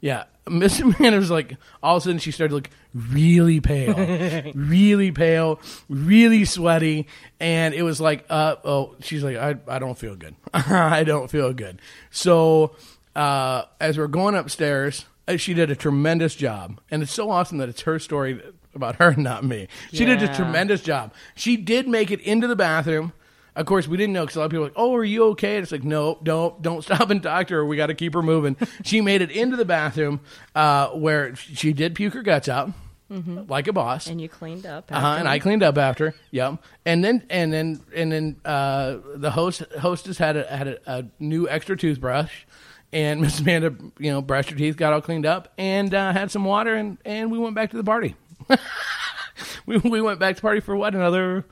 yeah, 0.00 0.24
Miss 0.48 0.78
Amanda 0.80 1.18
was 1.18 1.30
like 1.30 1.56
all 1.82 1.96
of 1.96 2.02
a 2.02 2.04
sudden 2.04 2.18
she 2.18 2.30
started 2.30 2.54
look 2.54 2.70
really 2.94 3.60
pale, 3.60 4.52
really 4.54 5.12
pale, 5.12 5.60
really 5.88 6.44
sweaty, 6.44 7.06
and 7.38 7.74
it 7.74 7.82
was 7.82 8.00
like 8.00 8.24
uh 8.30 8.56
oh 8.64 8.96
she's 9.00 9.22
like 9.22 9.36
I 9.36 9.56
I 9.68 9.78
don't 9.78 9.98
feel 9.98 10.16
good, 10.16 10.34
I 10.54 11.04
don't 11.04 11.30
feel 11.30 11.52
good. 11.52 11.80
So 12.10 12.74
uh, 13.16 13.64
as 13.80 13.98
we're 13.98 14.06
going 14.06 14.34
upstairs. 14.34 15.04
uh, 15.26 15.36
She 15.36 15.52
did 15.54 15.70
a 15.70 15.76
tremendous 15.76 16.34
job, 16.34 16.80
and 16.90 17.02
it's 17.02 17.12
so 17.12 17.30
awesome 17.30 17.58
that 17.58 17.68
it's 17.68 17.82
her 17.82 17.98
story 17.98 18.40
about 18.74 18.96
her, 18.96 19.14
not 19.16 19.42
me. 19.44 19.66
She 19.92 20.04
did 20.04 20.22
a 20.22 20.32
tremendous 20.32 20.80
job. 20.80 21.12
She 21.34 21.56
did 21.56 21.88
make 21.88 22.10
it 22.12 22.20
into 22.20 22.46
the 22.46 22.54
bathroom. 22.56 23.12
Of 23.56 23.66
course, 23.66 23.88
we 23.88 23.96
didn't 23.96 24.12
know 24.12 24.22
because 24.22 24.36
a 24.36 24.38
lot 24.40 24.44
of 24.46 24.50
people 24.52 24.62
were 24.62 24.68
like, 24.68 24.76
"Oh, 24.76 24.94
are 24.94 25.04
you 25.04 25.24
okay?" 25.30 25.56
And 25.56 25.62
it's 25.62 25.72
like, 25.72 25.84
"No, 25.84 26.18
don't, 26.22 26.62
don't 26.62 26.82
stop 26.84 27.10
and 27.10 27.22
talk 27.22 27.48
to 27.48 27.54
her. 27.54 27.64
We 27.66 27.76
got 27.76 27.86
to 27.86 27.94
keep 27.94 28.14
her 28.14 28.22
moving." 28.22 28.56
she 28.84 29.00
made 29.00 29.22
it 29.22 29.30
into 29.30 29.56
the 29.56 29.64
bathroom 29.64 30.20
uh, 30.54 30.88
where 30.90 31.34
she 31.36 31.72
did 31.72 31.94
puke 31.94 32.14
her 32.14 32.22
guts 32.22 32.48
out, 32.48 32.70
like 33.08 33.66
a 33.66 33.72
boss. 33.72 34.06
and 34.06 34.20
you 34.20 34.28
cleaned 34.28 34.66
up. 34.66 34.90
Uh-huh, 34.92 35.16
and 35.18 35.28
I 35.28 35.40
cleaned 35.40 35.62
up 35.64 35.76
after. 35.78 36.14
Yep. 36.30 36.62
And 36.86 37.02
then 37.04 37.24
and 37.28 37.52
then 37.52 37.80
and 37.94 38.12
then 38.12 38.36
uh, 38.44 38.98
the 39.16 39.32
host 39.32 39.62
hostess 39.80 40.16
had 40.18 40.36
a, 40.36 40.44
had 40.44 40.68
a, 40.68 40.78
a 40.86 41.04
new 41.18 41.48
extra 41.48 41.76
toothbrush, 41.76 42.32
and 42.92 43.20
Miss 43.22 43.40
Amanda, 43.40 43.74
you 43.98 44.12
know, 44.12 44.22
brushed 44.22 44.50
her 44.50 44.56
teeth, 44.56 44.76
got 44.76 44.92
all 44.92 45.00
cleaned 45.00 45.26
up, 45.26 45.52
and 45.58 45.92
uh, 45.92 46.12
had 46.12 46.30
some 46.30 46.44
water, 46.44 46.76
and 46.76 46.98
and 47.04 47.32
we 47.32 47.38
went 47.38 47.56
back 47.56 47.70
to 47.72 47.76
the 47.76 47.84
party. 47.84 48.14
we 49.66 49.78
we 49.78 50.00
went 50.00 50.20
back 50.20 50.36
to 50.36 50.42
party 50.42 50.60
for 50.60 50.76
what 50.76 50.94
another. 50.94 51.44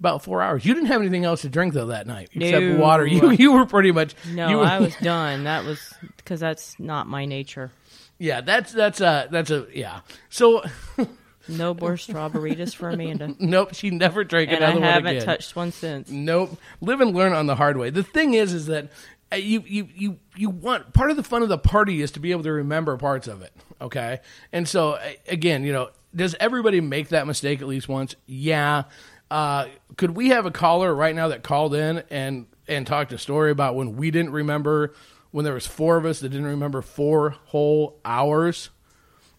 About 0.00 0.24
four 0.24 0.40
hours. 0.42 0.64
You 0.64 0.72
didn't 0.74 0.86
have 0.88 1.00
anything 1.02 1.24
else 1.26 1.42
to 1.42 1.48
drink 1.50 1.74
though 1.74 1.86
that 1.86 2.06
night 2.06 2.30
except 2.32 2.64
No. 2.64 2.76
water. 2.78 3.06
You 3.10 3.30
you 3.30 3.52
were 3.52 3.66
pretty 3.66 3.92
much 3.92 4.14
No, 4.32 4.58
were, 4.58 4.64
I 4.64 4.80
was 4.80 4.96
done. 4.96 5.44
That 5.44 5.64
was 5.64 5.94
because 6.16 6.40
that's 6.40 6.78
not 6.80 7.06
my 7.06 7.26
nature. 7.26 7.70
yeah. 8.18 8.40
That's 8.40 8.72
that's 8.72 9.00
a 9.00 9.28
that's 9.30 9.50
a 9.50 9.66
yeah. 9.74 10.00
So 10.30 10.62
No 11.48 11.74
more 11.74 11.96
strawberries 11.96 12.74
for 12.74 12.90
Amanda, 12.90 13.34
nope, 13.40 13.74
she 13.74 13.90
never 13.90 14.24
drank 14.24 14.50
and 14.52 14.62
I 14.64 14.68
another 14.70 14.80
one 14.80 14.88
I 14.88 14.92
haven't 14.92 15.24
touched 15.24 15.56
one 15.56 15.72
since. 15.72 16.08
Nope. 16.10 16.58
Live 16.80 17.00
and 17.00 17.14
learn 17.14 17.32
on 17.32 17.46
the 17.46 17.56
hard 17.56 17.76
way. 17.76 17.90
The 17.90 18.02
thing 18.04 18.34
is, 18.34 18.52
is 18.52 18.66
that 18.66 18.88
uh, 19.32 19.36
you 19.36 19.62
you 19.66 19.88
you 19.94 20.18
you 20.36 20.50
want 20.50 20.92
part 20.92 21.10
of 21.10 21.16
the 21.16 21.22
fun 21.22 21.42
of 21.42 21.48
the 21.48 21.58
party 21.58 22.02
is 22.02 22.10
to 22.12 22.20
be 22.20 22.30
able 22.30 22.42
to 22.44 22.52
remember 22.52 22.96
parts 22.96 23.26
of 23.26 23.42
it. 23.42 23.52
Okay, 23.80 24.20
and 24.52 24.68
so 24.68 24.98
again, 25.28 25.64
you 25.64 25.72
know, 25.72 25.90
does 26.14 26.36
everybody 26.38 26.80
make 26.80 27.08
that 27.08 27.26
mistake 27.26 27.60
at 27.62 27.68
least 27.68 27.88
once? 27.88 28.14
Yeah. 28.26 28.84
Uh, 29.30 29.66
could 29.96 30.12
we 30.12 30.30
have 30.30 30.46
a 30.46 30.50
caller 30.50 30.94
right 30.94 31.14
now 31.14 31.28
that 31.28 31.42
called 31.42 31.74
in 31.74 32.02
and 32.10 32.46
and 32.66 32.86
talked 32.86 33.12
a 33.12 33.18
story 33.18 33.50
about 33.50 33.74
when 33.74 33.96
we 33.96 34.10
didn't 34.10 34.32
remember 34.32 34.94
when 35.30 35.44
there 35.44 35.54
was 35.54 35.66
four 35.66 35.96
of 35.96 36.04
us 36.04 36.20
that 36.20 36.30
didn't 36.30 36.46
remember 36.46 36.82
four 36.82 37.30
whole 37.46 37.98
hours 38.04 38.70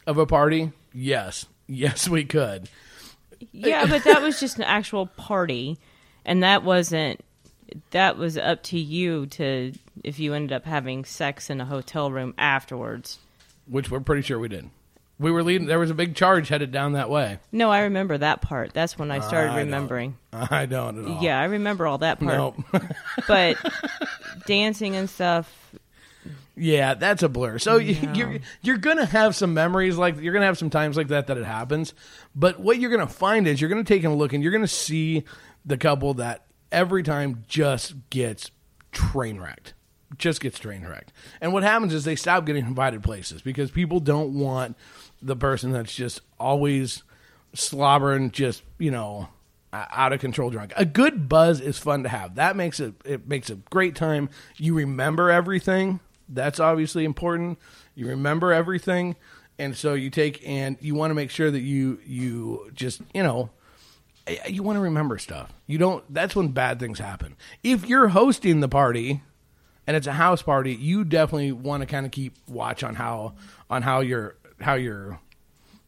of 0.08 0.18
a 0.18 0.26
party? 0.26 0.72
Yes, 0.94 1.46
yes, 1.68 2.08
we 2.08 2.24
could. 2.26 2.70
Yeah, 3.52 3.86
but 3.86 4.04
that 4.04 4.22
was 4.22 4.40
just 4.40 4.58
an 4.58 4.64
actual 4.64 5.08
party, 5.08 5.78
and 6.26 6.44
that 6.44 6.64
wasn't. 6.64 7.22
That 7.92 8.18
was 8.18 8.38
up 8.38 8.64
to 8.64 8.80
you 8.80 9.26
to 9.28 9.74
if 10.04 10.20
you 10.20 10.34
ended 10.34 10.52
up 10.54 10.66
having 10.66 11.06
sex 11.06 11.50
in 11.50 11.60
a 11.62 11.66
hotel 11.66 12.12
room 12.12 12.34
afterwards. 12.38 13.18
which 13.66 13.90
we're 13.90 14.00
pretty 14.02 14.22
sure 14.22 14.38
we 14.40 14.50
did. 14.50 14.70
We 15.22 15.30
were 15.32 15.44
leading. 15.44 15.68
There 15.68 15.78
was 15.80 15.92
a 15.92 15.94
big 15.94 16.16
charge 16.16 16.48
headed 16.50 16.72
down 16.72 16.94
that 16.94 17.10
way. 17.10 17.38
No, 17.52 17.70
I 17.70 17.82
remember 17.82 18.18
that 18.18 18.42
part. 18.42 18.74
That's 18.74 18.98
when 18.98 19.12
I 19.12 19.20
started 19.20 19.52
I 19.52 19.58
don't. 19.58 19.66
remembering. 19.66 20.18
I 20.34 20.66
don't 20.66 20.98
at 20.98 21.12
all. 21.12 21.24
Yeah, 21.24 21.40
I 21.40 21.44
remember 21.46 21.86
all 21.86 22.00
that 22.00 22.20
part. 22.20 22.36
Nope. 22.36 22.84
But 23.28 23.58
dancing 24.48 24.96
and 24.96 25.08
stuff, 25.10 25.76
yeah, 26.56 26.96
that's 26.96 27.24
a 27.24 27.30
blur. 27.30 27.60
So 27.60 27.78
you, 27.78 27.96
you're 28.14 28.40
you're 28.62 28.78
gonna 28.78 29.06
have 29.06 29.36
some 29.36 29.54
memories 29.54 29.96
like 29.98 30.20
you're 30.20 30.34
gonna 30.34 30.46
have 30.48 30.58
some 30.58 30.70
times 30.70 30.98
like 30.98 31.10
that 31.10 31.28
that 31.28 31.38
it 31.38 31.46
happens. 31.46 31.94
But 32.36 32.60
what 32.60 32.80
you're 32.80 32.92
gonna 32.92 33.08
find 33.08 33.48
is 33.48 33.62
you're 33.62 33.70
gonna 33.70 33.84
take 33.84 34.04
a 34.04 34.10
look 34.10 34.34
and 34.34 34.42
you're 34.44 34.52
gonna 34.52 34.68
see 34.68 35.24
the 35.66 35.78
couple 35.78 36.16
that 36.16 36.46
every 36.72 37.04
time 37.04 37.44
just 37.48 37.94
gets 38.10 38.50
train 38.92 39.40
wrecked. 39.40 39.74
Just 40.18 40.42
gets 40.42 40.60
train 40.60 40.86
wrecked. 40.86 41.14
And 41.40 41.54
what 41.54 41.64
happens 41.64 41.94
is 41.94 42.04
they 42.04 42.18
stop 42.18 42.46
getting 42.46 42.66
invited 42.66 43.02
places 43.02 43.42
because 43.42 43.72
people 43.72 44.00
don't 44.02 44.34
want 44.34 44.76
the 45.22 45.36
person 45.36 45.72
that's 45.72 45.94
just 45.94 46.22
always 46.40 47.04
slobbering, 47.54 48.32
just, 48.32 48.64
you 48.78 48.92
know, 48.92 49.30
out 49.74 50.14
of 50.14 50.20
control 50.20 50.50
drunk. 50.50 50.74
A 50.76 50.86
good 50.86 51.30
buzz 51.30 51.62
is 51.62 51.78
fun 51.78 52.04
to 52.04 52.10
have. 52.10 52.36
That 52.36 52.56
makes 52.56 52.80
it 52.80 52.94
it 53.06 53.28
makes 53.28 53.50
a 53.50 53.56
great 53.56 53.96
time. 53.96 54.30
You 54.58 54.74
remember 54.76 55.32
everything. 55.32 56.00
That's 56.28 56.60
obviously 56.60 57.06
important. 57.06 57.60
You 57.96 58.08
remember 58.08 58.52
everything. 58.52 59.16
And 59.60 59.76
so 59.76 59.94
you 59.94 60.10
take 60.10 60.48
and 60.48 60.78
you 60.82 60.96
want 60.96 61.12
to 61.12 61.16
make 61.16 61.30
sure 61.30 61.52
that 61.52 61.62
you 61.62 62.00
you 62.06 62.72
just, 62.74 63.02
you 63.14 63.24
know, 63.24 63.50
you 64.48 64.64
want 64.64 64.78
to 64.78 64.82
remember 64.82 65.18
stuff. 65.18 65.54
You 65.68 65.78
don't. 65.78 66.04
That's 66.14 66.36
when 66.36 66.50
bad 66.50 66.80
things 66.80 67.00
happen. 67.00 67.36
If 67.64 67.88
you're 67.88 68.10
hosting 68.10 68.60
the 68.60 68.70
party 68.70 69.22
and 69.88 69.96
it's 69.98 70.08
a 70.08 70.14
house 70.14 70.42
party, 70.42 70.74
you 70.74 71.04
definitely 71.04 71.52
want 71.52 71.82
to 71.82 71.88
kind 71.88 72.06
of 72.06 72.12
keep 72.12 72.36
watch 72.48 72.84
on 72.84 72.96
how 72.96 73.36
on 73.70 73.82
how 73.82 74.02
your 74.02 74.36
how 74.62 74.76
your 74.76 75.20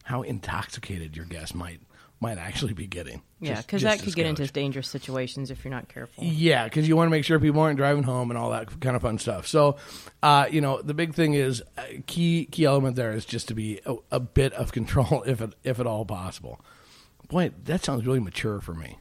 how 0.04 0.22
intoxicated 0.22 1.16
your 1.16 1.26
guest 1.26 1.56
might 1.56 1.80
might 2.24 2.38
actually 2.38 2.74
be 2.74 2.88
getting. 2.88 3.22
Yeah, 3.42 3.62
because 3.62 3.82
that 3.82 4.02
could 4.02 4.16
get 4.16 4.26
into 4.26 4.48
dangerous 4.48 4.88
situations 4.88 5.52
if 5.52 5.64
you're 5.64 5.74
not 5.74 5.90
careful. 5.90 6.24
Yeah, 6.24 6.64
because 6.64 6.88
you 6.88 6.96
want 6.96 7.08
to 7.08 7.12
make 7.12 7.26
sure 7.26 7.38
people 7.38 7.60
aren't 7.60 7.78
driving 7.78 8.04
home 8.04 8.32
and 8.32 8.38
all 8.38 8.52
that 8.52 8.80
kind 8.80 8.96
of 8.96 9.02
fun 9.02 9.20
stuff. 9.20 9.46
So, 9.46 9.76
uh, 10.24 10.46
you 10.50 10.62
know, 10.62 10.82
the 10.82 10.94
big 10.94 11.14
thing 11.14 11.34
is 11.34 11.62
uh, 11.78 11.84
key 12.08 12.46
key 12.50 12.64
element 12.64 12.96
there 12.96 13.12
is 13.12 13.26
just 13.26 13.50
to 13.50 13.54
be 13.54 13.82
a, 13.86 13.96
a 14.10 14.20
bit 14.22 14.54
of 14.54 14.72
control, 14.72 15.24
if 15.28 15.42
it, 15.42 15.54
if 15.64 15.80
at 15.80 15.86
all 15.86 16.06
possible. 16.06 16.62
Boy, 17.28 17.52
that 17.66 17.84
sounds 17.84 18.06
really 18.06 18.22
mature 18.22 18.62
for 18.62 18.74
me. 18.74 19.00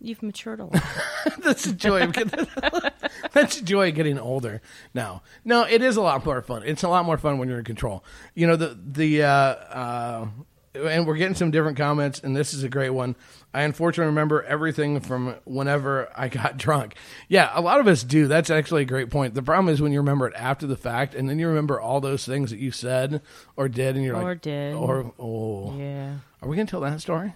You've 0.00 0.22
matured 0.22 0.60
a 0.60 0.64
lot. 0.64 0.82
That's 1.42 1.64
the 1.64 1.72
joy 1.72 2.02
of 2.02 2.12
getting, 2.12 2.46
that's 3.32 3.56
the 3.58 3.64
joy 3.64 3.88
of 3.88 3.94
getting 3.96 4.18
older 4.18 4.60
now. 4.94 5.22
No, 5.44 5.62
it 5.64 5.82
is 5.82 5.96
a 5.96 6.00
lot 6.00 6.24
more 6.24 6.40
fun. 6.42 6.62
It's 6.64 6.82
a 6.84 6.88
lot 6.88 7.04
more 7.04 7.18
fun 7.18 7.38
when 7.38 7.48
you're 7.48 7.58
in 7.58 7.64
control. 7.64 8.04
You 8.34 8.46
know 8.46 8.56
the 8.56 8.78
the 8.80 9.22
uh, 9.24 9.28
uh, 9.28 10.26
and 10.74 11.06
we're 11.06 11.16
getting 11.16 11.34
some 11.34 11.50
different 11.50 11.76
comments, 11.76 12.20
and 12.20 12.36
this 12.36 12.54
is 12.54 12.62
a 12.62 12.68
great 12.68 12.90
one. 12.90 13.16
I 13.52 13.62
unfortunately 13.62 14.10
remember 14.10 14.42
everything 14.44 15.00
from 15.00 15.34
whenever 15.44 16.08
I 16.16 16.28
got 16.28 16.56
drunk. 16.58 16.94
Yeah, 17.28 17.50
a 17.52 17.60
lot 17.60 17.80
of 17.80 17.88
us 17.88 18.02
do. 18.04 18.28
That's 18.28 18.50
actually 18.50 18.82
a 18.82 18.86
great 18.86 19.10
point. 19.10 19.34
The 19.34 19.42
problem 19.42 19.72
is 19.72 19.82
when 19.82 19.90
you 19.92 19.98
remember 20.00 20.28
it 20.28 20.34
after 20.36 20.66
the 20.66 20.76
fact, 20.76 21.14
and 21.14 21.28
then 21.28 21.38
you 21.40 21.48
remember 21.48 21.80
all 21.80 22.00
those 22.00 22.24
things 22.24 22.50
that 22.50 22.58
you 22.60 22.70
said 22.70 23.20
or 23.56 23.68
did, 23.68 23.96
and 23.96 24.04
you're 24.04 24.16
Or 24.16 24.22
like, 24.22 24.42
did. 24.42 24.74
or 24.74 25.12
oh, 25.18 25.76
yeah. 25.76 26.14
are 26.42 26.48
we 26.48 26.56
gonna 26.56 26.66
tell 26.68 26.80
that 26.82 27.00
story? 27.00 27.32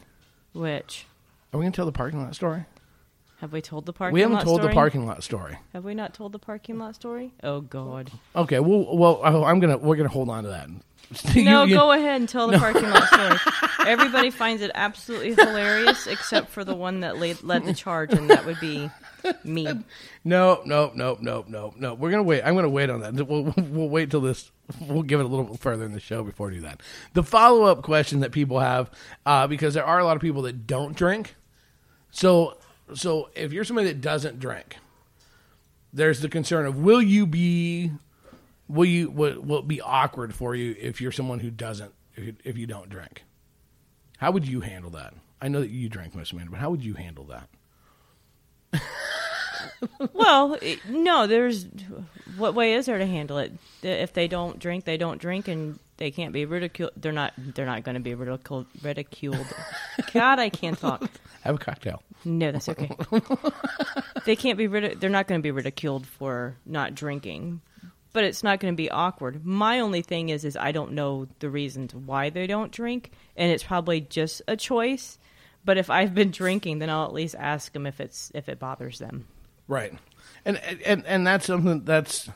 Which 0.53 1.07
Are 1.53 1.59
we 1.59 1.65
gonna 1.65 1.73
tell 1.73 1.87
the 1.87 1.93
parking 1.93 2.21
lot 2.23 2.35
story? 2.35 2.65
have 3.41 3.53
we 3.53 3.61
told 3.61 3.87
the 3.87 3.93
parking? 3.93 4.13
Lot 4.13 4.13
story? 4.13 4.15
We 4.15 4.21
haven't 4.21 4.35
lot 4.37 4.45
told 4.45 4.61
story? 4.61 4.73
the 4.73 4.75
parking 4.75 5.07
lot 5.07 5.25
story. 5.25 5.59
Have 5.73 5.85
we 5.85 5.95
not 5.95 6.15
told 6.15 6.31
the 6.33 6.39
parking 6.39 6.79
lot 6.79 6.95
story? 6.95 7.33
Oh 7.43 7.61
God. 7.61 8.11
Okay, 8.37 8.61
well, 8.61 8.97
well, 8.97 9.45
I'm 9.45 9.59
gonna 9.61 9.79
we're 9.79 9.97
gonna 9.97 10.09
hold 10.09 10.29
on 10.31 10.45
to 10.45 10.51
that. 10.51 10.69
You- 11.35 11.45
No, 11.45 11.65
you- 11.65 11.75
go 11.75 11.91
ahead 11.93 12.21
and 12.21 12.29
tell 12.29 12.47
the 12.49 12.57
parking 12.59 12.89
lot 12.89 13.07
story. 13.09 13.37
Everybody 13.87 14.31
finds 14.31 14.63
it 14.63 14.71
absolutely 14.75 15.35
hilarious, 15.35 16.07
except 16.07 16.49
for 16.51 16.65
the 16.65 16.75
one 16.75 17.01
that 17.01 17.19
laid, 17.19 17.43
led 17.43 17.65
the 17.65 17.75
charge, 17.75 18.15
and 18.15 18.31
that 18.31 18.47
would 18.47 18.61
be 18.61 18.89
me. 19.45 19.65
No, 20.25 20.61
no, 20.65 20.93
no, 20.95 21.19
no, 21.21 21.45
no, 21.49 21.75
no. 21.77 21.95
We're 21.95 22.13
gonna 22.13 22.23
wait. 22.23 22.43
I'm 22.45 22.55
gonna 22.55 22.69
wait 22.71 22.89
on 22.91 23.01
that. 23.01 23.15
We'll, 23.27 23.53
we'll 23.57 23.89
wait 23.91 24.11
till 24.11 24.21
this. 24.21 24.51
We'll 24.81 25.03
give 25.03 25.19
it 25.21 25.25
a 25.25 25.29
little 25.29 25.45
bit 25.47 25.59
further 25.59 25.85
in 25.85 25.93
the 25.93 26.01
show 26.01 26.23
before 26.23 26.47
we 26.49 26.55
do 26.55 26.61
that. 26.63 26.81
The 27.13 27.25
follow 27.25 27.65
up 27.65 27.83
question 27.83 28.21
that 28.21 28.31
people 28.31 28.61
have, 28.61 28.89
uh, 29.27 29.49
because 29.49 29.75
there 29.75 29.85
are 29.85 29.99
a 29.99 30.05
lot 30.05 30.15
of 30.17 30.23
people 30.23 30.43
that 30.43 30.67
don't 30.67 30.97
drink. 30.97 31.35
So, 32.13 32.59
so 32.95 33.31
if 33.35 33.53
you're 33.53 33.65
somebody 33.65 33.89
that 33.89 34.01
doesn't 34.01 34.39
drink, 34.39 34.77
there's 35.93 36.21
the 36.21 36.29
concern 36.29 36.67
of 36.67 36.77
will 36.77 37.03
you 37.03 37.27
be, 37.27 37.91
will 38.69 38.85
you 38.85 39.11
will, 39.11 39.41
will 39.41 39.59
it 39.59 39.69
be 39.69 39.81
awkward 39.81 40.35
for 40.35 40.55
you 40.55 40.77
if 40.79 41.01
you're 41.01 41.11
someone 41.11 41.41
who 41.41 41.51
doesn't 41.51 41.93
if 42.15 42.25
you, 42.25 42.37
if 42.45 42.57
you 42.57 42.67
don't 42.67 42.89
drink? 42.89 43.25
How 44.19 44.31
would 44.31 44.47
you 44.47 44.61
handle 44.61 44.91
that? 44.91 45.15
I 45.41 45.49
know 45.49 45.61
that 45.61 45.71
you 45.71 45.89
drink, 45.89 46.15
Miss 46.15 46.31
Amanda, 46.31 46.53
but 46.53 46.61
how 46.61 46.71
would 46.71 46.85
you 46.85 46.95
handle 46.95 47.25
that? 47.25 47.49
Well, 50.13 50.59
no, 50.89 51.27
there's 51.27 51.67
what 52.37 52.55
way 52.55 52.75
is 52.75 52.87
there 52.87 52.99
to 52.99 53.07
handle 53.07 53.39
it? 53.39 53.53
If 53.83 54.13
they 54.13 54.29
don't 54.29 54.59
drink, 54.59 54.85
they 54.85 54.97
don't 54.97 55.21
drink, 55.21 55.49
and 55.49 55.79
they 56.03 56.11
can't 56.11 56.33
be 56.33 56.47
ridiculed. 56.47 56.91
They're 56.97 57.13
not. 57.13 57.33
They're 57.39 57.65
not 57.65 57.85
going 57.85 57.95
to 57.95 58.01
be 58.01 58.17
ridiculed. 58.17 58.67
Ridiculed. 58.83 59.47
God, 60.13 60.41
I 60.41 60.49
can't 60.49 60.77
talk. 60.77 61.09
Have 61.43 61.55
a 61.55 61.59
cocktail. 61.59 62.03
No, 62.25 62.51
that's 62.51 62.69
okay. 62.69 62.91
they 64.25 64.35
can't 64.35 64.59
be 64.59 64.67
rid- 64.67 65.01
they're 65.01 65.11
not 65.11 65.29
going 65.29 65.39
to 65.39 65.43
be 65.43 65.53
ridiculed 65.53 66.05
for 66.05 66.57
not 66.67 66.97
drinking. 66.97 67.61
But 68.13 68.25
it's 68.25 68.43
not 68.43 68.59
going 68.59 68.75
to 68.75 68.77
be 68.77 68.91
awkward. 68.91 69.47
My 69.47 69.79
only 69.79 70.03
thing 70.03 70.31
is 70.31 70.45
is 70.45 70.57
I 70.57 70.73
don't 70.73 70.91
know 70.91 71.29
the 71.39 71.49
reasons 71.49 71.95
why 71.95 72.31
they 72.31 72.49
don't 72.49 72.73
drink 72.73 73.13
and 73.37 73.53
it's 73.53 73.63
probably 73.63 74.01
just 74.01 74.43
a 74.49 74.57
choice. 74.57 75.19
But 75.65 75.79
if 75.79 75.89
I've 75.89 76.17
been 76.17 76.33
drinking, 76.33 76.81
then 76.81 76.91
I'll 76.91 77.05
at 77.05 77.13
least 77.13 77.37
ask 77.39 77.73
them 77.73 77.87
if 77.87 78.01
it's 78.01 78.33
if 78.35 78.49
it 78.49 78.59
bothers 78.59 78.99
them. 78.99 79.29
Right. 79.69 79.95
And 80.45 80.59
and 80.85 81.07
and 81.07 81.25
that's 81.25 81.47
something 81.47 81.85
that's 81.85 82.29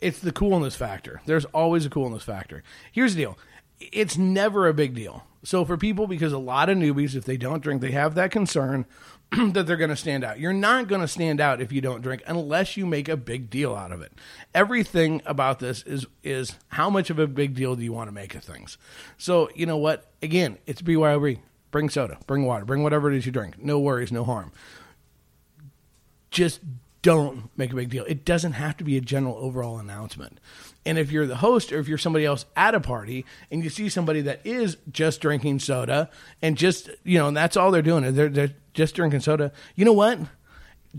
it's 0.00 0.18
the 0.18 0.32
coolness 0.32 0.76
factor. 0.76 1.20
There's 1.26 1.44
always 1.46 1.84
a 1.86 1.90
coolness 1.90 2.22
factor. 2.22 2.62
Here's 2.90 3.14
the 3.14 3.22
deal. 3.22 3.38
It's 3.80 4.16
never 4.16 4.68
a 4.68 4.74
big 4.74 4.94
deal. 4.94 5.24
So 5.42 5.64
for 5.64 5.76
people 5.76 6.06
because 6.06 6.32
a 6.32 6.38
lot 6.38 6.68
of 6.68 6.76
newbies 6.76 7.14
if 7.14 7.24
they 7.24 7.36
don't 7.36 7.62
drink, 7.62 7.80
they 7.80 7.92
have 7.92 8.14
that 8.14 8.30
concern 8.30 8.84
that 9.30 9.66
they're 9.66 9.76
going 9.76 9.90
to 9.90 9.96
stand 9.96 10.22
out. 10.22 10.38
You're 10.38 10.52
not 10.52 10.88
going 10.88 11.00
to 11.00 11.08
stand 11.08 11.40
out 11.40 11.60
if 11.60 11.72
you 11.72 11.80
don't 11.80 12.02
drink 12.02 12.22
unless 12.26 12.76
you 12.76 12.84
make 12.84 13.08
a 13.08 13.16
big 13.16 13.48
deal 13.48 13.74
out 13.74 13.92
of 13.92 14.02
it. 14.02 14.12
Everything 14.54 15.22
about 15.24 15.60
this 15.60 15.82
is 15.84 16.06
is 16.22 16.56
how 16.68 16.90
much 16.90 17.08
of 17.08 17.18
a 17.18 17.26
big 17.26 17.54
deal 17.54 17.74
do 17.74 17.82
you 17.82 17.92
want 17.92 18.08
to 18.08 18.12
make 18.12 18.34
of 18.34 18.44
things. 18.44 18.76
So, 19.16 19.48
you 19.54 19.64
know 19.66 19.78
what? 19.78 20.10
Again, 20.22 20.58
it's 20.66 20.82
BYOB. 20.82 21.40
Bring 21.70 21.88
soda, 21.88 22.18
bring 22.26 22.44
water, 22.44 22.64
bring 22.64 22.82
whatever 22.82 23.12
it 23.12 23.16
is 23.16 23.26
you 23.26 23.32
drink. 23.32 23.62
No 23.62 23.78
worries, 23.78 24.10
no 24.10 24.24
harm 24.24 24.50
just 26.30 26.60
don't 27.02 27.50
make 27.56 27.72
a 27.72 27.76
big 27.76 27.90
deal. 27.90 28.04
It 28.04 28.24
doesn't 28.24 28.52
have 28.52 28.76
to 28.78 28.84
be 28.84 28.96
a 28.96 29.00
general 29.00 29.36
overall 29.36 29.78
announcement. 29.78 30.38
And 30.84 30.98
if 30.98 31.10
you're 31.10 31.26
the 31.26 31.36
host 31.36 31.72
or 31.72 31.78
if 31.78 31.88
you're 31.88 31.98
somebody 31.98 32.24
else 32.24 32.46
at 32.56 32.74
a 32.74 32.80
party 32.80 33.24
and 33.50 33.62
you 33.62 33.70
see 33.70 33.88
somebody 33.88 34.22
that 34.22 34.40
is 34.44 34.76
just 34.90 35.20
drinking 35.20 35.60
soda 35.60 36.10
and 36.42 36.56
just, 36.56 36.90
you 37.04 37.18
know, 37.18 37.28
and 37.28 37.36
that's 37.36 37.56
all 37.56 37.70
they're 37.70 37.82
doing, 37.82 38.14
they're, 38.14 38.28
they're 38.28 38.54
just 38.74 38.94
drinking 38.94 39.20
soda, 39.20 39.52
you 39.76 39.84
know 39.84 39.92
what? 39.92 40.18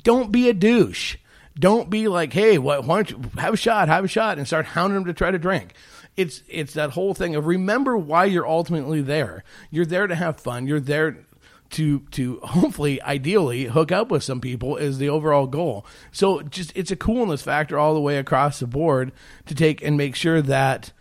Don't 0.01 0.31
be 0.31 0.49
a 0.49 0.53
douche. 0.53 1.17
Don't 1.59 1.89
be 1.89 2.07
like, 2.07 2.31
hey, 2.31 2.57
why, 2.57 2.79
why 2.79 3.03
don't 3.03 3.11
you 3.11 3.29
have 3.37 3.53
a 3.53 3.57
shot, 3.57 3.89
have 3.89 4.05
a 4.05 4.07
shot, 4.07 4.37
and 4.37 4.47
start 4.47 4.65
hounding 4.67 4.95
them 4.95 5.05
to 5.05 5.13
try 5.13 5.31
to 5.31 5.39
drink. 5.39 5.73
It's 6.17 6.43
it's 6.47 6.73
that 6.73 6.91
whole 6.91 7.13
thing 7.13 7.35
of 7.35 7.45
remember 7.45 7.97
why 7.97 8.25
you're 8.25 8.47
ultimately 8.47 9.01
there. 9.01 9.43
You're 9.69 9.85
there 9.85 10.07
to 10.07 10.15
have 10.15 10.39
fun. 10.39 10.67
You're 10.67 10.79
there 10.79 11.25
to 11.71 11.99
to 12.12 12.39
hopefully 12.43 13.01
ideally 13.01 13.65
hook 13.65 13.91
up 13.91 14.12
with 14.12 14.23
some 14.23 14.41
people 14.41 14.77
is 14.77 14.97
the 14.97 15.10
overall 15.10 15.47
goal. 15.47 15.86
So 16.12 16.41
just 16.41 16.71
it's 16.75 16.91
a 16.91 16.95
coolness 16.95 17.41
factor 17.41 17.77
all 17.77 17.93
the 17.93 18.01
way 18.01 18.17
across 18.17 18.60
the 18.60 18.67
board 18.67 19.12
to 19.45 19.55
take 19.55 19.81
and 19.81 19.97
make 19.97 20.15
sure 20.15 20.41
that 20.41 20.91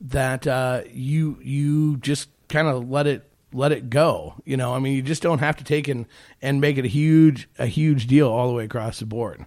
that 0.00 0.46
uh, 0.46 0.82
you 0.90 1.38
you 1.42 1.96
just 1.98 2.28
kind 2.48 2.68
of 2.68 2.88
let 2.88 3.06
it 3.06 3.30
let 3.52 3.72
it 3.72 3.90
go. 3.90 4.34
You 4.44 4.56
know, 4.56 4.74
I 4.74 4.78
mean, 4.78 4.94
you 4.94 5.02
just 5.02 5.22
don't 5.22 5.40
have 5.40 5.56
to 5.56 5.64
take 5.64 5.88
and 5.88 6.06
and 6.40 6.60
make 6.60 6.78
it 6.78 6.84
a 6.84 6.88
huge 6.88 7.48
a 7.58 7.66
huge 7.66 8.06
deal 8.06 8.28
all 8.28 8.48
the 8.48 8.54
way 8.54 8.64
across 8.64 9.00
the 9.00 9.06
board. 9.06 9.46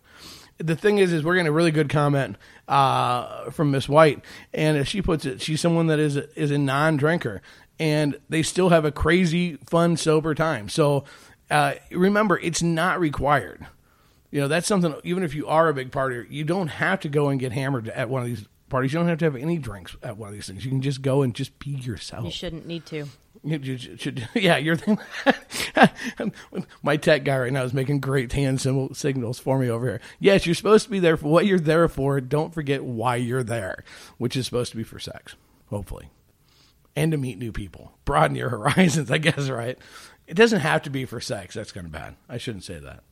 The 0.60 0.76
thing 0.76 1.00
is, 1.00 1.12
is 1.12 1.24
we're 1.24 1.34
getting 1.34 1.48
a 1.48 1.54
really 1.54 1.72
good 1.72 1.90
comment 1.90 2.38
uh, 2.68 3.50
from 3.50 3.72
Miss 3.72 3.90
White, 3.90 4.24
and 4.54 4.78
as 4.78 4.88
she 4.88 5.02
puts 5.02 5.26
it, 5.26 5.42
she's 5.42 5.60
someone 5.60 5.88
that 5.88 6.00
is 6.00 6.16
is 6.16 6.52
a 6.52 6.58
non-drinker, 6.58 7.42
and 7.80 8.18
they 8.30 8.44
still 8.44 8.70
have 8.70 8.86
a 8.86 8.92
crazy, 8.92 9.58
fun, 9.68 9.98
sober 9.98 10.34
time. 10.36 10.70
So 10.70 11.04
uh, 11.50 11.74
remember, 11.92 12.40
it's 12.40 12.62
not 12.62 13.00
required. 13.00 13.66
You 14.32 14.42
know, 14.42 14.48
that's 14.48 14.68
something. 14.68 14.96
Even 15.04 15.24
if 15.24 15.36
you 15.36 15.48
are 15.48 15.70
a 15.70 15.74
big 15.74 15.92
partier, 15.92 16.26
you 16.30 16.44
don't 16.44 16.70
have 16.70 17.00
to 17.02 17.10
go 17.10 17.30
and 17.30 17.40
get 17.40 17.52
hammered 17.52 17.88
at 17.90 18.10
one 18.10 18.22
of 18.24 18.28
these 18.28 18.46
parties. 18.70 18.92
You 18.92 19.00
don't 19.00 19.08
have 19.08 19.20
to 19.20 19.26
have 19.26 19.36
any 19.36 19.58
drinks 19.60 19.96
at 20.02 20.18
one 20.18 20.30
of 20.30 20.34
these 20.34 20.48
things. 20.48 20.66
You 20.66 20.72
can 20.72 20.82
just 20.82 21.02
go 21.04 21.22
and 21.22 21.36
just 21.36 21.60
be 21.60 21.70
yourself. 21.72 22.26
You 22.26 22.32
shouldn't 22.32 22.66
need 22.66 22.86
to. 22.88 23.06
You, 23.44 23.58
you 23.60 23.78
should, 23.78 24.02
should- 24.02 24.28
yeah, 24.34 24.58
you're. 24.58 24.78
my 26.82 26.98
tech 26.98 27.24
guy 27.24 27.38
right 27.38 27.54
now 27.54 27.64
is 27.64 27.74
making 27.74 28.00
great 28.00 28.32
hand 28.32 28.62
symbol, 28.62 28.94
signals 28.96 29.38
for 29.40 29.60
me 29.60 29.70
over 29.70 29.86
here. 29.86 30.02
Yes, 30.20 30.46
you're 30.46 30.56
supposed 30.56 30.86
to 30.86 30.90
be 30.92 31.00
there 31.00 31.18
for 31.18 31.28
what 31.28 31.46
you're 31.46 31.60
there 31.60 31.88
for. 31.88 32.20
Don't 32.22 32.54
forget 32.54 32.84
why 32.84 33.18
you're 33.18 33.44
there, 33.44 33.84
which 34.18 34.36
is 34.36 34.46
supposed 34.46 34.72
to 34.72 34.78
be 34.78 34.84
for 34.84 34.98
sex, 35.00 35.36
hopefully, 35.70 36.10
and 36.96 37.12
to 37.12 37.18
meet 37.18 37.38
new 37.38 37.52
people, 37.52 37.92
broaden 38.06 38.36
your 38.36 38.50
horizons. 38.58 39.12
I 39.12 39.18
guess 39.18 39.50
right. 39.50 39.78
It 40.28 40.36
doesn't 40.36 40.62
have 40.62 40.84
to 40.84 40.90
be 40.90 41.06
for 41.06 41.20
sex. 41.20 41.56
That's 41.56 41.72
kind 41.72 41.86
of 41.86 41.92
bad. 41.92 42.16
I 42.30 42.38
shouldn't 42.38 42.64
say 42.64 42.80
that. 42.80 43.04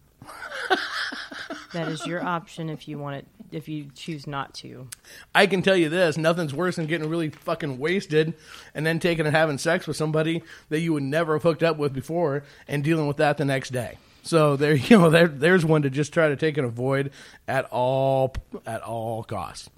That 1.73 1.87
is 1.87 2.05
your 2.05 2.23
option 2.23 2.69
if 2.69 2.87
you 2.87 2.97
want 2.97 3.17
it 3.17 3.27
if 3.51 3.67
you 3.67 3.87
choose 3.95 4.27
not 4.27 4.53
to. 4.55 4.87
I 5.33 5.47
can 5.47 5.61
tell 5.61 5.75
you 5.75 5.89
this: 5.89 6.17
nothing's 6.17 6.53
worse 6.53 6.75
than 6.75 6.85
getting 6.85 7.09
really 7.09 7.29
fucking 7.29 7.79
wasted 7.79 8.33
and 8.75 8.85
then 8.85 8.99
taking 8.99 9.25
and 9.25 9.35
having 9.35 9.57
sex 9.57 9.87
with 9.87 9.95
somebody 9.95 10.43
that 10.69 10.79
you 10.79 10.93
would 10.93 11.03
never 11.03 11.33
have 11.33 11.43
hooked 11.43 11.63
up 11.63 11.77
with 11.77 11.93
before 11.93 12.43
and 12.67 12.83
dealing 12.83 13.07
with 13.07 13.17
that 13.17 13.37
the 13.37 13.45
next 13.45 13.71
day. 13.71 13.97
So 14.23 14.55
there, 14.57 14.73
you 14.75 14.97
know, 14.97 15.09
there, 15.09 15.27
there's 15.27 15.65
one 15.65 15.83
to 15.83 15.89
just 15.89 16.13
try 16.13 16.27
to 16.27 16.35
take 16.35 16.57
and 16.57 16.67
avoid 16.67 17.11
at 17.47 17.65
all 17.71 18.35
at 18.65 18.81
all 18.81 19.23
costs, 19.23 19.69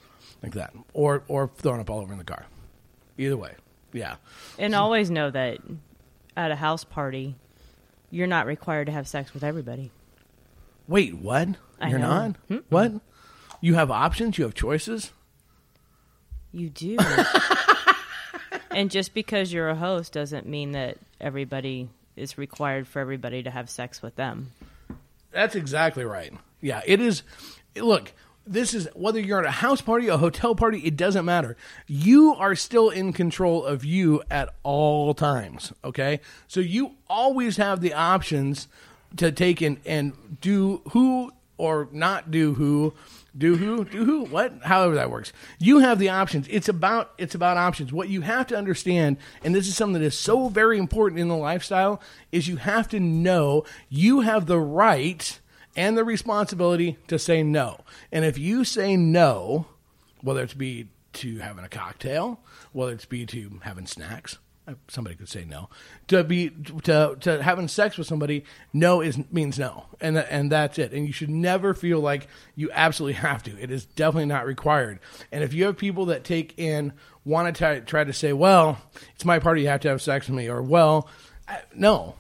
like 0.42 0.54
that, 0.54 0.74
or 0.94 1.24
or 1.28 1.52
throwing 1.58 1.80
up 1.80 1.90
all 1.90 2.00
over 2.00 2.12
in 2.12 2.18
the 2.18 2.26
car. 2.26 2.46
Either 3.18 3.38
way, 3.38 3.54
yeah. 3.94 4.16
And 4.58 4.76
always 4.76 5.10
know 5.10 5.32
that 5.32 5.60
at 6.36 6.52
a 6.52 6.56
house 6.56 6.84
party, 6.84 7.36
you're 8.12 8.28
not 8.28 8.46
required 8.46 8.86
to 8.86 8.92
have 8.92 9.08
sex 9.08 9.34
with 9.34 9.44
everybody. 9.44 9.92
Wait, 10.88 11.16
what? 11.16 11.50
I 11.80 11.90
You're 11.90 12.00
know. 12.00 12.10
not? 12.10 12.36
Hmm? 12.48 12.58
What? 12.70 12.92
You 13.62 13.76
have 13.76 13.90
options. 13.92 14.38
You 14.38 14.44
have 14.44 14.54
choices. 14.54 15.12
You 16.52 16.70
do. 16.70 16.98
and 18.72 18.92
just 18.92 19.14
because 19.14 19.54
you're 19.54 19.70
a 19.70 19.76
host 19.76 20.14
doesn't 20.14 20.46
mean 20.46 20.74
that 20.74 20.98
everybody 21.22 21.90
is 22.16 22.38
required 22.38 22.88
for 22.88 23.00
everybody 23.00 23.44
to 23.44 23.50
have 23.50 23.70
sex 23.70 24.02
with 24.02 24.16
them. 24.16 24.52
That's 25.32 25.56
exactly 25.56 26.04
right. 26.04 26.34
Yeah, 26.62 26.82
it 26.86 27.02
is. 27.02 27.24
Look, 27.76 28.14
this 28.46 28.74
is 28.74 28.88
whether 28.94 29.20
you're 29.20 29.40
at 29.40 29.46
a 29.46 29.52
house 29.52 29.82
party, 29.82 30.08
a 30.08 30.18
hotel 30.18 30.56
party, 30.56 30.80
it 30.80 30.98
doesn't 30.98 31.26
matter. 31.26 31.56
You 31.88 32.36
are 32.36 32.56
still 32.56 32.90
in 32.90 33.14
control 33.14 33.66
of 33.66 33.86
you 33.86 34.22
at 34.30 34.54
all 34.64 35.14
times. 35.14 35.72
Okay. 35.84 36.20
So 36.48 36.60
you 36.60 36.96
always 37.10 37.58
have 37.58 37.82
the 37.82 37.94
options 37.94 38.68
to 39.18 39.32
take 39.32 39.62
in 39.62 39.80
and 39.86 40.14
do 40.42 40.82
who 40.90 41.32
or 41.58 41.88
not 41.92 42.32
do 42.32 42.54
who. 42.56 42.94
Do 43.36 43.56
who? 43.56 43.84
Do 43.86 44.06
who? 44.06 44.26
What? 44.26 44.60
However 44.62 44.94
that 44.96 45.10
works. 45.10 45.34
You 45.58 45.80
have 45.80 45.98
the 45.98 46.10
options. 46.10 46.48
It's 46.52 46.70
about 46.70 47.14
it's 47.18 47.34
about 47.34 47.58
options. 47.58 47.92
What 47.92 48.10
you 48.10 48.22
have 48.22 48.46
to 48.48 48.58
understand, 48.58 49.18
and 49.44 49.56
this 49.56 49.68
is 49.68 49.76
something 49.76 50.00
that 50.00 50.06
is 50.06 50.18
so 50.18 50.50
very 50.50 50.78
important 50.78 51.20
in 51.20 51.30
the 51.30 51.36
lifestyle, 51.36 52.00
is 52.32 52.48
you 52.48 52.58
have 52.58 52.88
to 52.90 53.00
know 53.00 53.66
you 53.90 54.20
have 54.22 54.46
the 54.46 54.60
right 54.60 55.40
and 55.76 55.98
the 55.98 56.04
responsibility 56.04 56.98
to 57.08 57.18
say 57.18 57.44
no. 57.44 57.82
And 58.12 58.26
if 58.26 58.38
you 58.38 58.64
say 58.64 58.96
no, 58.96 59.68
whether 60.22 60.44
it's 60.44 60.54
be 60.54 60.88
to 61.14 61.40
having 61.40 61.64
a 61.64 61.70
cocktail, 61.70 62.40
whether 62.72 62.92
it's 62.92 63.06
be 63.06 63.26
to 63.28 63.60
having 63.64 63.86
snacks, 63.86 64.38
uh, 64.66 64.76
somebody 64.88 65.16
could 65.16 65.28
say 65.28 65.44
no. 65.44 65.70
To 66.08 66.24
be 66.24 66.50
to 66.84 67.18
to 67.20 67.44
having 67.44 67.68
sex 67.68 67.98
with 67.98 68.08
somebody, 68.08 68.46
no 68.72 69.02
is 69.02 69.20
means 69.32 69.60
no, 69.60 69.86
and 70.00 70.18
and 70.18 70.52
that's 70.52 70.80
it. 70.80 70.94
And 70.94 71.06
you 71.06 71.12
should 71.12 71.30
never 71.30 71.74
feel 71.74 72.00
like 72.00 72.28
you 72.56 72.70
absolutely 72.72 73.16
have 73.16 73.44
to. 73.44 73.62
It 73.62 73.72
is 73.72 73.86
definitely 73.86 74.28
not 74.28 74.46
required. 74.46 75.00
And 75.32 75.44
if 75.44 75.54
you 75.54 75.66
have 75.66 75.78
people 75.78 76.06
that 76.06 76.24
take 76.24 76.54
in 76.58 76.94
want 77.26 77.54
to 77.54 77.58
try, 77.58 77.80
try 77.80 78.04
to 78.06 78.14
say, 78.14 78.32
well, 78.32 78.78
it's 79.16 79.26
my 79.26 79.40
party, 79.40 79.64
you 79.64 79.68
have 79.68 79.82
to 79.82 79.90
have 79.90 80.02
sex 80.02 80.28
with 80.28 80.38
me, 80.38 80.48
or 80.48 80.62
well, 80.62 81.10
uh, 81.48 81.58
no 81.76 82.16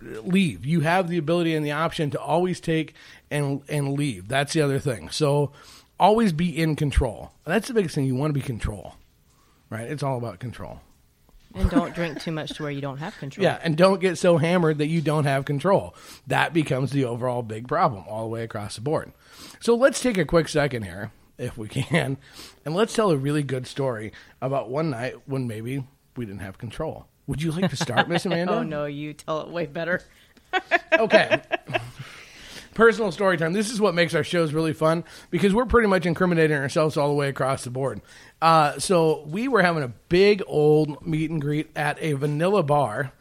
leave. 0.00 0.64
You 0.64 0.80
have 0.80 1.08
the 1.08 1.18
ability 1.18 1.54
and 1.54 1.64
the 1.64 1.72
option 1.72 2.10
to 2.10 2.20
always 2.20 2.60
take 2.60 2.94
and 3.30 3.62
and 3.68 3.94
leave. 3.94 4.28
That's 4.28 4.52
the 4.52 4.62
other 4.62 4.78
thing. 4.78 5.10
So 5.10 5.52
always 5.98 6.32
be 6.32 6.56
in 6.56 6.76
control. 6.76 7.32
That's 7.44 7.68
the 7.68 7.74
biggest 7.74 7.94
thing. 7.94 8.04
You 8.04 8.14
want 8.14 8.30
to 8.30 8.34
be 8.34 8.40
control, 8.40 8.94
right? 9.70 9.88
It's 9.90 10.02
all 10.02 10.18
about 10.18 10.38
control. 10.38 10.80
And 11.54 11.70
don't 11.70 11.94
drink 11.94 12.20
too 12.20 12.30
much 12.30 12.50
to 12.54 12.62
where 12.62 12.70
you 12.70 12.80
don't 12.80 12.98
have 12.98 13.16
control. 13.16 13.42
Yeah, 13.42 13.58
and 13.62 13.76
don't 13.76 14.00
get 14.00 14.18
so 14.18 14.36
hammered 14.36 14.78
that 14.78 14.86
you 14.86 15.00
don't 15.00 15.24
have 15.24 15.44
control. 15.44 15.94
That 16.26 16.52
becomes 16.52 16.92
the 16.92 17.06
overall 17.06 17.42
big 17.42 17.66
problem 17.66 18.04
all 18.06 18.22
the 18.22 18.28
way 18.28 18.42
across 18.42 18.74
the 18.74 18.82
board. 18.82 19.12
So 19.60 19.74
let's 19.74 20.00
take 20.00 20.18
a 20.18 20.26
quick 20.26 20.48
second 20.48 20.82
here, 20.82 21.10
if 21.38 21.56
we 21.56 21.68
can, 21.68 22.18
and 22.64 22.74
let's 22.74 22.94
tell 22.94 23.10
a 23.10 23.16
really 23.16 23.42
good 23.42 23.66
story 23.66 24.12
about 24.42 24.68
one 24.70 24.90
night 24.90 25.14
when 25.26 25.48
maybe 25.48 25.84
we 26.16 26.26
didn't 26.26 26.42
have 26.42 26.58
control. 26.58 27.06
Would 27.28 27.40
you 27.42 27.52
like 27.52 27.70
to 27.70 27.76
start, 27.76 28.08
Miss 28.08 28.26
Amanda? 28.26 28.54
Oh 28.54 28.62
no, 28.64 28.86
you 28.86 29.12
tell 29.14 29.42
it 29.42 29.48
way 29.50 29.66
better. 29.66 30.02
Okay. 30.98 31.40
Personal 32.74 33.12
story 33.12 33.36
time. 33.36 33.52
This 33.52 33.70
is 33.70 33.80
what 33.80 33.94
makes 33.94 34.14
our 34.14 34.24
shows 34.24 34.52
really 34.52 34.72
fun 34.72 35.04
because 35.30 35.52
we're 35.52 35.66
pretty 35.66 35.88
much 35.88 36.06
incriminating 36.06 36.56
ourselves 36.56 36.96
all 36.96 37.08
the 37.08 37.14
way 37.14 37.28
across 37.28 37.64
the 37.64 37.70
board. 37.70 38.00
Uh, 38.40 38.78
so 38.78 39.24
we 39.26 39.46
were 39.46 39.62
having 39.62 39.82
a 39.82 39.88
big 40.08 40.42
old 40.46 41.04
meet 41.06 41.30
and 41.30 41.40
greet 41.40 41.70
at 41.76 41.98
a 42.00 42.14
vanilla 42.14 42.62
bar 42.62 43.12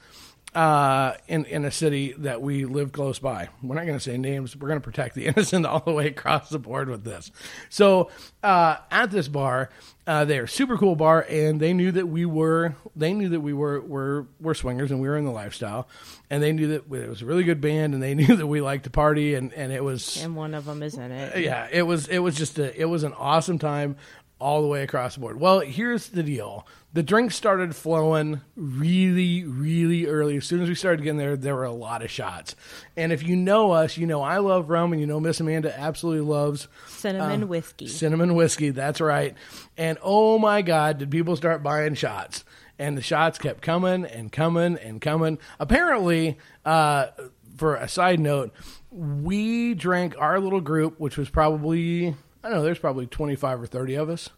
uh, 0.57 1.13
in 1.27 1.45
in 1.45 1.65
a 1.65 1.71
city 1.71 2.15
that 2.17 2.41
we 2.41 2.65
live 2.65 2.91
close 2.91 3.19
by. 3.19 3.47
We're 3.61 3.75
not 3.75 3.85
going 3.85 3.97
to 3.97 4.03
say 4.03 4.17
names. 4.17 4.55
We're 4.55 4.67
going 4.67 4.79
to 4.79 4.83
protect 4.83 5.13
the 5.13 5.27
innocent 5.27 5.67
all 5.67 5.81
the 5.81 5.91
way 5.91 6.07
across 6.07 6.49
the 6.49 6.57
board 6.57 6.89
with 6.89 7.03
this. 7.03 7.31
So 7.69 8.09
uh, 8.41 8.77
at 8.89 9.11
this 9.11 9.27
bar, 9.27 9.69
uh, 10.07 10.25
they're 10.25 10.47
super 10.47 10.75
cool 10.75 10.95
bar, 10.95 11.27
and 11.29 11.59
they 11.59 11.73
knew 11.73 11.91
that 11.91 12.07
we 12.07 12.25
were 12.25 12.75
they 12.95 13.13
knew 13.13 13.29
that 13.29 13.41
we 13.41 13.53
were 13.53 13.79
were 13.81 14.25
were 14.39 14.55
swingers 14.55 14.89
and 14.89 14.99
we 14.99 15.07
were 15.07 15.17
in 15.17 15.25
the 15.25 15.31
lifestyle, 15.31 15.87
and 16.31 16.41
they 16.41 16.53
knew 16.53 16.69
that 16.69 16.91
it 16.91 17.09
was 17.09 17.21
a 17.21 17.25
really 17.27 17.43
good 17.43 17.61
band, 17.61 17.93
and 17.93 18.01
they 18.01 18.15
knew 18.19 18.35
that 18.35 18.47
we 18.47 18.59
liked 18.59 18.85
to 18.85 18.89
party, 18.89 19.35
and 19.35 19.53
and 19.53 19.71
it 19.71 19.83
was 19.83 20.23
And 20.23 20.35
one 20.35 20.55
of 20.55 20.65
them 20.65 20.81
isn't 20.81 21.11
it. 21.11 21.43
yeah, 21.43 21.67
it 21.71 21.83
was 21.83 22.07
it 22.07 22.17
was 22.19 22.35
just 22.35 22.57
a 22.57 22.75
it 22.81 22.85
was 22.85 23.03
an 23.03 23.13
awesome 23.13 23.59
time 23.59 23.95
all 24.39 24.61
the 24.63 24.67
way 24.67 24.81
across 24.81 25.13
the 25.15 25.19
board. 25.19 25.39
Well, 25.39 25.59
here's 25.59 26.09
the 26.09 26.23
deal. 26.23 26.65
The 26.97 27.03
drinks 27.03 27.35
started 27.35 27.75
flowing 27.75 28.41
really, 28.55 29.43
really 29.43 30.07
early. 30.07 30.37
As 30.37 30.45
soon 30.45 30.63
as 30.63 30.67
we 30.67 30.73
started 30.73 31.03
getting 31.03 31.19
there, 31.19 31.37
there 31.37 31.53
were 31.53 31.63
a 31.63 31.71
lot 31.71 32.01
of 32.01 32.09
shots. 32.09 32.55
And 32.95 33.13
if 33.13 33.21
you 33.21 33.35
know 33.35 33.69
us, 33.69 33.97
you 33.97 34.07
know 34.07 34.23
I 34.23 34.39
love 34.39 34.71
rum, 34.71 34.93
and 34.93 34.99
you 34.99 35.05
know 35.05 35.19
Miss 35.19 35.39
Amanda 35.39 35.79
absolutely 35.79 36.25
loves 36.25 36.67
Cinnamon 36.87 37.49
whiskey. 37.49 37.85
cinnamon 37.85 38.33
whiskey. 38.33 38.71
That's 38.71 38.99
right. 38.99 39.35
And 39.77 39.99
oh 40.01 40.39
my 40.39 40.63
God, 40.63 40.97
did 40.97 41.11
people 41.11 41.35
start 41.35 41.61
buying 41.61 41.93
shots? 41.93 42.43
And 42.79 42.97
the 42.97 43.03
shots 43.03 43.37
kept 43.37 43.61
coming 43.61 44.03
and 44.03 44.31
coming 44.31 44.75
and 44.79 44.99
coming. 44.99 45.37
Apparently, 45.59 46.39
uh, 46.65 47.09
for 47.57 47.75
a 47.75 47.87
side 47.87 48.19
note, 48.19 48.55
we 48.89 49.75
drank 49.75 50.15
our 50.17 50.39
little 50.39 50.61
group, 50.61 50.99
which 50.99 51.15
was 51.15 51.29
probably, 51.29 52.07
I 52.43 52.49
don't 52.49 52.57
know, 52.57 52.63
there's 52.63 52.79
probably 52.79 53.05
25 53.05 53.61
or 53.61 53.67
30 53.67 53.93
of 53.93 54.09
us, 54.09 54.31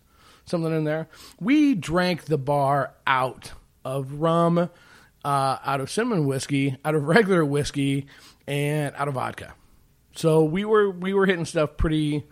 something 0.49 0.73
in 0.73 0.83
there. 0.83 1.07
We 1.39 1.75
drank 1.75 2.25
the 2.25 2.37
bar 2.37 2.93
out 3.07 3.51
of 3.85 4.13
rum, 4.13 4.57
uh, 4.57 5.57
out 5.63 5.81
of 5.81 5.89
cinnamon 5.89 6.25
whiskey, 6.25 6.77
out 6.83 6.95
of 6.95 7.03
regular 7.03 7.45
whiskey, 7.45 8.07
and 8.47 8.95
out 8.95 9.07
of 9.07 9.13
vodka. 9.13 9.53
So 10.15 10.43
we 10.43 10.65
were 10.65 10.89
we 10.89 11.13
were 11.13 11.25
hitting 11.25 11.45
stuff 11.45 11.77
pretty 11.77 12.25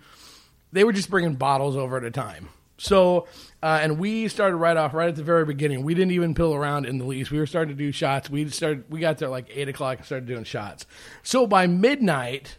they 0.71 0.83
were 0.83 0.93
just 0.93 1.09
bringing 1.09 1.35
bottles 1.35 1.75
over 1.75 1.97
at 1.97 2.03
a 2.03 2.11
time. 2.11 2.49
So, 2.77 3.27
uh, 3.63 3.79
and 3.81 3.97
we 3.97 4.27
started 4.27 4.57
right 4.57 4.77
off, 4.77 4.93
right 4.93 5.09
at 5.09 5.15
the 5.15 5.23
very 5.23 5.45
beginning. 5.45 5.83
We 5.83 5.95
didn't 5.95 6.11
even 6.11 6.35
pill 6.35 6.53
around 6.53 6.85
in 6.85 6.99
the 6.99 7.05
least. 7.05 7.31
We 7.31 7.39
were 7.39 7.47
starting 7.47 7.75
to 7.75 7.77
do 7.77 7.91
shots. 7.91 8.29
We 8.29 8.47
started, 8.49 8.83
we 8.89 8.99
got 8.99 9.17
there 9.17 9.29
like 9.29 9.47
eight 9.51 9.67
o'clock 9.67 9.97
and 9.97 10.05
started 10.05 10.27
doing 10.27 10.43
shots. 10.43 10.85
So 11.23 11.47
by 11.47 11.65
midnight, 11.65 12.57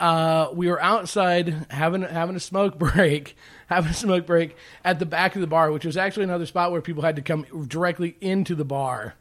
uh, 0.00 0.48
we 0.54 0.68
were 0.68 0.82
outside 0.82 1.66
having 1.70 2.02
having 2.02 2.34
a 2.34 2.40
smoke 2.40 2.78
break, 2.78 3.36
having 3.68 3.90
a 3.90 3.94
smoke 3.94 4.26
break 4.26 4.56
at 4.84 4.98
the 4.98 5.06
back 5.06 5.34
of 5.34 5.42
the 5.42 5.46
bar, 5.46 5.70
which 5.70 5.84
was 5.84 5.96
actually 5.96 6.24
another 6.24 6.46
spot 6.46 6.72
where 6.72 6.80
people 6.80 7.02
had 7.02 7.16
to 7.16 7.22
come 7.22 7.44
directly 7.68 8.16
into 8.20 8.54
the 8.54 8.64
bar 8.64 9.14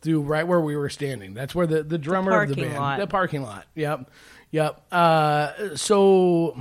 through 0.00 0.22
right 0.22 0.46
where 0.46 0.60
we 0.60 0.74
were 0.74 0.88
standing. 0.88 1.34
That's 1.34 1.54
where 1.54 1.66
the, 1.66 1.82
the 1.82 1.98
drummer 1.98 2.42
of 2.42 2.48
the 2.48 2.56
band, 2.56 2.74
lot. 2.74 2.98
the 2.98 3.06
parking 3.06 3.42
lot. 3.42 3.66
Yep, 3.74 4.10
yep. 4.50 4.82
Uh, 4.90 5.76
so 5.76 6.60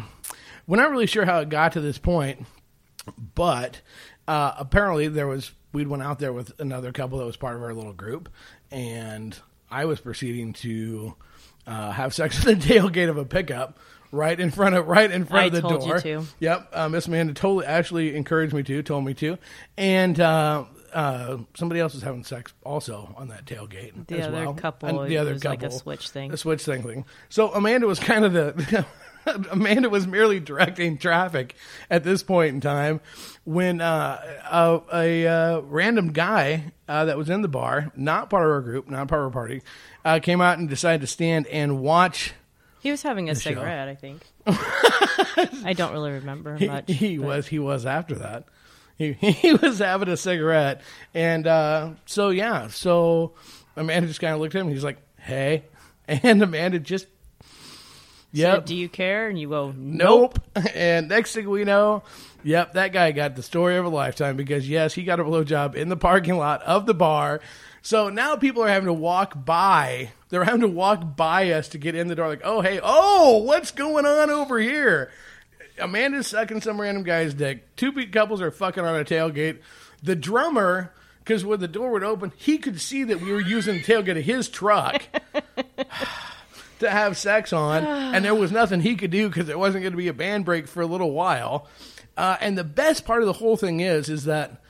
we're 0.67 0.77
not 0.77 0.91
really 0.91 1.07
sure 1.07 1.25
how 1.25 1.39
it 1.39 1.49
got 1.49 1.71
to 1.71 1.81
this 1.81 1.97
point, 1.97 2.45
but 3.35 3.81
uh, 4.27 4.53
apparently 4.57 5.07
there 5.07 5.27
was 5.27 5.53
we'd 5.73 5.87
went 5.87 6.03
out 6.03 6.19
there 6.19 6.33
with 6.33 6.59
another 6.59 6.91
couple 6.91 7.17
that 7.19 7.25
was 7.25 7.37
part 7.37 7.55
of 7.55 7.63
our 7.63 7.73
little 7.73 7.93
group, 7.93 8.27
and 8.69 9.39
I 9.71 9.85
was 9.85 10.01
proceeding 10.01 10.51
to 10.53 11.15
uh, 11.71 11.91
have 11.91 12.13
sex 12.13 12.43
with 12.45 12.61
the 12.61 12.73
tailgate 12.73 13.09
of 13.09 13.17
a 13.17 13.25
pickup. 13.25 13.79
Right 14.13 14.37
in 14.37 14.51
front 14.51 14.75
of 14.75 14.87
right 14.89 15.09
in 15.09 15.23
front 15.23 15.43
I 15.43 15.45
of 15.45 15.53
the 15.53 15.61
told 15.61 15.83
you 15.83 15.89
door. 15.91 15.99
to. 16.01 16.23
Yep, 16.41 16.69
uh, 16.73 16.89
Miss 16.89 17.07
Amanda 17.07 17.33
totally 17.33 17.65
actually 17.65 18.13
encouraged 18.13 18.53
me 18.53 18.61
to, 18.63 18.83
told 18.83 19.05
me 19.05 19.13
to, 19.13 19.37
and 19.77 20.19
uh, 20.19 20.65
uh, 20.93 21.37
somebody 21.55 21.79
else 21.79 21.93
was 21.93 22.03
having 22.03 22.25
sex 22.25 22.53
also 22.65 23.15
on 23.17 23.29
that 23.29 23.45
tailgate. 23.45 24.07
The 24.07 24.19
as 24.19 24.27
other 24.27 24.35
well. 24.47 24.53
couple, 24.53 24.89
And 24.99 25.09
the 25.09 25.17
other 25.17 25.31
was 25.31 25.45
like 25.45 25.63
a 25.63 25.71
switch 25.71 26.09
thing. 26.09 26.33
a 26.33 26.35
switch 26.35 26.65
thing 26.65 26.83
thing. 26.83 27.05
So 27.29 27.53
Amanda 27.53 27.87
was 27.87 27.99
kind 27.99 28.25
of 28.25 28.33
the. 28.33 28.85
Amanda 29.51 29.87
was 29.89 30.07
merely 30.07 30.39
directing 30.41 30.97
traffic 30.97 31.55
at 31.89 32.03
this 32.03 32.21
point 32.23 32.55
in 32.55 32.59
time 32.59 32.99
when 33.43 33.81
uh, 33.81 34.21
a, 34.51 34.81
a 34.93 35.27
uh, 35.27 35.59
random 35.61 36.11
guy 36.13 36.71
uh, 36.87 37.05
that 37.05 37.17
was 37.17 37.29
in 37.29 37.41
the 37.41 37.47
bar, 37.47 37.91
not 37.95 38.29
part 38.29 38.45
of 38.45 38.51
our 38.51 38.61
group, 38.61 38.89
not 38.89 39.07
part 39.07 39.21
of 39.21 39.25
our 39.25 39.31
party, 39.31 39.61
uh, 40.05 40.19
came 40.19 40.41
out 40.41 40.57
and 40.59 40.69
decided 40.69 41.01
to 41.01 41.07
stand 41.07 41.47
and 41.47 41.79
watch 41.81 42.33
He 42.81 42.91
was 42.91 43.01
having 43.01 43.29
a 43.29 43.35
show. 43.35 43.49
cigarette, 43.51 43.87
I 43.87 43.95
think. 43.95 44.21
I 45.65 45.73
don't 45.75 45.93
really 45.93 46.11
remember 46.11 46.57
much. 46.59 46.85
he 46.91 47.17
but- 47.17 47.25
was 47.25 47.47
he 47.47 47.59
was 47.59 47.85
after 47.85 48.15
that. 48.15 48.45
He 48.97 49.13
he 49.13 49.53
was 49.53 49.79
having 49.79 50.09
a 50.09 50.17
cigarette, 50.17 50.81
and 51.13 51.47
uh, 51.47 51.91
so 52.05 52.29
yeah, 52.29 52.67
so 52.67 53.33
Amanda 53.75 54.07
just 54.07 54.19
kind 54.21 54.33
of 54.35 54.39
looked 54.39 54.53
at 54.55 54.61
him. 54.61 54.69
He's 54.69 54.83
like, 54.83 54.97
"Hey," 55.17 55.63
and 56.07 56.41
Amanda 56.43 56.77
just, 56.79 57.05
said, 57.05 57.47
yep, 58.31 58.65
Do 58.65 58.75
you 58.75 58.87
care? 58.89 59.27
And 59.27 59.39
you 59.39 59.49
go, 59.49 59.73
Nope. 59.75 60.37
nope. 60.55 60.65
And 60.75 61.07
next 61.09 61.33
thing 61.33 61.49
we 61.49 61.63
know, 61.63 62.03
yep, 62.43 62.73
that 62.73 62.93
guy 62.93 63.11
got 63.11 63.35
the 63.35 63.43
story 63.43 63.77
of 63.77 63.85
a 63.85 63.89
lifetime 63.89 64.37
because 64.37 64.67
yes, 64.67 64.93
he 64.93 65.03
got 65.03 65.19
a 65.19 65.23
blowjob 65.23 65.75
in 65.75 65.89
the 65.89 65.97
parking 65.97 66.37
lot 66.37 66.61
of 66.63 66.85
the 66.85 66.93
bar. 66.93 67.41
So 67.81 68.09
now 68.09 68.35
people 68.35 68.63
are 68.63 68.67
having 68.67 68.87
to 68.87 68.93
walk 68.93 69.33
by. 69.45 70.11
They're 70.29 70.43
having 70.43 70.61
to 70.61 70.67
walk 70.67 71.15
by 71.15 71.51
us 71.51 71.69
to 71.69 71.77
get 71.77 71.95
in 71.95 72.07
the 72.07 72.15
door. 72.15 72.27
Like, 72.27 72.41
oh 72.43 72.61
hey, 72.61 72.79
oh, 72.81 73.37
what's 73.37 73.71
going 73.71 74.05
on 74.05 74.29
over 74.29 74.59
here? 74.59 75.11
Amanda's 75.79 76.27
sucking 76.27 76.61
some 76.61 76.79
random 76.79 77.03
guy's 77.03 77.33
dick. 77.33 77.75
Two 77.75 77.91
couples 78.07 78.41
are 78.41 78.51
fucking 78.51 78.83
on 78.83 78.99
a 78.99 79.03
tailgate. 79.03 79.59
The 80.03 80.15
drummer, 80.15 80.93
because 81.19 81.43
when 81.43 81.59
the 81.59 81.67
door 81.67 81.91
would 81.91 82.03
open, 82.03 82.31
he 82.37 82.57
could 82.57 82.79
see 82.79 83.03
that 83.05 83.21
we 83.21 83.31
were 83.31 83.41
using 83.41 83.75
the 83.75 83.83
tailgate 83.83 84.17
of 84.17 84.23
his 84.23 84.47
truck 84.47 85.03
to 86.79 86.89
have 86.89 87.17
sex 87.17 87.53
on, 87.53 87.85
and 87.85 88.23
there 88.23 88.35
was 88.35 88.51
nothing 88.51 88.81
he 88.81 88.95
could 88.95 89.11
do 89.11 89.27
because 89.27 89.47
there 89.47 89.57
wasn't 89.57 89.83
going 89.83 89.93
to 89.93 89.97
be 89.97 90.07
a 90.07 90.13
band 90.13 90.45
break 90.45 90.67
for 90.67 90.81
a 90.81 90.87
little 90.87 91.11
while. 91.11 91.67
Uh, 92.17 92.37
and 92.41 92.57
the 92.57 92.63
best 92.63 93.05
part 93.05 93.21
of 93.21 93.25
the 93.25 93.33
whole 93.33 93.57
thing 93.57 93.79
is, 93.79 94.09
is 94.09 94.25
that 94.25 94.61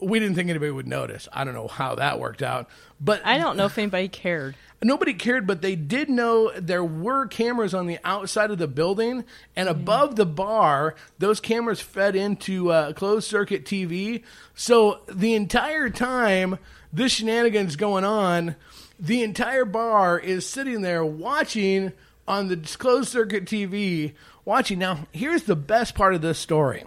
we 0.00 0.18
didn't 0.18 0.34
think 0.34 0.50
anybody 0.50 0.72
would 0.72 0.88
notice. 0.88 1.28
I 1.32 1.44
don't 1.44 1.54
know 1.54 1.68
how 1.68 1.94
that 1.94 2.18
worked 2.18 2.42
out, 2.42 2.68
but 3.00 3.24
I 3.24 3.38
don't 3.38 3.56
know 3.56 3.66
if 3.66 3.78
anybody 3.78 4.08
cared. 4.08 4.56
nobody 4.82 5.14
cared, 5.14 5.46
but 5.46 5.62
they 5.62 5.76
did 5.76 6.10
know 6.10 6.50
there 6.58 6.84
were 6.84 7.26
cameras 7.26 7.74
on 7.74 7.86
the 7.86 7.98
outside 8.04 8.50
of 8.50 8.58
the 8.58 8.68
building, 8.68 9.24
and 9.54 9.68
above 9.68 10.16
the 10.16 10.26
bar, 10.26 10.94
those 11.18 11.40
cameras 11.40 11.80
fed 11.80 12.16
into 12.16 12.70
uh, 12.70 12.92
closed 12.92 13.28
circuit 13.28 13.64
TV. 13.64 14.22
So 14.54 15.00
the 15.08 15.34
entire 15.34 15.90
time 15.90 16.58
this 16.92 17.12
shenanigans 17.12 17.76
going 17.76 18.04
on, 18.04 18.56
the 18.98 19.22
entire 19.22 19.64
bar 19.64 20.18
is 20.18 20.46
sitting 20.46 20.82
there 20.82 21.04
watching 21.04 21.92
on 22.28 22.48
the 22.48 22.56
closed 22.78 23.08
circuit 23.08 23.46
TV. 23.46 24.12
Watching 24.44 24.78
now, 24.78 25.06
here's 25.12 25.44
the 25.44 25.56
best 25.56 25.94
part 25.94 26.14
of 26.14 26.22
this 26.22 26.38
story. 26.38 26.84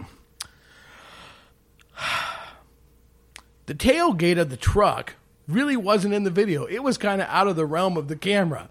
The 3.66 3.74
tailgate 3.74 4.38
of 4.38 4.50
the 4.50 4.56
truck 4.56 5.14
really 5.48 5.76
wasn't 5.76 6.14
in 6.14 6.24
the 6.24 6.30
video. 6.30 6.66
It 6.66 6.82
was 6.82 6.98
kind 6.98 7.20
of 7.20 7.28
out 7.28 7.48
of 7.48 7.56
the 7.56 7.66
realm 7.66 7.96
of 7.96 8.08
the 8.08 8.16
camera. 8.16 8.68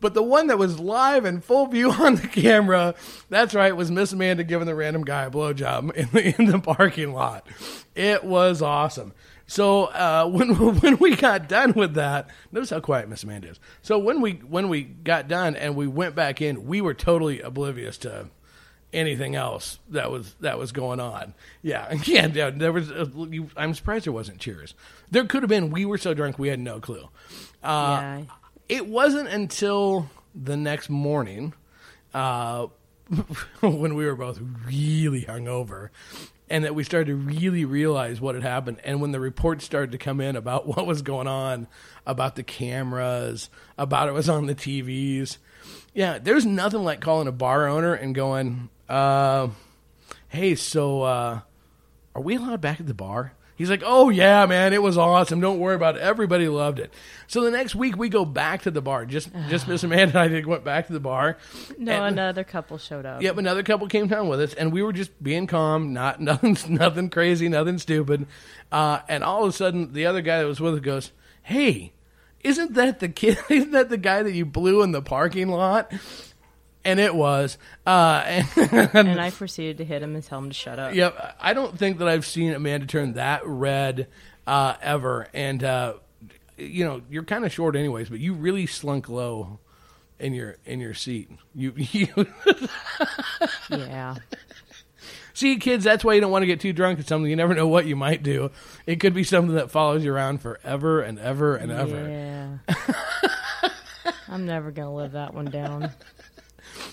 But 0.00 0.12
the 0.12 0.22
one 0.22 0.48
that 0.48 0.58
was 0.58 0.78
live 0.78 1.24
and 1.24 1.42
full 1.42 1.66
view 1.66 1.90
on 1.98 2.16
the 2.16 2.28
camera, 2.28 2.94
that's 3.30 3.54
right, 3.54 3.74
was 3.74 3.90
Miss 3.90 4.12
Amanda 4.12 4.44
giving 4.44 4.66
the 4.66 4.74
random 4.74 5.04
guy 5.04 5.24
a 5.24 5.30
blowjob 5.30 5.94
in 5.94 6.08
the, 6.12 6.34
in 6.38 6.50
the 6.50 6.58
parking 6.58 7.14
lot. 7.14 7.46
It 7.94 8.24
was 8.24 8.60
awesome. 8.60 9.14
So 9.46 9.84
uh, 9.84 10.26
when 10.30 10.54
when 10.80 10.98
we 10.98 11.16
got 11.16 11.48
done 11.48 11.72
with 11.74 11.94
that, 11.94 12.28
notice 12.52 12.70
how 12.70 12.80
quiet 12.80 13.08
Miss 13.08 13.24
Amanda 13.24 13.48
is. 13.48 13.60
So 13.82 13.98
when 13.98 14.20
we 14.20 14.32
when 14.32 14.68
we 14.68 14.82
got 14.82 15.28
done 15.28 15.56
and 15.56 15.76
we 15.76 15.86
went 15.86 16.14
back 16.14 16.40
in, 16.40 16.66
we 16.66 16.80
were 16.80 16.94
totally 16.94 17.40
oblivious 17.40 17.98
to 17.98 18.28
anything 18.94 19.34
else 19.34 19.80
that 19.90 20.10
was 20.10 20.34
that 20.40 20.58
was 20.58 20.72
going 20.72 21.00
on. 21.00 21.34
Yeah, 21.62 21.92
yeah. 22.04 22.50
There 22.50 22.72
was. 22.72 22.90
uh, 22.90 23.06
you, 23.30 23.50
I'm 23.56 23.74
surprised 23.74 24.06
there 24.06 24.12
wasn't 24.12 24.38
cheers. 24.38 24.74
There 25.10 25.24
could 25.24 25.42
have 25.42 25.50
been. 25.50 25.70
We 25.70 25.84
were 25.84 25.98
so 25.98 26.14
drunk 26.14 26.38
we 26.38 26.48
had 26.48 26.60
no 26.60 26.80
clue. 26.80 27.08
Uh, 27.62 27.98
yeah. 28.00 28.22
It 28.68 28.86
wasn't 28.86 29.28
until 29.28 30.08
the 30.34 30.56
next 30.56 30.88
morning, 30.88 31.52
uh, 32.14 32.68
when 33.60 33.94
we 33.94 34.06
were 34.06 34.16
both 34.16 34.40
really 34.66 35.22
hungover, 35.22 35.90
and 36.48 36.64
that 36.64 36.74
we 36.74 36.84
started 36.84 37.06
to 37.06 37.16
really 37.16 37.64
realize 37.64 38.20
what 38.20 38.34
had 38.34 38.44
happened. 38.44 38.78
And 38.84 39.00
when 39.00 39.12
the 39.12 39.20
reports 39.20 39.64
started 39.64 39.92
to 39.92 39.98
come 39.98 40.20
in 40.20 40.36
about 40.36 40.66
what 40.76 40.86
was 40.86 41.02
going 41.02 41.26
on, 41.26 41.66
about 42.06 42.36
the 42.36 42.42
cameras, 42.42 43.48
about 43.78 44.08
it 44.08 44.12
was 44.12 44.28
on 44.28 44.46
the 44.46 44.54
TVs. 44.54 45.38
Yeah, 45.94 46.18
there's 46.18 46.44
nothing 46.44 46.82
like 46.82 47.00
calling 47.00 47.28
a 47.28 47.32
bar 47.32 47.66
owner 47.66 47.94
and 47.94 48.14
going, 48.14 48.68
uh, 48.88 49.48
"Hey, 50.28 50.54
so 50.56 51.02
uh, 51.02 51.40
are 52.14 52.22
we 52.22 52.36
allowed 52.36 52.60
back 52.60 52.80
at 52.80 52.86
the 52.86 52.94
bar?" 52.94 53.32
He's 53.56 53.70
like, 53.70 53.82
"Oh 53.84 54.08
yeah, 54.10 54.46
man, 54.46 54.72
it 54.72 54.82
was 54.82 54.98
awesome. 54.98 55.40
Don't 55.40 55.58
worry 55.60 55.76
about 55.76 55.96
it. 55.96 56.02
Everybody 56.02 56.48
loved 56.48 56.78
it." 56.80 56.92
So 57.28 57.42
the 57.42 57.50
next 57.50 57.74
week 57.74 57.96
we 57.96 58.08
go 58.08 58.24
back 58.24 58.62
to 58.62 58.70
the 58.70 58.80
bar. 58.82 59.06
Just 59.06 59.30
just 59.48 59.68
Miss 59.68 59.82
Amanda 59.84 60.10
and 60.10 60.18
I 60.18 60.28
did 60.28 60.46
went 60.46 60.64
back 60.64 60.88
to 60.88 60.92
the 60.92 61.00
bar. 61.00 61.36
no, 61.78 61.92
and- 62.04 62.14
another 62.14 62.42
couple 62.44 62.78
showed 62.78 63.06
up. 63.06 63.22
Yep, 63.22 63.38
another 63.38 63.62
couple 63.62 63.86
came 63.86 64.08
down 64.08 64.28
with 64.28 64.40
us, 64.40 64.54
and 64.54 64.72
we 64.72 64.82
were 64.82 64.92
just 64.92 65.22
being 65.22 65.46
calm, 65.46 65.92
not 65.92 66.20
nothing, 66.20 66.56
nothing 66.68 67.10
crazy, 67.10 67.48
nothing 67.48 67.78
stupid. 67.78 68.26
Uh, 68.72 69.00
and 69.08 69.22
all 69.22 69.44
of 69.44 69.50
a 69.50 69.52
sudden, 69.52 69.92
the 69.92 70.06
other 70.06 70.20
guy 70.20 70.38
that 70.40 70.46
was 70.46 70.60
with 70.60 70.74
us 70.74 70.80
goes, 70.80 71.12
"Hey, 71.42 71.92
isn't 72.42 72.74
that 72.74 72.98
the 73.00 73.08
kid? 73.08 73.38
Isn't 73.48 73.70
that 73.70 73.88
the 73.88 73.96
guy 73.96 74.22
that 74.22 74.32
you 74.32 74.44
blew 74.44 74.82
in 74.82 74.90
the 74.92 75.00
parking 75.02 75.48
lot?" 75.48 75.92
And 76.84 77.00
it 77.00 77.14
was. 77.14 77.56
Uh, 77.86 78.22
and, 78.26 78.48
And 78.94 79.20
I 79.20 79.30
proceeded 79.30 79.78
to 79.78 79.84
hit 79.84 80.02
him 80.02 80.14
and 80.14 80.22
tell 80.24 80.38
him 80.38 80.48
to 80.50 80.54
shut 80.54 80.78
up. 80.78 80.94
Yep, 80.94 81.36
I 81.40 81.54
don't 81.54 81.78
think 81.78 81.98
that 81.98 82.08
I've 82.08 82.26
seen 82.26 82.52
Amanda 82.52 82.86
turn 82.86 83.14
that 83.14 83.46
red 83.46 84.08
uh, 84.46 84.74
ever. 84.82 85.28
And 85.32 85.64
uh, 85.64 85.94
you 86.58 86.84
know, 86.84 87.00
you're 87.10 87.24
kind 87.24 87.44
of 87.44 87.52
short, 87.52 87.74
anyways, 87.76 88.08
but 88.10 88.20
you 88.20 88.34
really 88.34 88.66
slunk 88.66 89.08
low 89.08 89.58
in 90.20 90.34
your 90.34 90.56
in 90.66 90.78
your 90.80 90.94
seat. 90.94 91.30
You, 91.54 91.72
you 91.76 92.08
Yeah. 93.70 94.16
see, 95.32 95.56
kids. 95.56 95.84
That's 95.84 96.04
why 96.04 96.14
you 96.14 96.20
don't 96.20 96.30
want 96.30 96.42
to 96.42 96.46
get 96.46 96.60
too 96.60 96.72
drunk 96.72 96.98
at 97.00 97.08
something. 97.08 97.28
You 97.28 97.36
never 97.36 97.54
know 97.54 97.66
what 97.66 97.86
you 97.86 97.96
might 97.96 98.22
do. 98.22 98.50
It 98.86 99.00
could 99.00 99.14
be 99.14 99.24
something 99.24 99.54
that 99.56 99.70
follows 99.70 100.04
you 100.04 100.12
around 100.14 100.42
forever 100.42 101.00
and 101.00 101.18
ever 101.18 101.56
and 101.56 101.72
ever. 101.72 102.08
Yeah. 102.68 102.74
I'm 104.28 104.46
never 104.46 104.70
going 104.70 104.86
to 104.88 104.92
live 104.94 105.12
that 105.12 105.32
one 105.34 105.46
down. 105.46 105.90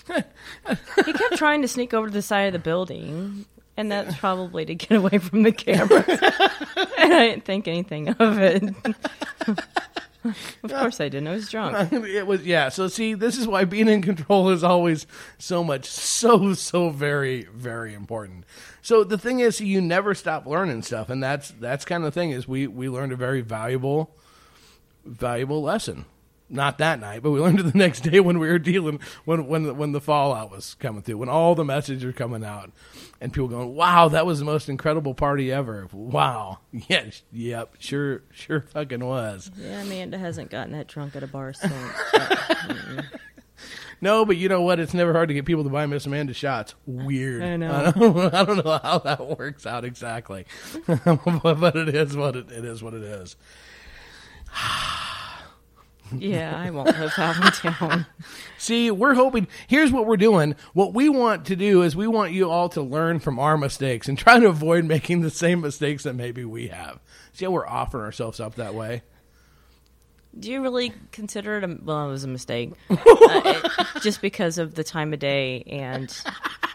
He 0.06 1.12
kept 1.12 1.36
trying 1.36 1.62
to 1.62 1.68
sneak 1.68 1.94
over 1.94 2.08
to 2.08 2.12
the 2.12 2.22
side 2.22 2.46
of 2.46 2.52
the 2.52 2.58
building, 2.58 3.46
and 3.76 3.90
that's 3.90 4.16
probably 4.16 4.64
to 4.64 4.74
get 4.74 4.96
away 4.96 5.18
from 5.18 5.42
the 5.42 5.52
camera. 5.52 6.04
and 6.98 7.14
I 7.14 7.28
didn't 7.28 7.44
think 7.44 7.68
anything 7.68 8.08
of 8.08 8.38
it. 8.38 8.62
of 10.24 10.70
course 10.70 11.00
I 11.00 11.08
didn't. 11.08 11.28
I 11.28 11.32
was 11.32 11.48
drunk. 11.48 11.92
it 11.92 12.26
was 12.26 12.44
yeah. 12.44 12.68
So 12.68 12.88
see, 12.88 13.14
this 13.14 13.38
is 13.38 13.46
why 13.46 13.64
being 13.64 13.88
in 13.88 14.02
control 14.02 14.50
is 14.50 14.64
always 14.64 15.06
so 15.38 15.64
much, 15.64 15.86
so 15.86 16.54
so 16.54 16.90
very 16.90 17.44
very 17.52 17.94
important. 17.94 18.44
So 18.82 19.04
the 19.04 19.18
thing 19.18 19.40
is, 19.40 19.60
you 19.60 19.80
never 19.80 20.14
stop 20.14 20.46
learning 20.46 20.82
stuff, 20.82 21.10
and 21.10 21.22
that's 21.22 21.50
that's 21.60 21.84
kind 21.84 22.04
of 22.04 22.12
the 22.12 22.20
thing 22.20 22.30
is 22.30 22.48
we 22.48 22.66
we 22.66 22.88
learned 22.88 23.12
a 23.12 23.16
very 23.16 23.40
valuable 23.40 24.16
valuable 25.04 25.62
lesson. 25.62 26.04
Not 26.52 26.76
that 26.78 27.00
night, 27.00 27.22
but 27.22 27.30
we 27.30 27.40
learned 27.40 27.60
it 27.60 27.62
the 27.64 27.78
next 27.78 28.00
day 28.00 28.20
when 28.20 28.38
we 28.38 28.46
were 28.46 28.58
dealing 28.58 29.00
when 29.24 29.46
when 29.46 29.62
the, 29.64 29.74
when 29.74 29.92
the 29.92 30.00
fallout 30.00 30.50
was 30.50 30.74
coming 30.74 31.02
through, 31.02 31.16
when 31.16 31.30
all 31.30 31.54
the 31.54 31.64
messages 31.64 32.04
were 32.04 32.12
coming 32.12 32.44
out, 32.44 32.70
and 33.20 33.32
people 33.32 33.48
going, 33.48 33.74
"Wow, 33.74 34.08
that 34.08 34.26
was 34.26 34.38
the 34.38 34.44
most 34.44 34.68
incredible 34.68 35.14
party 35.14 35.50
ever!" 35.50 35.88
Wow, 35.92 36.58
yeah, 36.72 37.06
yep, 37.32 37.76
sure, 37.78 38.22
sure, 38.30 38.60
fucking 38.60 39.04
was. 39.04 39.50
Yeah, 39.56 39.80
Amanda 39.80 40.18
hasn't 40.18 40.50
gotten 40.50 40.72
that 40.74 40.88
drunk 40.88 41.16
at 41.16 41.22
a 41.22 41.26
bar 41.26 41.52
since. 41.54 41.72
No, 44.00 44.24
but 44.24 44.36
you 44.36 44.48
know 44.48 44.62
what? 44.62 44.80
It's 44.80 44.94
never 44.94 45.12
hard 45.12 45.28
to 45.28 45.34
get 45.34 45.44
people 45.44 45.62
to 45.62 45.70
buy 45.70 45.86
Miss 45.86 46.06
Amanda 46.06 46.34
shots. 46.34 46.74
Weird. 46.86 47.40
I 47.40 47.56
know. 47.56 47.72
I 47.72 47.90
don't, 47.92 48.34
I 48.34 48.44
don't 48.44 48.64
know 48.64 48.80
how 48.82 48.98
that 48.98 49.38
works 49.38 49.64
out 49.64 49.84
exactly, 49.84 50.44
but 50.86 51.76
it 51.76 51.94
is 51.94 52.16
what 52.16 52.34
it, 52.34 52.50
it 52.50 52.64
is. 52.64 52.82
What 52.82 52.94
it 52.94 53.04
is. 53.04 53.36
yeah, 56.18 56.56
I 56.56 56.70
won't 56.70 56.96
live 56.98 57.12
that 57.16 57.38
one 57.38 57.74
down. 57.90 58.06
See, 58.58 58.90
we're 58.90 59.14
hoping. 59.14 59.48
Here's 59.66 59.92
what 59.92 60.06
we're 60.06 60.16
doing. 60.16 60.54
What 60.72 60.94
we 60.94 61.08
want 61.08 61.46
to 61.46 61.56
do 61.56 61.82
is 61.82 61.96
we 61.96 62.06
want 62.06 62.32
you 62.32 62.50
all 62.50 62.68
to 62.70 62.82
learn 62.82 63.18
from 63.20 63.38
our 63.38 63.56
mistakes 63.56 64.08
and 64.08 64.18
try 64.18 64.38
to 64.38 64.48
avoid 64.48 64.84
making 64.84 65.22
the 65.22 65.30
same 65.30 65.60
mistakes 65.60 66.04
that 66.04 66.14
maybe 66.14 66.44
we 66.44 66.68
have. 66.68 67.00
See 67.32 67.44
how 67.44 67.50
we're 67.50 67.66
offering 67.66 68.04
ourselves 68.04 68.40
up 68.40 68.56
that 68.56 68.74
way. 68.74 69.02
Do 70.38 70.50
you 70.50 70.62
really 70.62 70.92
consider 71.10 71.58
it 71.58 71.64
a 71.64 71.78
well? 71.82 72.08
It 72.08 72.12
was 72.12 72.24
a 72.24 72.28
mistake, 72.28 72.72
uh, 72.90 72.96
it- 73.04 74.02
just 74.02 74.22
because 74.22 74.56
of 74.58 74.74
the 74.74 74.84
time 74.84 75.12
of 75.12 75.18
day 75.18 75.62
and 75.66 76.08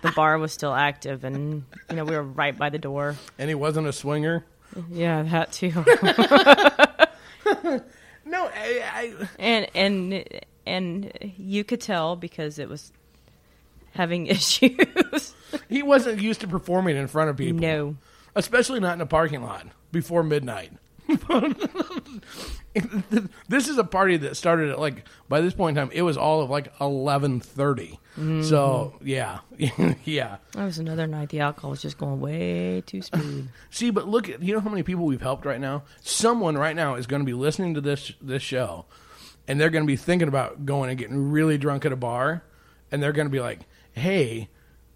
the 0.03 0.11
bar 0.11 0.37
was 0.37 0.53
still 0.53 0.75
active, 0.75 1.23
and 1.23 1.63
you 1.89 1.95
know 1.95 2.05
we 2.05 2.15
were 2.15 2.21
right 2.21 2.55
by 2.55 2.69
the 2.69 2.77
door. 2.77 3.15
And 3.39 3.49
he 3.49 3.55
wasn't 3.55 3.87
a 3.87 3.93
swinger. 3.93 4.45
Yeah, 4.91 5.23
that 5.23 5.51
too. 5.53 5.71
No, 8.27 8.45
I, 8.53 8.83
I, 8.93 9.27
and 9.39 9.67
and 9.73 10.23
and 10.65 11.33
you 11.37 11.63
could 11.63 11.81
tell 11.81 12.15
because 12.15 12.59
it 12.59 12.67
was 12.69 12.91
having 13.93 14.27
issues. 14.27 15.33
he 15.69 15.81
wasn't 15.83 16.21
used 16.21 16.41
to 16.41 16.47
performing 16.47 16.97
in 16.97 17.07
front 17.07 17.29
of 17.29 17.37
people. 17.37 17.61
no, 17.61 17.95
especially 18.35 18.79
not 18.79 18.93
in 18.95 19.01
a 19.01 19.05
parking 19.05 19.43
lot 19.43 19.65
before 19.91 20.23
midnight. 20.23 20.71
this 23.47 23.67
is 23.67 23.77
a 23.77 23.83
party 23.83 24.17
that 24.17 24.35
started 24.35 24.71
at 24.71 24.79
like 24.79 25.05
by 25.29 25.41
this 25.41 25.53
point 25.53 25.77
in 25.77 25.83
time 25.83 25.91
it 25.93 26.01
was 26.01 26.17
all 26.17 26.41
of 26.41 26.49
like 26.49 26.75
11:30. 26.77 27.97
So, 28.43 28.93
mm-hmm. 28.95 29.07
yeah. 29.07 29.39
yeah. 30.03 30.37
that 30.53 30.65
was 30.65 30.79
another 30.79 31.05
night. 31.05 31.29
The 31.29 31.41
alcohol 31.41 31.69
was 31.69 31.83
just 31.83 31.99
going 31.99 32.19
way 32.19 32.81
too 32.85 33.03
smooth. 33.03 33.47
See, 33.69 33.91
but 33.91 34.07
look 34.07 34.27
at 34.27 34.41
you 34.41 34.53
know 34.53 34.59
how 34.59 34.69
many 34.69 34.83
people 34.83 35.05
we've 35.05 35.21
helped 35.21 35.45
right 35.45 35.61
now? 35.61 35.83
Someone 36.01 36.57
right 36.57 36.75
now 36.75 36.95
is 36.95 37.05
going 37.05 37.21
to 37.21 37.25
be 37.25 37.33
listening 37.33 37.75
to 37.75 37.81
this 37.81 38.11
this 38.21 38.41
show 38.41 38.85
and 39.47 39.61
they're 39.61 39.69
going 39.69 39.83
to 39.83 39.87
be 39.87 39.95
thinking 39.95 40.27
about 40.27 40.65
going 40.65 40.89
and 40.89 40.97
getting 40.97 41.31
really 41.31 41.57
drunk 41.57 41.85
at 41.85 41.91
a 41.91 41.95
bar 41.95 42.43
and 42.91 43.01
they're 43.01 43.13
going 43.13 43.27
to 43.27 43.31
be 43.31 43.39
like, 43.39 43.61
"Hey, 43.93 44.49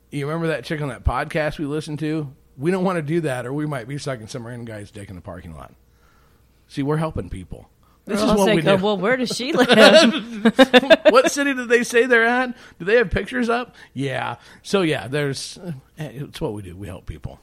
you 0.09 0.25
remember 0.25 0.47
that 0.47 0.65
chick 0.65 0.81
on 0.81 0.89
that 0.89 1.03
podcast 1.03 1.59
we 1.59 1.65
listened 1.65 1.99
to? 1.99 2.33
We 2.57 2.71
don't 2.71 2.83
want 2.83 2.97
to 2.97 3.01
do 3.01 3.21
that 3.21 3.45
or 3.45 3.53
we 3.53 3.65
might 3.65 3.87
be 3.87 3.97
sucking 3.97 4.27
some 4.27 4.45
random 4.45 4.65
guy's 4.65 4.91
dick 4.91 5.09
in 5.09 5.15
the 5.15 5.21
parking 5.21 5.55
lot." 5.55 5.73
See, 6.71 6.83
we're 6.83 6.95
helping 6.95 7.29
people. 7.29 7.67
This 8.05 8.21
is 8.21 8.25
what 8.31 8.45
say, 8.45 8.55
we 8.55 8.61
"Oh, 8.65 8.77
do. 8.77 8.83
well, 8.83 8.97
where 8.97 9.17
does 9.17 9.29
she 9.35 9.51
live? 9.53 9.67
what 11.09 11.29
city 11.29 11.53
did 11.53 11.67
they 11.67 11.83
say 11.83 12.05
they're 12.05 12.23
at? 12.25 12.55
Do 12.79 12.85
they 12.85 12.95
have 12.95 13.11
pictures 13.11 13.49
up? 13.49 13.75
Yeah. 13.93 14.37
So 14.63 14.81
yeah, 14.81 15.09
there's. 15.09 15.59
eh, 15.97 16.09
It's 16.13 16.39
what 16.39 16.53
we 16.53 16.61
do. 16.61 16.77
We 16.77 16.87
help 16.87 17.05
people. 17.05 17.41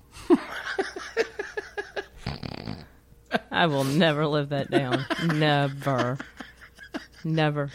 I 3.51 3.67
will 3.67 3.85
never 3.85 4.27
live 4.27 4.49
that 4.49 4.71
down. 4.71 5.05
Never. 5.27 6.17
Never. 7.23 7.71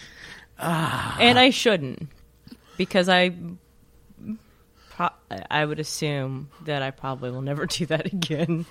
And 0.57 1.37
I 1.37 1.51
shouldn't. 1.51 2.07
Because 2.77 3.07
I 3.09 3.35
I 5.49 5.65
would 5.65 5.79
assume 5.79 6.49
that 6.65 6.81
I 6.81 6.91
probably 6.91 7.29
will 7.31 7.41
never 7.41 7.65
do 7.67 7.85
that 7.87 8.07
again. 8.07 8.65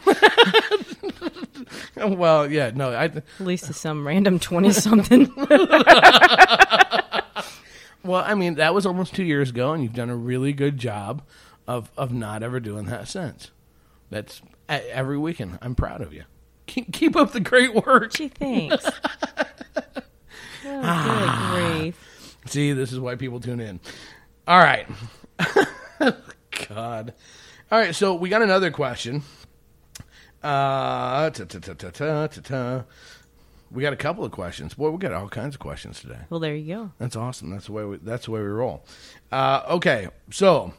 well, 1.97 2.51
yeah, 2.51 2.71
no, 2.75 2.93
I. 2.93 3.05
At 3.05 3.25
least 3.41 3.67
to 3.67 3.73
some 3.73 4.07
random 4.07 4.39
twenty 4.39 4.73
something. 4.73 5.33
Well, 8.05 8.25
I 8.27 8.35
mean, 8.35 8.57
that 8.57 8.75
was 8.75 8.85
almost 8.85 9.15
two 9.15 9.23
years 9.23 9.51
ago, 9.51 9.73
and 9.73 9.83
you've 9.83 9.95
done 9.95 10.11
a 10.11 10.17
really 10.17 10.53
good 10.53 10.77
job 10.77 11.23
of 11.69 11.91
of 11.97 12.13
not 12.13 12.43
ever 12.43 12.59
doing 12.59 12.87
that 12.87 13.09
since. 13.09 13.51
That's 14.11 14.43
every 14.69 15.19
weekend. 15.19 15.59
I'm 15.63 15.75
proud 15.75 16.01
of 16.01 16.13
you. 16.13 16.25
Keep, 16.67 16.93
keep 16.93 17.17
up 17.17 17.33
the 17.33 17.41
great 17.41 17.75
work. 17.75 18.13
Gee, 18.13 18.29
thanks. 18.29 18.85
Oh, 20.65 21.53
good 21.55 21.81
grief. 21.81 22.37
See, 22.47 22.73
this 22.73 22.93
is 22.93 23.01
why 23.01 23.15
people 23.15 23.41
tune 23.41 23.61
in. 23.61 23.81
All 24.47 24.59
right. 24.59 24.87
God. 26.69 27.15
All 27.71 27.79
right, 27.79 27.95
so 27.95 28.15
we 28.15 28.29
got 28.29 28.43
another 28.43 28.71
question. 28.71 29.23
Uh, 30.43 31.31
ta, 31.31 31.45
ta, 31.45 32.29
ta. 32.29 32.85
We 33.71 33.83
got 33.83 33.93
a 33.93 33.97
couple 33.97 34.25
of 34.25 34.33
questions. 34.33 34.75
Boy, 34.75 34.91
we 34.91 34.99
got 34.99 35.13
all 35.13 35.29
kinds 35.29 35.55
of 35.55 35.61
questions 35.61 36.01
today. 36.01 36.19
Well, 36.29 36.41
there 36.41 36.55
you 36.55 36.75
go. 36.75 36.93
That's 36.99 37.17
awesome. 37.17 37.51
That's 37.51 37.67
the 37.67 37.73
way 37.73 37.85
we, 37.85 37.97
that's 37.99 38.27
the 38.27 38.33
way 38.33 38.41
we 38.41 38.47
roll. 38.47 38.85
Uh, 39.31 39.63
okay, 39.71 40.09
so 40.31 40.75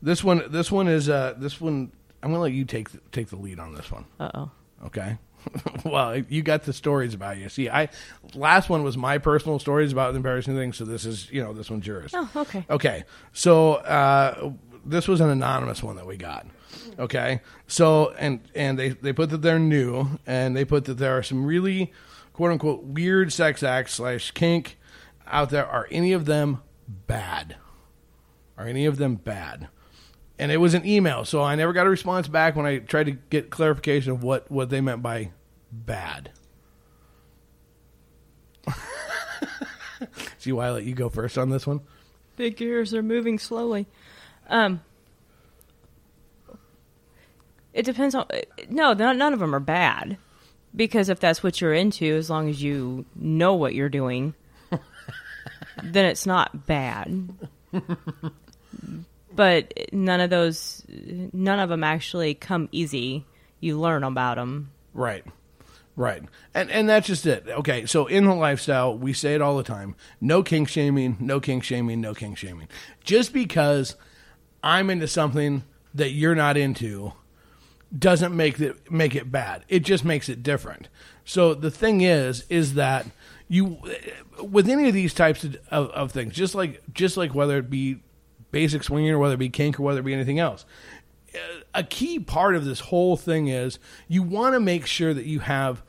this 0.00 0.22
one 0.22 0.44
this 0.50 0.70
one 0.70 0.88
is 0.88 1.08
uh, 1.08 1.34
this 1.36 1.60
one. 1.60 1.90
I'm 2.22 2.30
gonna 2.30 2.42
let 2.42 2.52
you 2.52 2.64
take 2.64 2.90
the, 2.90 2.98
take 3.10 3.28
the 3.28 3.36
lead 3.36 3.58
on 3.58 3.74
this 3.74 3.90
one. 3.90 4.04
Uh 4.20 4.30
oh. 4.34 4.50
Okay. 4.86 5.18
well, 5.84 6.16
you 6.16 6.42
got 6.42 6.64
the 6.64 6.72
stories 6.72 7.14
about 7.14 7.38
you. 7.38 7.48
See, 7.48 7.68
I 7.68 7.88
last 8.34 8.68
one 8.68 8.84
was 8.84 8.96
my 8.96 9.18
personal 9.18 9.58
stories 9.58 9.92
about 9.92 10.14
embarrassing 10.14 10.54
things. 10.54 10.76
So 10.76 10.84
this 10.84 11.04
is 11.04 11.30
you 11.32 11.42
know 11.42 11.52
this 11.52 11.70
one's 11.70 11.86
yours. 11.86 12.12
Oh, 12.14 12.30
okay. 12.36 12.64
Okay. 12.70 13.04
So 13.32 13.74
uh, 13.74 14.52
this 14.84 15.08
was 15.08 15.20
an 15.20 15.30
anonymous 15.30 15.82
one 15.82 15.96
that 15.96 16.06
we 16.06 16.16
got. 16.16 16.46
Okay. 16.98 17.40
So 17.66 18.12
and 18.18 18.40
and 18.54 18.78
they 18.78 18.90
they 18.90 19.12
put 19.12 19.30
that 19.30 19.42
they're 19.42 19.58
new 19.58 20.18
and 20.26 20.56
they 20.56 20.64
put 20.64 20.84
that 20.86 20.94
there 20.94 21.16
are 21.16 21.22
some 21.22 21.44
really 21.44 21.92
quote 22.32 22.52
unquote 22.52 22.84
weird 22.84 23.32
sex 23.32 23.62
acts 23.62 23.94
slash 23.94 24.30
kink 24.32 24.78
out 25.26 25.50
there. 25.50 25.66
Are 25.66 25.86
any 25.90 26.12
of 26.12 26.24
them 26.24 26.62
bad? 26.88 27.56
Are 28.56 28.66
any 28.66 28.86
of 28.86 28.96
them 28.96 29.16
bad? 29.16 29.68
And 30.38 30.52
it 30.52 30.58
was 30.58 30.74
an 30.74 30.86
email, 30.86 31.24
so 31.24 31.42
I 31.42 31.56
never 31.56 31.72
got 31.72 31.86
a 31.86 31.90
response 31.90 32.28
back 32.28 32.54
when 32.54 32.64
I 32.64 32.78
tried 32.78 33.06
to 33.06 33.12
get 33.12 33.50
clarification 33.50 34.12
of 34.12 34.22
what 34.22 34.50
what 34.50 34.70
they 34.70 34.80
meant 34.80 35.02
by 35.02 35.32
bad. 35.72 36.30
See 40.38 40.52
why 40.52 40.68
I 40.68 40.70
let 40.70 40.84
you 40.84 40.94
go 40.94 41.08
first 41.08 41.36
on 41.38 41.50
this 41.50 41.66
one? 41.66 41.80
Big 42.36 42.56
gears 42.56 42.94
are 42.94 43.02
moving 43.02 43.38
slowly. 43.38 43.88
Um, 44.48 44.80
it 47.78 47.84
depends 47.84 48.16
on. 48.16 48.26
No, 48.68 48.92
none 48.92 49.18
none 49.18 49.32
of 49.32 49.38
them 49.38 49.54
are 49.54 49.60
bad. 49.60 50.18
Because 50.74 51.08
if 51.08 51.20
that's 51.20 51.42
what 51.44 51.60
you're 51.60 51.72
into, 51.72 52.16
as 52.16 52.28
long 52.28 52.50
as 52.50 52.60
you 52.60 53.06
know 53.14 53.54
what 53.54 53.74
you're 53.74 53.88
doing, 53.88 54.34
then 55.82 56.04
it's 56.04 56.26
not 56.26 56.66
bad. 56.66 57.30
but 59.34 59.72
none 59.92 60.20
of 60.20 60.28
those, 60.28 60.82
none 60.88 61.60
of 61.60 61.68
them 61.68 61.84
actually 61.84 62.34
come 62.34 62.68
easy. 62.72 63.24
You 63.60 63.78
learn 63.78 64.02
about 64.02 64.36
them. 64.36 64.72
Right. 64.92 65.24
Right. 65.94 66.22
And 66.54 66.70
and 66.70 66.88
that's 66.88 67.06
just 67.06 67.26
it. 67.26 67.46
Okay, 67.48 67.86
so 67.86 68.06
in 68.06 68.24
the 68.24 68.34
lifestyle, 68.34 68.96
we 68.96 69.12
say 69.12 69.36
it 69.36 69.42
all 69.42 69.56
the 69.56 69.62
time. 69.62 69.94
No 70.20 70.42
kink 70.42 70.68
shaming, 70.68 71.16
no 71.20 71.38
kink 71.38 71.62
shaming, 71.62 72.00
no 72.00 72.12
kink 72.12 72.38
shaming. 72.38 72.68
Just 73.04 73.32
because 73.32 73.94
I'm 74.62 74.90
into 74.90 75.08
something 75.08 75.62
that 75.94 76.10
you're 76.10 76.34
not 76.34 76.56
into 76.56 77.12
doesn't 77.96 78.36
make 78.36 78.60
it 78.60 78.90
make 78.90 79.14
it 79.14 79.30
bad. 79.30 79.64
It 79.68 79.80
just 79.80 80.04
makes 80.04 80.28
it 80.28 80.42
different. 80.42 80.88
So 81.24 81.54
the 81.54 81.70
thing 81.70 82.00
is 82.00 82.44
is 82.48 82.74
that 82.74 83.06
you 83.48 83.78
with 84.42 84.68
any 84.68 84.88
of 84.88 84.94
these 84.94 85.14
types 85.14 85.44
of, 85.44 85.56
of, 85.70 85.90
of 85.90 86.12
things, 86.12 86.34
just 86.34 86.54
like 86.54 86.82
just 86.92 87.16
like 87.16 87.34
whether 87.34 87.58
it 87.58 87.70
be 87.70 88.00
basic 88.50 88.82
swinging 88.82 89.10
or 89.10 89.18
whether 89.18 89.34
it 89.34 89.38
be 89.38 89.48
kink 89.48 89.78
or 89.78 89.82
whether 89.82 90.00
it 90.00 90.04
be 90.04 90.14
anything 90.14 90.38
else, 90.38 90.64
a 91.74 91.82
key 91.82 92.18
part 92.18 92.54
of 92.54 92.64
this 92.64 92.80
whole 92.80 93.16
thing 93.16 93.48
is 93.48 93.78
you 94.06 94.22
want 94.22 94.54
to 94.54 94.60
make 94.60 94.86
sure 94.86 95.14
that 95.14 95.26
you 95.26 95.40
have 95.40 95.82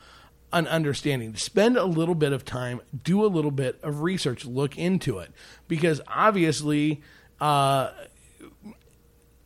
an 0.52 0.68
understanding. 0.68 1.36
Spend 1.36 1.78
a 1.78 1.86
little 1.86 2.16
bit 2.16 2.34
of 2.34 2.44
time, 2.44 2.82
do 3.04 3.24
a 3.26 3.28
little 3.28 3.52
bit 3.52 3.80
of 3.84 4.02
research, 4.02 4.46
look 4.46 4.78
into 4.78 5.20
it, 5.20 5.32
because 5.68 6.02
obviously, 6.08 7.02
uh, 7.40 7.92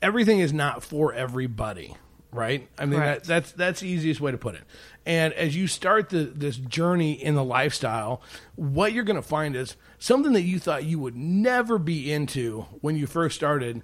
everything 0.01 0.39
is 0.39 0.54
not 0.54 0.84
for 0.84 1.14
everybody, 1.14 1.95
right? 2.34 2.68
I 2.78 2.86
mean, 2.86 3.00
that, 3.00 3.24
that's 3.24 3.52
that's 3.52 3.80
the 3.82 3.88
easiest 3.88 4.22
way 4.22 4.32
to 4.32 4.38
put 4.38 4.56
it. 4.56 4.64
And 5.06 5.34
as 5.34 5.56
you 5.56 5.68
start 5.68 6.10
the, 6.10 6.24
this 6.24 6.56
journey 6.58 7.14
in 7.14 7.36
the 7.36 7.44
lifestyle, 7.44 8.22
what 8.56 8.94
you're 8.94 9.04
going 9.04 9.18
to 9.18 9.22
find 9.22 9.56
is 9.56 9.76
something 10.00 10.34
that 10.34 10.44
you 10.44 10.60
thought 10.60 10.86
you 10.86 11.00
would 11.00 11.16
never 11.16 11.78
be 11.78 12.12
into 12.12 12.62
when 12.82 12.96
you 12.96 13.08
first 13.08 13.36
started 13.36 13.84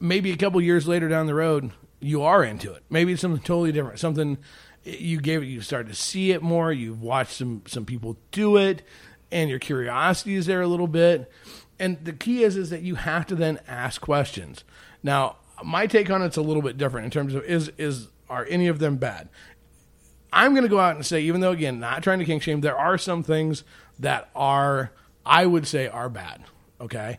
maybe 0.00 0.30
a 0.30 0.36
couple 0.36 0.60
years 0.60 0.86
later 0.86 1.08
down 1.08 1.26
the 1.26 1.34
road, 1.34 1.72
you 2.00 2.22
are 2.22 2.44
into 2.44 2.72
it. 2.72 2.84
Maybe 2.90 3.12
it's 3.12 3.22
something 3.22 3.42
totally 3.42 3.72
different. 3.72 3.98
Something 3.98 4.38
you 4.84 5.20
gave 5.20 5.42
it, 5.42 5.46
you 5.46 5.60
started 5.60 5.88
to 5.88 5.94
see 5.94 6.30
it 6.32 6.42
more. 6.42 6.72
You've 6.72 7.02
watched 7.02 7.32
some 7.32 7.62
some 7.66 7.84
people 7.84 8.16
do 8.30 8.56
it, 8.56 8.82
and 9.30 9.50
your 9.50 9.58
curiosity 9.58 10.34
is 10.34 10.46
there 10.46 10.62
a 10.62 10.68
little 10.68 10.86
bit. 10.86 11.30
And 11.78 12.04
the 12.04 12.12
key 12.12 12.42
is 12.42 12.56
is 12.56 12.70
that 12.70 12.82
you 12.82 12.96
have 12.96 13.26
to 13.26 13.34
then 13.34 13.60
ask 13.66 14.00
questions. 14.00 14.64
Now, 15.02 15.36
my 15.64 15.86
take 15.86 16.10
on 16.10 16.22
it's 16.22 16.36
a 16.36 16.42
little 16.42 16.62
bit 16.62 16.76
different 16.76 17.06
in 17.06 17.10
terms 17.10 17.34
of 17.34 17.44
is 17.44 17.70
is 17.78 18.08
are 18.28 18.46
any 18.48 18.68
of 18.68 18.78
them 18.78 18.96
bad? 18.96 19.28
I'm 20.32 20.52
going 20.52 20.64
to 20.64 20.68
go 20.68 20.78
out 20.78 20.96
and 20.96 21.04
say, 21.04 21.22
even 21.22 21.40
though 21.40 21.52
again, 21.52 21.80
not 21.80 22.02
trying 22.02 22.18
to 22.18 22.24
kink 22.24 22.42
shame, 22.42 22.60
there 22.60 22.76
are 22.76 22.98
some 22.98 23.22
things 23.22 23.64
that 23.98 24.28
are, 24.36 24.92
I 25.24 25.46
would 25.46 25.66
say, 25.66 25.88
are 25.88 26.08
bad. 26.08 26.44
Okay. 26.80 27.18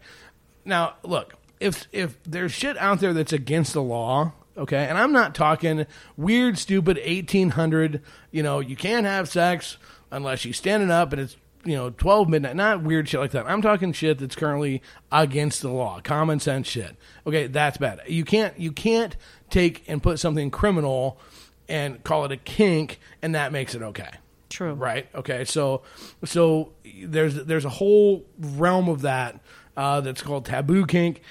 Now, 0.65 0.95
look, 1.03 1.33
if 1.59 1.87
if 1.91 2.21
there's 2.23 2.51
shit 2.51 2.77
out 2.77 2.99
there 2.99 3.13
that's 3.13 3.33
against 3.33 3.73
the 3.73 3.81
law, 3.81 4.33
okay, 4.57 4.85
and 4.87 4.97
I'm 4.97 5.11
not 5.11 5.35
talking 5.35 5.85
weird, 6.15 6.57
stupid 6.57 6.97
1800, 6.97 8.01
you 8.31 8.43
know, 8.43 8.59
you 8.59 8.75
can't 8.75 9.05
have 9.05 9.27
sex 9.27 9.77
unless 10.11 10.45
you're 10.45 10.53
standing 10.53 10.91
up 10.91 11.11
and 11.11 11.21
it's 11.21 11.37
you 11.65 11.75
know 11.75 11.89
12 11.89 12.29
midnight, 12.29 12.55
not 12.55 12.83
weird 12.83 13.07
shit 13.09 13.19
like 13.19 13.31
that. 13.31 13.45
I'm 13.45 13.61
talking 13.61 13.93
shit 13.93 14.19
that's 14.19 14.35
currently 14.35 14.81
against 15.11 15.61
the 15.61 15.69
law, 15.69 15.99
common 16.01 16.39
sense 16.39 16.67
shit. 16.67 16.95
Okay, 17.27 17.47
that's 17.47 17.77
bad. 17.77 18.01
You 18.07 18.25
can't 18.25 18.57
you 18.59 18.71
can't 18.71 19.15
take 19.49 19.83
and 19.87 20.01
put 20.01 20.19
something 20.19 20.51
criminal 20.51 21.19
and 21.67 22.03
call 22.03 22.25
it 22.25 22.31
a 22.31 22.37
kink, 22.37 22.99
and 23.21 23.35
that 23.35 23.51
makes 23.51 23.75
it 23.75 23.81
okay. 23.81 24.11
True. 24.49 24.73
Right. 24.73 25.07
Okay. 25.13 25.45
So, 25.45 25.83
so 26.25 26.73
there's 27.03 27.35
there's 27.35 27.65
a 27.65 27.69
whole 27.69 28.25
realm 28.39 28.89
of 28.89 29.01
that 29.01 29.39
uh, 29.77 30.01
that's 30.01 30.21
called 30.21 30.45
taboo 30.45 30.85
kink. 30.85 31.21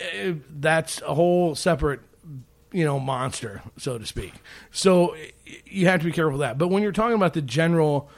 Uh, 0.00 0.34
That's 0.50 1.02
a 1.02 1.14
whole 1.14 1.54
separate, 1.56 2.00
you 2.70 2.84
know, 2.84 3.00
monster, 3.00 3.62
so 3.78 3.98
to 3.98 4.06
speak. 4.06 4.32
So 4.70 5.16
you 5.66 5.86
have 5.88 6.00
to 6.00 6.06
be 6.06 6.12
careful 6.12 6.34
of 6.34 6.40
that. 6.40 6.58
But 6.58 6.68
when 6.68 6.82
you're 6.82 6.92
talking 6.92 7.16
about 7.16 7.32
the 7.32 7.42
general, 7.42 8.08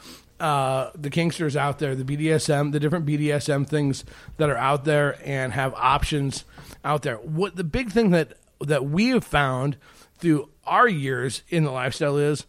uh, 0.41 0.91
the 0.95 1.11
kinksters 1.11 1.55
out 1.55 1.79
there, 1.79 1.95
the 1.95 2.05
BDSM, 2.05 2.73
the 2.73 2.81
different 2.81 3.07
BDSM 3.07 3.67
things 3.69 4.05
that 4.39 4.49
are 4.49 4.57
out 4.57 4.85
there 4.85 5.19
and 5.25 5.53
have 5.53 5.75
options 5.75 6.45
out 6.85 7.03
there. 7.03 7.17
What 7.17 7.57
the 7.57 7.65
big 7.65 7.91
thing 7.91 8.11
that 8.11 8.33
that 8.61 8.87
we 8.87 9.09
have 9.11 9.25
found 9.25 9.77
through 10.19 10.49
our 10.67 10.89
years 10.89 11.43
in 11.49 11.65
the 11.65 11.71
lifestyle 11.71 12.17
is 12.17 12.47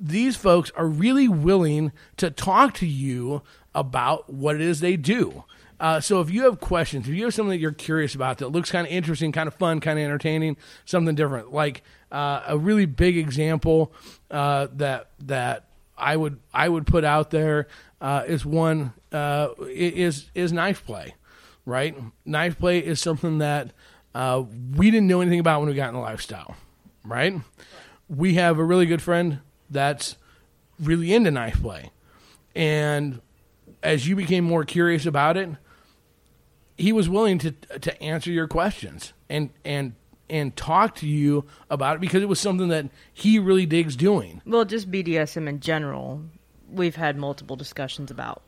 these 0.00 0.36
folks 0.36 0.70
are 0.76 0.86
really 0.86 1.28
willing 1.28 1.92
to 2.16 2.30
talk 2.30 2.74
to 2.74 2.86
you 2.86 3.42
about 3.74 4.32
what 4.32 4.54
it 4.54 4.60
is 4.62 4.80
they 4.80 4.96
do. 4.96 5.44
Uh, 5.78 6.00
so 6.00 6.20
if 6.20 6.30
you 6.30 6.44
have 6.44 6.58
questions, 6.60 7.06
if 7.06 7.14
you 7.14 7.24
have 7.24 7.34
something 7.34 7.50
that 7.50 7.58
you're 7.58 7.72
curious 7.72 8.14
about 8.14 8.38
that 8.38 8.48
looks 8.48 8.70
kind 8.70 8.86
of 8.86 8.92
interesting, 8.92 9.30
kind 9.32 9.46
of 9.46 9.54
fun, 9.54 9.80
kind 9.80 9.98
of 9.98 10.04
entertaining, 10.04 10.56
something 10.86 11.14
different, 11.14 11.52
like 11.52 11.82
uh, 12.10 12.42
a 12.46 12.56
really 12.56 12.86
big 12.86 13.18
example 13.18 13.92
uh, 14.30 14.68
that 14.72 15.10
that 15.18 15.65
I 15.96 16.16
would 16.16 16.40
I 16.52 16.68
would 16.68 16.86
put 16.86 17.04
out 17.04 17.30
there 17.30 17.68
uh, 18.00 18.24
is 18.26 18.44
one 18.44 18.92
uh, 19.12 19.48
is 19.68 20.30
is 20.34 20.52
knife 20.52 20.84
play, 20.84 21.14
right? 21.64 21.96
Knife 22.24 22.58
play 22.58 22.78
is 22.78 23.00
something 23.00 23.38
that 23.38 23.70
uh, 24.14 24.44
we 24.74 24.90
didn't 24.90 25.08
know 25.08 25.20
anything 25.20 25.40
about 25.40 25.60
when 25.60 25.68
we 25.68 25.74
got 25.74 25.88
in 25.88 25.94
the 25.94 26.00
lifestyle, 26.00 26.56
right? 27.04 27.34
We 28.08 28.34
have 28.34 28.58
a 28.58 28.64
really 28.64 28.86
good 28.86 29.02
friend 29.02 29.40
that's 29.70 30.16
really 30.78 31.14
into 31.14 31.30
knife 31.30 31.60
play, 31.60 31.90
and 32.54 33.20
as 33.82 34.06
you 34.06 34.16
became 34.16 34.44
more 34.44 34.64
curious 34.64 35.06
about 35.06 35.36
it, 35.36 35.48
he 36.76 36.92
was 36.92 37.08
willing 37.08 37.38
to 37.38 37.52
to 37.52 38.02
answer 38.02 38.30
your 38.30 38.48
questions 38.48 39.12
and 39.28 39.50
and 39.64 39.94
and 40.28 40.56
talk 40.56 40.96
to 40.96 41.06
you 41.06 41.44
about 41.70 41.96
it 41.96 42.00
because 42.00 42.22
it 42.22 42.28
was 42.28 42.40
something 42.40 42.68
that 42.68 42.88
he 43.12 43.38
really 43.38 43.66
digs 43.66 43.96
doing. 43.96 44.42
Well, 44.44 44.64
just 44.64 44.90
BDSM 44.90 45.48
in 45.48 45.60
general, 45.60 46.22
we've 46.70 46.96
had 46.96 47.16
multiple 47.16 47.56
discussions 47.56 48.10
about, 48.10 48.42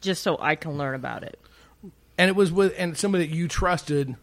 just 0.00 0.22
so 0.22 0.36
I 0.40 0.54
can 0.54 0.78
learn 0.78 0.94
about 0.94 1.22
it. 1.22 1.38
And 2.18 2.28
it 2.28 2.36
was 2.36 2.52
with 2.52 2.74
and 2.78 2.96
somebody 2.96 3.26
that 3.26 3.34
you 3.34 3.48
trusted 3.48 4.16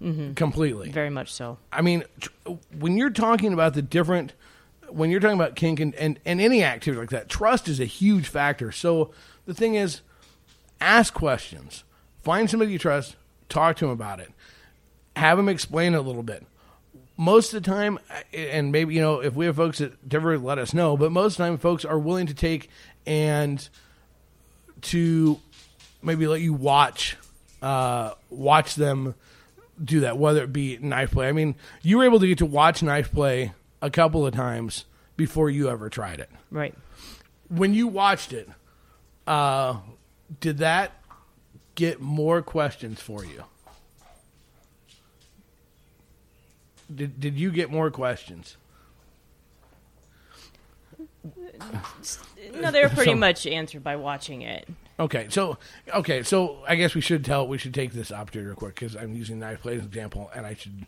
mm-hmm. 0.00 0.34
completely. 0.34 0.90
Very 0.90 1.10
much 1.10 1.32
so. 1.32 1.58
I 1.72 1.82
mean, 1.82 2.04
tr- 2.20 2.30
when 2.78 2.96
you're 2.96 3.10
talking 3.10 3.52
about 3.52 3.74
the 3.74 3.82
different 3.82 4.34
when 4.92 5.10
you're 5.10 5.20
talking 5.20 5.38
about 5.38 5.56
kink 5.56 5.80
and, 5.80 5.94
and, 5.94 6.20
and 6.24 6.40
any 6.40 6.62
activity 6.62 7.00
like 7.00 7.10
that, 7.10 7.28
trust 7.28 7.66
is 7.66 7.80
a 7.80 7.86
huge 7.86 8.28
factor. 8.28 8.70
So 8.70 9.10
the 9.46 9.54
thing 9.54 9.74
is, 9.74 10.02
ask 10.80 11.14
questions. 11.14 11.84
Find 12.22 12.48
somebody 12.48 12.72
you 12.72 12.78
trust, 12.78 13.16
talk 13.48 13.76
to 13.76 13.86
them 13.86 13.92
about 13.92 14.20
it. 14.20 14.30
Have 15.16 15.36
them 15.36 15.48
explain 15.48 15.94
it 15.94 15.98
a 15.98 16.02
little 16.02 16.22
bit. 16.22 16.46
Most 17.16 17.52
of 17.52 17.62
the 17.62 17.70
time, 17.70 17.98
and 18.32 18.72
maybe, 18.72 18.94
you 18.94 19.00
know, 19.00 19.20
if 19.20 19.34
we 19.34 19.46
have 19.46 19.56
folks 19.56 19.78
that 19.78 19.92
ever 20.12 20.38
let 20.38 20.58
us 20.58 20.72
know, 20.72 20.96
but 20.96 21.12
most 21.12 21.34
of 21.34 21.38
the 21.38 21.44
time, 21.44 21.58
folks 21.58 21.84
are 21.84 21.98
willing 21.98 22.26
to 22.26 22.34
take 22.34 22.70
and 23.06 23.68
to 24.82 25.38
maybe 26.02 26.26
let 26.26 26.40
you 26.40 26.52
watch 26.52 27.16
uh, 27.62 28.12
watch 28.28 28.74
them 28.74 29.14
do 29.82 30.00
that, 30.00 30.18
whether 30.18 30.42
it 30.42 30.52
be 30.52 30.78
knife 30.78 31.12
play. 31.12 31.28
I 31.28 31.32
mean, 31.32 31.54
you 31.82 31.98
were 31.98 32.04
able 32.04 32.20
to 32.20 32.26
get 32.26 32.38
to 32.38 32.46
watch 32.46 32.82
knife 32.82 33.12
play 33.12 33.52
a 33.80 33.90
couple 33.90 34.26
of 34.26 34.34
times 34.34 34.84
before 35.16 35.48
you 35.48 35.68
ever 35.68 35.88
tried 35.88 36.20
it. 36.20 36.30
Right. 36.50 36.74
When 37.48 37.74
you 37.74 37.86
watched 37.86 38.32
it, 38.32 38.48
uh, 39.26 39.76
did 40.40 40.58
that 40.58 40.92
get 41.74 42.00
more 42.00 42.42
questions 42.42 43.00
for 43.00 43.24
you? 43.24 43.44
Did 46.94 47.20
did 47.20 47.38
you 47.38 47.50
get 47.50 47.70
more 47.70 47.90
questions? 47.90 48.56
No, 52.54 52.70
they 52.70 52.82
were 52.82 52.88
pretty 52.88 53.12
So- 53.12 53.16
much 53.16 53.46
answered 53.46 53.84
by 53.84 53.96
watching 53.96 54.42
it. 54.42 54.68
Okay, 54.98 55.26
so 55.30 55.58
okay, 55.94 56.22
so 56.22 56.58
I 56.68 56.76
guess 56.76 56.94
we 56.94 57.00
should 57.00 57.24
tell 57.24 57.46
we 57.48 57.58
should 57.58 57.74
take 57.74 57.92
this 57.92 58.12
opportunity 58.12 58.48
real 58.48 58.56
quick 58.56 58.74
because 58.74 58.94
I'm 58.94 59.14
using 59.14 59.38
knife 59.38 59.62
play 59.62 59.74
as 59.74 59.80
an 59.80 59.86
example, 59.86 60.30
and 60.34 60.46
I 60.46 60.54
should 60.54 60.86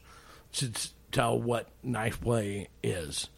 should 0.53 0.77
s- 0.77 0.93
tell 1.11 1.41
what 1.41 1.69
knife 1.83 2.21
play 2.21 2.69
is 2.83 3.29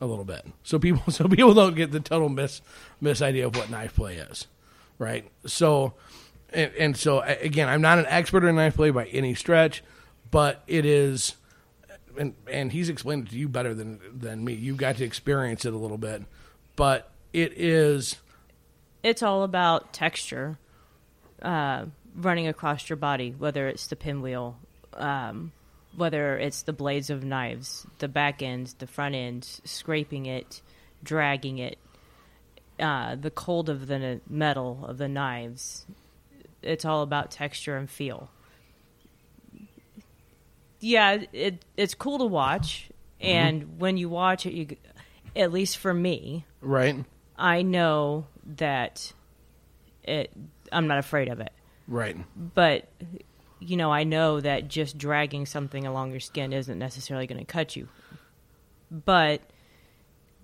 a 0.00 0.06
little 0.06 0.24
bit, 0.24 0.44
so 0.62 0.78
people 0.78 1.10
so 1.12 1.28
people 1.28 1.54
don't 1.54 1.74
get 1.76 1.90
the 1.92 2.00
total 2.00 2.28
miss 2.28 2.60
miss 3.00 3.22
idea 3.22 3.46
of 3.46 3.56
what 3.56 3.70
knife 3.70 3.94
play 3.94 4.16
is, 4.16 4.46
right? 4.98 5.30
So, 5.46 5.94
and, 6.52 6.72
and 6.78 6.96
so 6.96 7.22
a- 7.22 7.42
again, 7.44 7.68
I'm 7.68 7.80
not 7.80 7.98
an 7.98 8.06
expert 8.08 8.44
in 8.44 8.56
knife 8.56 8.76
play 8.76 8.90
by 8.90 9.06
any 9.06 9.34
stretch, 9.34 9.82
but 10.30 10.62
it 10.66 10.84
is, 10.84 11.36
and 12.18 12.34
and 12.50 12.72
he's 12.72 12.88
explained 12.88 13.28
it 13.28 13.30
to 13.30 13.38
you 13.38 13.48
better 13.48 13.74
than 13.74 14.00
than 14.12 14.44
me. 14.44 14.54
You 14.54 14.74
got 14.74 14.96
to 14.96 15.04
experience 15.04 15.64
it 15.64 15.72
a 15.72 15.76
little 15.76 15.98
bit, 15.98 16.22
but 16.76 17.10
it 17.32 17.52
is 17.56 18.16
It's 19.02 19.22
all 19.22 19.42
about 19.42 19.92
texture, 19.92 20.58
uh, 21.42 21.86
running 22.14 22.48
across 22.48 22.88
your 22.88 22.96
body, 22.96 23.34
whether 23.36 23.68
it's 23.68 23.86
the 23.86 23.96
pinwheel, 23.96 24.58
um, 24.94 25.52
whether 25.94 26.36
it's 26.38 26.62
the 26.62 26.72
blades 26.72 27.10
of 27.10 27.22
knives, 27.24 27.86
the 27.98 28.08
back 28.08 28.42
ends, 28.42 28.74
the 28.74 28.86
front 28.86 29.14
ends, 29.14 29.60
scraping 29.64 30.26
it, 30.26 30.60
dragging 31.02 31.58
it, 31.58 31.78
uh, 32.80 33.14
the 33.14 33.30
cold 33.30 33.68
of 33.68 33.86
the 33.86 34.20
metal 34.28 34.84
of 34.86 34.98
the 34.98 35.08
knives. 35.08 35.86
It's 36.62 36.84
all 36.84 37.02
about 37.02 37.30
texture 37.30 37.76
and 37.76 37.88
feel. 37.88 38.30
Yeah, 40.80 41.22
it 41.32 41.64
it's 41.76 41.94
cool 41.94 42.18
to 42.18 42.26
watch, 42.26 42.90
mm-hmm. 43.20 43.26
and 43.26 43.78
when 43.78 43.96
you 43.96 44.08
watch 44.08 44.46
it, 44.46 44.52
you, 44.52 44.76
at 45.34 45.52
least 45.52 45.78
for 45.78 45.92
me, 45.94 46.44
right, 46.60 47.04
I 47.36 47.62
know 47.62 48.26
that 48.56 49.12
it 50.04 50.30
I'm 50.72 50.86
not 50.86 50.98
afraid 50.98 51.28
of 51.28 51.40
it. 51.40 51.52
right. 51.88 52.16
But 52.36 52.88
you 53.58 53.76
know, 53.76 53.92
I 53.92 54.04
know 54.04 54.40
that 54.40 54.68
just 54.68 54.98
dragging 54.98 55.46
something 55.46 55.86
along 55.86 56.10
your 56.10 56.20
skin 56.20 56.52
isn't 56.52 56.78
necessarily 56.78 57.26
going 57.26 57.38
to 57.38 57.44
cut 57.44 57.74
you. 57.74 57.88
But 58.90 59.40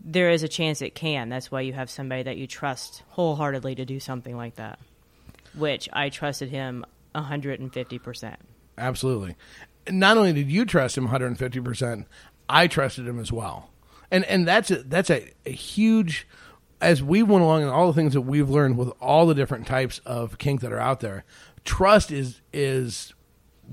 there 0.02 0.30
is 0.30 0.42
a 0.42 0.48
chance 0.48 0.82
it 0.82 0.94
can. 0.94 1.28
That's 1.28 1.50
why 1.50 1.60
you 1.60 1.72
have 1.74 1.90
somebody 1.90 2.22
that 2.24 2.36
you 2.36 2.46
trust 2.46 3.02
wholeheartedly 3.10 3.74
to 3.76 3.84
do 3.84 4.00
something 4.00 4.36
like 4.36 4.56
that. 4.56 4.78
Which 5.54 5.88
I 5.92 6.08
trusted 6.08 6.48
him 6.48 6.84
150%. 7.14 8.36
Absolutely. 8.78 9.36
Not 9.90 10.16
only 10.16 10.32
did 10.32 10.50
you 10.50 10.64
trust 10.64 10.96
him 10.96 11.08
150%, 11.08 12.06
I 12.48 12.66
trusted 12.66 13.06
him 13.06 13.18
as 13.18 13.32
well. 13.32 13.70
And 14.10 14.24
and 14.26 14.46
that's 14.46 14.70
a, 14.70 14.82
that's 14.82 15.10
a, 15.10 15.30
a 15.46 15.52
huge 15.52 16.26
as 16.82 17.02
we 17.02 17.22
went 17.22 17.44
along 17.44 17.62
and 17.62 17.70
all 17.70 17.86
the 17.86 17.92
things 17.92 18.12
that 18.12 18.22
we've 18.22 18.50
learned 18.50 18.76
with 18.76 18.92
all 19.00 19.26
the 19.26 19.34
different 19.34 19.66
types 19.66 20.00
of 20.04 20.36
kink 20.36 20.60
that 20.60 20.72
are 20.72 20.80
out 20.80 21.00
there, 21.00 21.24
trust 21.64 22.10
is 22.10 22.40
is 22.52 23.14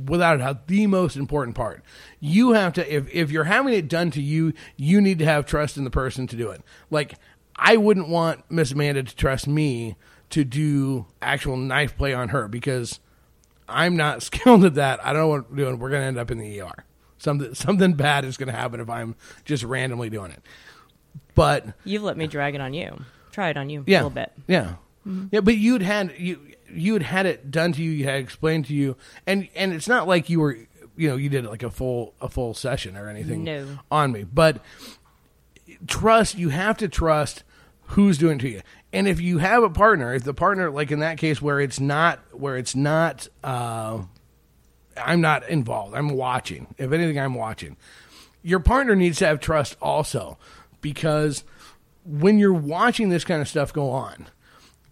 without 0.06 0.36
a 0.36 0.40
doubt 0.40 0.68
the 0.68 0.88
most 0.88 1.18
important 1.18 1.58
part. 1.58 1.84
You 2.20 2.54
have 2.54 2.74
to 2.74 2.96
if 2.96 3.14
if 3.14 3.32
you're 3.32 3.46
having 3.46 3.74
it 3.74 3.90
done 3.90 4.12
to 4.12 4.22
you, 4.22 4.54
you 4.78 5.02
need 5.02 5.20
to 5.20 5.26
have 5.26 5.46
trust 5.46 5.76
in 5.76 5.84
the 5.84 5.90
person 5.90 6.28
to 6.28 6.36
do 6.36 6.52
it. 6.52 6.62
Like 6.90 7.16
I 7.56 7.76
wouldn't 7.76 8.08
want 8.08 8.50
Miss 8.50 8.72
Amanda 8.72 9.04
to 9.04 9.16
trust 9.16 9.48
me 9.48 9.98
to 10.30 10.46
do 10.46 11.08
actual 11.22 11.58
knife 11.58 11.98
play 11.98 12.14
on 12.14 12.30
her 12.30 12.48
because 12.48 13.00
I'm 13.70 13.96
not 13.98 14.24
skilled 14.24 14.66
at 14.66 14.76
that. 14.76 15.00
I 15.06 15.14
don't 15.14 15.22
know 15.22 15.28
what 15.28 15.50
we're 15.52 15.58
doing. 15.58 15.80
We're 15.80 15.90
going 15.90 16.02
to 16.02 16.08
end 16.08 16.18
up 16.18 16.32
in 16.32 16.38
the 16.40 16.62
ER. 16.62 16.86
Something 17.18 17.54
something 17.54 17.94
bad 17.94 18.24
is 18.26 18.38
going 18.38 18.48
to 18.48 18.56
happen 18.56 18.80
if 18.80 18.90
I'm 18.90 19.16
just 19.46 19.64
randomly 19.64 20.10
doing 20.10 20.32
it. 20.32 20.42
But 21.36 21.66
You've 21.84 22.04
let 22.04 22.18
me 22.18 22.28
drag 22.28 22.56
it 22.56 22.62
on 22.62 22.74
you. 22.74 23.02
Try 23.32 23.50
it 23.50 23.58
on 23.58 23.70
you 23.70 23.84
yeah, 23.88 23.98
a 23.98 24.00
little 24.00 24.10
bit. 24.10 24.32
yeah, 24.48 24.76
yeah. 25.32 25.42
But 25.42 25.58
you'd 25.58 25.82
had 25.82 26.14
you 26.18 26.40
you 26.72 26.94
had 26.94 27.04
had 27.04 27.26
it 27.26 27.52
done 27.52 27.74
to 27.74 27.82
you. 27.84 27.92
You 27.92 28.06
had 28.06 28.16
explained 28.16 28.66
to 28.68 28.74
you, 28.74 28.96
and 29.28 29.48
and 29.56 29.74
it's 29.74 29.88
not 29.88 30.08
like 30.08 30.30
you 30.30 30.40
were 30.40 30.58
you 30.96 31.10
know 31.10 31.16
you 31.18 31.30
did 31.30 31.46
like 31.46 31.64
a 31.64 31.70
full 31.70 32.14
a 32.22 32.30
full 32.30 32.54
session 32.54 32.96
or 32.98 33.10
anything 33.10 33.44
No. 33.44 33.80
on 33.92 34.12
me. 34.14 34.24
But 34.24 34.64
trust 35.88 36.38
you 36.38 36.50
have 36.50 36.78
to 36.78 36.88
trust 36.88 37.44
who's 37.84 38.18
doing 38.18 38.38
it 38.38 38.42
to 38.42 38.50
you. 38.50 38.62
And 38.92 39.08
if 39.08 39.22
you 39.22 39.38
have 39.38 39.64
a 39.64 39.70
partner, 39.70 40.14
if 40.16 40.24
the 40.24 40.34
partner 40.34 40.72
like 40.72 40.92
in 40.92 41.00
that 41.00 41.18
case 41.18 41.42
where 41.42 41.60
it's 41.60 41.80
not 41.80 42.20
where 42.32 42.58
it's 42.58 42.76
not 42.76 43.28
uh 43.44 44.02
I'm 44.98 45.22
not 45.22 45.48
involved. 45.48 45.96
I'm 45.96 46.10
watching. 46.10 46.74
If 46.78 46.92
anything 46.92 47.20
I'm 47.20 47.36
watching. 47.36 47.78
Your 48.42 48.60
partner 48.60 48.96
needs 48.96 49.20
to 49.20 49.28
have 49.28 49.40
trust 49.40 49.78
also 49.82 50.38
because 50.82 51.44
when 52.06 52.40
you're 52.40 52.54
watching 52.54 53.10
this 53.10 53.24
kind 53.24 53.42
of 53.42 53.48
stuff 53.48 53.74
go 53.74 53.90
on 53.92 54.28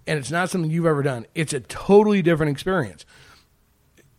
and 0.05 0.19
it's 0.19 0.31
not 0.31 0.49
something 0.49 0.69
you've 0.69 0.85
ever 0.85 1.03
done, 1.03 1.25
it's 1.33 1.53
a 1.53 1.59
totally 1.61 2.21
different 2.21 2.51
experience. 2.51 3.05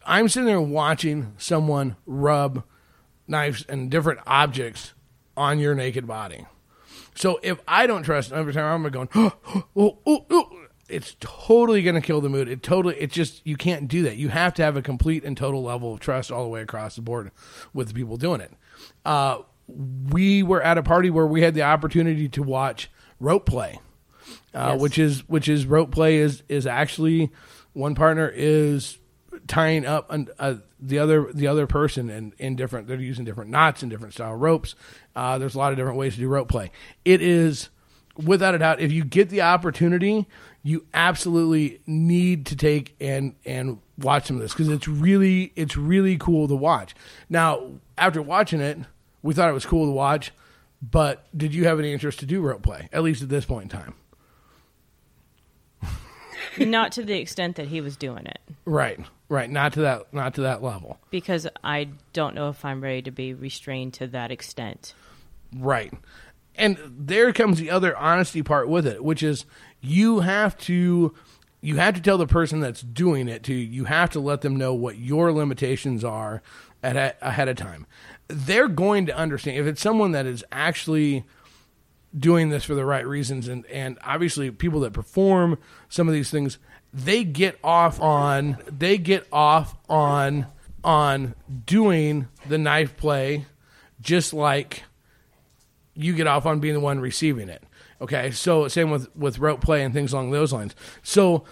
I'm 0.05 0.29
sitting 0.29 0.47
there 0.47 0.61
watching 0.61 1.35
someone 1.37 1.97
rub 2.07 2.65
knives 3.27 3.65
and 3.69 3.91
different 3.91 4.21
objects 4.27 4.95
on 5.37 5.59
your 5.59 5.75
naked 5.75 6.07
body. 6.07 6.47
So 7.19 7.41
if 7.43 7.59
I 7.67 7.87
don't 7.89 8.05
trust, 8.05 8.33
every 8.33 8.53
time 8.53 8.85
I'm 8.85 8.91
going, 8.93 9.09
oh, 9.15 9.33
oh, 9.77 9.99
oh, 10.07 10.27
oh, 10.31 10.51
it's 10.89 11.17
totally 11.19 11.83
going 11.83 11.97
to 11.97 12.01
kill 12.01 12.21
the 12.21 12.29
mood. 12.29 12.49
It 12.49 12.63
totally, 12.63 12.97
it's 12.97 13.13
just 13.15 13.45
you 13.45 13.57
can't 13.57 13.89
do 13.89 14.03
that. 14.05 14.17
You 14.17 14.29
have 14.29 14.55
to 14.55 14.63
have 14.63 14.77
a 14.77 14.83
complete 14.83 15.25
and 15.25 15.37
total 15.37 15.63
level 15.65 15.93
of 15.93 16.01
trust 16.01 16.31
all 16.31 16.45
the 16.45 16.49
way 16.49 16.63
across 16.63 16.95
the 16.95 17.03
board 17.03 17.33
with 17.75 17.89
the 17.89 17.95
people 17.95 18.17
doing 18.17 18.41
it. 18.41 18.53
Uh, 19.05 19.39
we 19.67 20.43
were 20.45 20.63
at 20.63 20.79
a 20.79 20.83
party 20.83 21.11
where 21.11 21.27
we 21.27 21.43
had 21.43 21.55
the 21.55 21.63
opportunity 21.63 22.29
to 22.29 22.43
watch 22.43 22.89
rope 23.19 23.47
play, 23.47 23.81
uh, 24.55 24.71
Yes. 24.73 24.81
which 24.81 24.99
is 24.99 25.29
which 25.29 25.49
is 25.49 25.67
rope 25.67 25.91
play 25.91 26.19
is 26.19 26.43
is 26.49 26.67
actually 26.67 27.31
one 27.73 27.95
partner 27.97 28.33
is 28.33 28.97
tying 29.49 29.85
up 29.85 30.11
an, 30.13 30.29
uh, 30.39 30.55
the 30.79 30.99
other 30.99 31.33
the 31.33 31.47
other 31.47 31.67
person 31.67 32.11
in, 32.11 32.33
in 32.39 32.55
different 32.55 32.87
they're 32.87 33.01
using 33.01 33.25
different 33.25 33.51
knots 33.51 33.83
and 33.83 33.91
different 33.91 34.15
style 34.15 34.35
ropes. 34.35 34.75
Uh, 35.17 35.39
there's 35.39 35.55
a 35.55 35.59
lot 35.59 35.73
of 35.73 35.79
different 35.79 35.99
ways 35.99 36.15
to 36.15 36.21
do 36.21 36.29
rope 36.29 36.49
play. 36.49 36.71
It 37.05 37.21
is 37.21 37.71
without 38.17 38.55
a 38.55 38.59
doubt 38.59 38.81
if 38.81 38.93
you 38.93 39.05
get 39.05 39.31
the 39.31 39.43
opportunity, 39.43 40.27
you 40.63 40.87
absolutely 40.95 41.81
need 41.87 42.47
to 42.47 42.57
take 42.57 42.95
and 43.01 43.35
and 43.45 43.81
watch 43.97 44.27
some 44.27 44.37
of 44.37 44.43
this 44.43 44.53
because 44.53 44.69
it's 44.69 44.87
really 44.87 45.53
it's 45.57 45.77
really 45.77 46.17
cool 46.17 46.47
to 46.47 46.55
watch. 46.55 46.95
Now 47.29 47.73
after 47.97 48.23
watching 48.23 48.61
it, 48.61 48.79
we 49.23 49.35
thought 49.35 49.49
it 49.49 49.55
was 49.55 49.67
cool 49.67 49.87
to 49.87 49.93
watch. 49.93 50.33
But 50.81 51.27
did 51.37 51.55
you 51.55 51.65
have 51.65 51.81
any 51.81 51.93
interest 51.93 52.21
to 52.21 52.27
do 52.27 52.41
rope 52.41 52.63
play? 52.63 52.89
At 52.93 53.03
least 53.03 53.21
at 53.23 53.29
this 53.29 53.45
point 53.45 53.73
in 53.73 53.81
time. 53.81 53.95
Not 56.59 56.93
to 56.93 57.03
the 57.03 57.19
extent 57.19 57.57
that 57.57 57.69
he 57.69 57.81
was 57.81 57.97
doing 57.97 58.27
it. 58.27 58.41
Right, 58.65 59.01
right. 59.29 59.51
Not 59.51 59.75
to 59.75 59.81
that, 59.81 60.13
not 60.13 60.35
to 60.35 60.43
that 60.43 60.63
level. 60.63 60.99
Because 61.11 61.47
I 61.63 61.89
don't 62.13 62.35
know 62.35 62.49
if 62.49 62.65
I'm 62.65 62.83
ready 62.83 63.03
to 63.03 63.11
be 63.11 63.35
restrained 63.35 63.95
to 63.95 64.07
that 64.09 64.31
extent. 64.31 64.95
Right. 65.57 65.93
And 66.55 66.79
there 66.85 67.33
comes 67.33 67.59
the 67.59 67.71
other 67.71 67.97
honesty 67.97 68.43
part 68.43 68.69
with 68.69 68.87
it, 68.87 69.03
which 69.05 69.23
is 69.23 69.45
you 69.81 70.21
have 70.21 70.59
to 70.59 71.15
you 71.61 71.77
have 71.77 71.95
to 71.95 72.01
tell 72.01 72.19
the 72.19 72.27
person 72.27 72.61
that's 72.61 72.83
doing 72.83 73.29
it 73.29 73.43
to 73.45 73.55
you, 73.55 73.65
you 73.65 73.85
have 73.85 74.11
to 74.11 74.21
let 74.21 74.43
them 74.43 74.57
know 74.57 74.75
what 74.75 74.97
your 74.97 75.33
limitations 75.33 76.05
are 76.05 76.41
at, 76.83 77.17
ahead 77.21 77.49
of 77.49 77.57
time. 77.57 77.87
They're 78.29 78.69
going 78.69 79.07
to 79.07 79.17
understand 79.17 79.59
if 79.59 79.67
it's 79.67 79.81
someone 79.81 80.13
that 80.13 80.27
is 80.27 80.45
actually 80.53 81.25
doing 82.17 82.49
this 82.49 82.65
for 82.65 82.75
the 82.75 82.85
right 82.85 83.07
reasons 83.07 83.49
and 83.49 83.67
and 83.67 83.99
obviously 84.03 84.51
people 84.51 84.81
that 84.81 84.95
perform 84.95 85.59
some 85.91 86.09
of 86.09 86.15
these 86.15 86.31
things 86.31 86.59
they 87.05 87.25
get 87.25 87.59
off 87.63 88.01
on 88.01 88.59
they 88.71 88.99
get 88.99 89.27
off 89.33 89.77
on 89.89 90.47
on 90.85 91.35
doing 91.67 92.29
the 92.49 92.59
knife 92.59 92.97
play 92.97 93.45
just 94.01 94.33
like 94.33 94.85
you 95.95 96.15
get 96.15 96.27
off 96.27 96.47
on 96.47 96.61
being 96.61 96.75
the 96.75 96.81
one 96.81 97.01
receiving 97.01 97.49
it. 97.49 97.63
Okay, 98.01 98.31
so 98.31 98.69
same 98.69 98.91
with 98.91 99.15
with 99.17 99.39
rope 99.39 99.61
play 99.61 99.83
and 99.83 99.93
things 99.93 100.13
along 100.13 100.31
those 100.31 100.53
lines. 100.53 100.75
So 101.03 101.45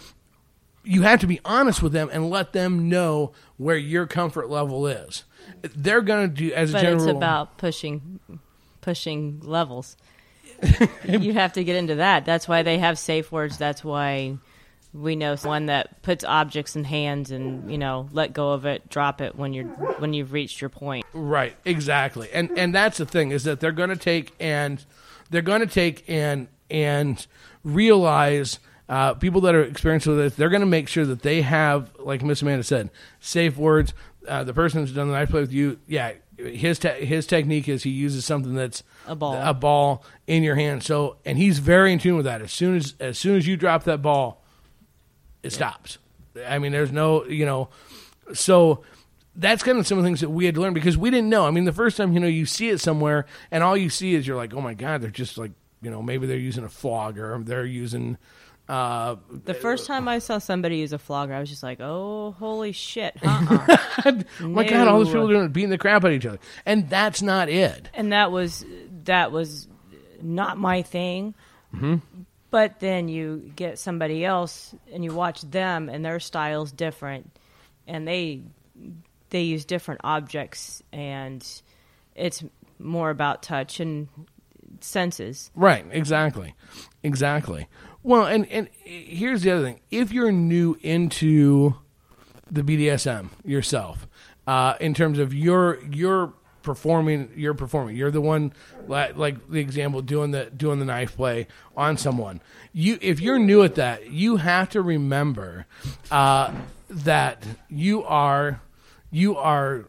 you 0.85 1.03
have 1.03 1.21
to 1.21 1.27
be 1.27 1.41
honest 1.45 1.83
with 1.83 1.93
them 1.93 2.09
and 2.13 2.31
let 2.31 2.53
them 2.53 2.89
know 2.89 3.33
where 3.57 3.77
your 3.77 4.07
comfort 4.07 4.49
level 4.49 4.87
is. 4.87 5.25
They're 5.63 6.01
going 6.01 6.29
to 6.29 6.35
do 6.35 6.53
as 6.53 6.71
a 6.73 6.81
general. 6.81 6.83
But 6.83 7.01
general 7.05 7.09
it's 7.09 7.17
about 7.17 7.59
pushing 7.59 8.21
pushing 8.81 9.41
levels. 9.41 9.97
you 11.09 11.33
have 11.35 11.53
to 11.55 11.65
get 11.65 11.77
into 11.77 11.97
that. 11.97 12.25
That's 12.25 12.49
why 12.49 12.63
they 12.63 12.79
have 12.79 12.99
safe 12.99 13.31
words. 13.33 13.59
That's 13.59 13.85
why 13.85 14.39
we 15.01 15.17
know 15.17 15.37
one 15.37 15.67
that 15.67 16.03
puts 16.03 16.25
objects 16.25 16.77
in 16.77 16.85
hands 16.85 17.31
and 17.31 17.71
you 17.71 17.79
know 17.79 18.09
let 18.13 18.33
go 18.33 18.53
of 18.53 18.65
it, 18.67 18.89
drop 18.89 19.21
it 19.21 19.37
when 19.37 19.53
you're 19.53 19.67
when 19.99 20.13
you've 20.15 20.33
reached 20.33 20.61
your 20.61 20.71
point. 20.71 21.05
Right, 21.13 21.57
exactly. 21.65 22.29
And 22.33 22.51
and 22.59 22.75
that's 22.75 22.99
the 22.99 23.07
thing 23.07 23.31
is 23.31 23.45
that 23.45 23.61
they're 23.61 23.73
going 23.73 23.91
to 23.91 23.97
take 23.97 24.35
and 24.41 24.85
they're 25.31 25.43
going 25.43 25.61
to 25.61 25.67
take 25.67 26.05
and 26.09 26.49
and 26.71 27.27
realize 27.65 28.59
uh, 28.89 29.15
people 29.15 29.41
that 29.43 29.55
are 29.55 29.63
experienced 29.63 30.07
with 30.07 30.17
this, 30.17 30.35
they're 30.37 30.49
going 30.49 30.61
to 30.61 30.67
make 30.67 30.89
sure 30.89 31.05
that 31.05 31.23
they 31.23 31.43
have, 31.43 31.91
like 31.99 32.23
Miss 32.23 32.41
Amanda 32.43 32.63
said, 32.63 32.91
safe 33.21 33.57
words. 33.57 33.93
Uh, 34.29 34.45
the 34.45 34.55
person 34.55 34.81
who's 34.81 34.93
done 34.93 35.09
the 35.09 35.15
knife 35.15 35.31
play 35.31 35.41
with 35.41 35.53
you, 35.53 35.79
yeah, 35.87 36.13
his 36.37 36.79
te- 36.79 37.05
his 37.05 37.27
technique 37.27 37.69
is 37.69 37.83
he 37.85 37.91
uses 37.91 38.25
something 38.25 38.55
that's 38.55 38.83
A 39.07 39.15
ball. 39.17 39.35
a 39.43 39.55
ball 39.55 40.05
in 40.27 40.43
your 40.43 40.55
hand. 40.57 40.83
So, 40.83 41.17
and 41.25 41.39
he's 41.39 41.59
very 41.59 41.93
in 41.93 41.99
tune 41.99 42.17
with 42.17 42.25
that. 42.27 42.43
As 42.43 42.53
soon 42.53 42.77
as 42.77 42.95
as 43.01 43.19
soon 43.19 43.37
as 43.37 43.47
you 43.47 43.57
drop 43.57 43.85
that 43.85 44.03
ball, 44.03 44.43
it 45.47 45.53
stops. 45.53 45.99
I 46.47 46.59
mean, 46.59 46.73
there's 46.73 46.93
no, 46.93 47.25
you 47.25 47.47
know, 47.47 47.69
so 48.35 48.83
that's 49.35 49.63
kind 49.63 49.79
of 49.79 49.87
some 49.87 49.99
of 49.99 50.05
the 50.05 50.09
things 50.09 50.21
that 50.21 50.31
we 50.31 50.45
had 50.47 50.55
to 50.57 50.61
learn 50.61 50.75
because 50.75 50.97
we 50.99 51.11
didn't 51.11 51.29
know. 51.31 51.47
I 51.47 51.51
mean, 51.51 51.65
the 51.65 51.73
first 51.73 51.97
time, 51.97 52.13
you 52.13 52.21
know, 52.21 52.27
you 52.27 52.47
see 52.47 52.69
it 52.71 52.79
somewhere 52.81 53.27
and 53.51 53.63
all 53.65 53.77
you 53.77 53.89
see 53.91 54.15
is 54.15 54.27
you're 54.27 54.37
like, 54.37 54.53
oh 54.55 54.61
my 54.61 54.75
God, 54.75 55.01
they're 55.03 55.11
just 55.11 55.39
like, 55.39 55.53
you 55.83 55.91
know, 55.91 56.03
maybe 56.03 56.27
they're 56.27 56.37
using 56.37 56.65
a 56.65 56.69
flogger 56.69 57.35
or 57.35 57.39
they're 57.43 57.65
using, 57.65 58.17
uh, 58.69 59.17
The 59.45 59.55
first 59.55 59.87
time 59.87 60.09
I 60.09 60.19
saw 60.19 60.39
somebody 60.39 60.79
use 60.79 60.93
a 60.93 60.99
flogger, 60.99 61.33
I 61.35 61.39
was 61.41 61.49
just 61.49 61.63
like, 61.63 61.79
"Oh, 61.81 62.35
holy 62.37 62.73
shit!" 62.73 63.17
Uh-uh. 63.23 63.79
oh 64.41 64.49
my 64.49 64.65
God, 64.65 64.89
all 64.89 64.99
those 64.99 65.09
people 65.09 65.29
doing 65.29 65.49
beating 65.51 65.71
the 65.71 65.79
crap 65.79 66.03
out 66.05 66.11
of 66.11 66.17
each 66.17 66.27
other. 66.27 66.41
And 66.65 66.91
that's 66.91 67.23
not 67.23 67.49
it. 67.49 67.89
and 67.95 68.11
that 68.13 68.33
was 68.33 68.65
that 69.05 69.31
was 69.31 69.69
not 70.21 70.59
my 70.59 70.83
thing. 70.83 71.35
But 72.57 72.81
then 72.81 73.09
you 73.09 73.53
get 73.55 73.79
somebody 73.79 74.25
else 74.25 74.75
and 74.91 75.05
you 75.05 75.13
watch 75.13 75.43
them, 75.43 75.91
and 75.91 76.03
their 76.03 76.19
style's 76.19 76.73
different, 76.73 77.31
and 77.87 78.09
they 78.09 78.41
they 79.29 79.43
use 79.43 79.67
different 79.67 80.01
objects, 80.03 80.83
and 80.91 81.47
it's 82.15 82.43
more 82.79 83.11
about 83.11 83.43
touch 83.43 83.79
and 83.79 84.09
senses. 84.81 85.51
Right, 85.55 85.85
exactly. 85.91 86.55
Exactly. 87.03 87.69
Well, 88.03 88.25
and 88.25 88.51
and 88.51 88.71
here's 88.85 89.43
the 89.43 89.51
other 89.51 89.63
thing. 89.63 89.81
If 89.91 90.11
you're 90.11 90.33
new 90.33 90.79
into 90.81 91.75
the 92.51 92.63
BDSM 92.63 93.29
yourself, 93.45 94.09
uh, 94.47 94.77
in 94.81 94.95
terms 94.95 95.19
of 95.19 95.35
your 95.35 95.85
your 95.85 96.33
performing, 96.67 97.31
you're 97.35 97.55
performing. 97.55 97.97
You're 97.97 98.11
the 98.11 98.21
one, 98.21 98.53
like, 98.87 99.49
the 99.49 99.61
example, 99.61 100.03
doing 100.03 100.33
the 100.33 100.51
doing 100.55 100.79
the 100.81 100.85
knife 100.85 101.17
play 101.17 101.47
on 101.75 101.97
someone. 101.97 102.43
You, 102.75 102.99
if 103.01 103.21
you're 103.21 103.39
new 103.39 103.63
at 103.63 103.77
that, 103.77 104.11
you 104.11 104.37
have 104.37 104.69
to 104.71 104.83
remember 104.83 105.65
uh, 106.11 106.53
that 106.91 107.43
you 107.71 108.03
are 108.03 108.61
you 109.11 109.37
are 109.39 109.87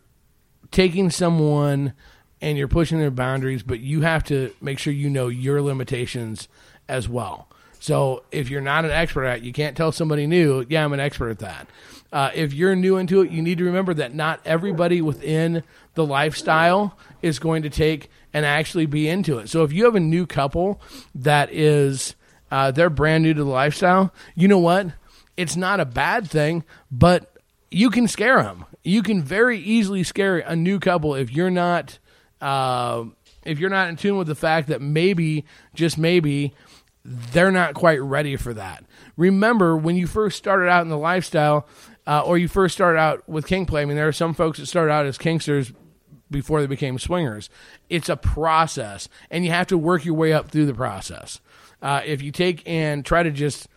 taking 0.71 1.09
someone 1.09 1.93
and 2.39 2.57
you're 2.57 2.67
pushing 2.67 2.99
their 2.99 3.11
boundaries, 3.11 3.63
but 3.63 3.80
you 3.80 4.01
have 4.01 4.23
to 4.25 4.53
make 4.61 4.80
sure 4.80 4.93
you 4.93 5.09
know 5.09 5.28
your 5.28 5.61
limitations 5.61 6.47
as 6.88 7.09
well. 7.09 7.49
So 7.88 8.23
if 8.33 8.49
you're 8.49 8.59
not 8.59 8.83
an 8.83 8.91
expert 8.91 9.23
at 9.23 9.38
it, 9.38 9.43
you 9.45 9.53
can't 9.53 9.77
tell 9.77 9.93
somebody 9.93 10.27
new, 10.27 10.65
yeah, 10.67 10.83
I'm 10.83 10.91
an 10.91 10.99
expert 10.99 11.29
at 11.29 11.39
that. 11.39 11.69
Uh, 12.11 12.31
if 12.35 12.53
you're 12.53 12.75
new 12.75 12.97
into 12.97 13.21
it, 13.21 13.31
you 13.31 13.41
need 13.41 13.59
to 13.59 13.63
remember 13.63 13.93
that 13.93 14.13
not 14.13 14.41
everybody 14.43 15.01
within 15.01 15.63
the 15.93 16.05
lifestyle 16.05 16.97
is 17.21 17.39
going 17.39 17.63
to 17.63 17.69
take 17.69 18.09
and 18.33 18.45
actually 18.45 18.88
be 18.88 19.07
into 19.07 19.38
it. 19.38 19.47
So 19.47 19.63
if 19.63 19.71
you 19.71 19.85
have 19.85 19.95
a 19.95 20.01
new 20.01 20.27
couple 20.27 20.81
that 21.15 21.49
is, 21.53 22.15
uh, 22.51 22.71
they're 22.71 22.89
brand 22.89 23.23
new 23.23 23.33
to 23.33 23.43
the 23.45 23.49
lifestyle, 23.49 24.13
you 24.35 24.49
know 24.49 24.59
what? 24.59 24.88
It's 25.38 25.55
not 25.55 25.79
a 25.79 25.85
bad 25.85 26.29
thing, 26.29 26.65
but 26.91 27.38
you 27.71 27.89
can 27.89 28.09
scare 28.09 28.43
them. 28.43 28.65
You 28.83 29.01
can 29.01 29.23
very 29.23 29.59
easily 29.59 30.03
scare 30.03 30.39
a 30.39 30.57
new 30.57 30.81
couple 30.81 31.15
if 31.15 31.31
you're 31.31 31.49
not 31.49 31.99
uh, 32.41 33.05
if 33.45 33.59
you're 33.59 33.69
not 33.69 33.88
in 33.88 33.95
tune 33.95 34.17
with 34.17 34.27
the 34.27 34.35
fact 34.35 34.67
that 34.67 34.81
maybe 34.81 35.45
just 35.73 35.97
maybe 35.97 36.53
they're 37.07 37.51
not 37.51 37.73
quite 37.73 38.01
ready 38.01 38.35
for 38.35 38.53
that. 38.53 38.83
Remember 39.15 39.77
when 39.77 39.95
you 39.95 40.07
first 40.07 40.37
started 40.37 40.67
out 40.67 40.81
in 40.81 40.89
the 40.89 40.97
lifestyle, 40.97 41.65
uh, 42.05 42.21
or 42.21 42.37
you 42.37 42.49
first 42.49 42.75
started 42.75 42.99
out 42.99 43.27
with 43.29 43.47
kink 43.47 43.69
play. 43.69 43.81
I 43.81 43.85
mean, 43.85 43.95
there 43.95 44.07
are 44.09 44.13
some 44.13 44.33
folks 44.33 44.59
that 44.59 44.65
started 44.65 44.91
out 44.91 45.05
as 45.05 45.17
kinksters 45.17 45.73
before 46.29 46.59
they 46.59 46.67
became 46.67 46.99
swingers. 46.99 47.49
It's 47.89 48.09
a 48.09 48.17
process, 48.17 49.07
and 49.31 49.45
you 49.45 49.51
have 49.51 49.67
to 49.67 49.77
work 49.77 50.03
your 50.03 50.15
way 50.15 50.33
up 50.33 50.49
through 50.49 50.65
the 50.65 50.73
process. 50.73 51.39
Uh, 51.81 52.01
if 52.05 52.21
you 52.21 52.31
take 52.31 52.61
and 52.67 53.05
try 53.05 53.23
to 53.23 53.31
just 53.31 53.69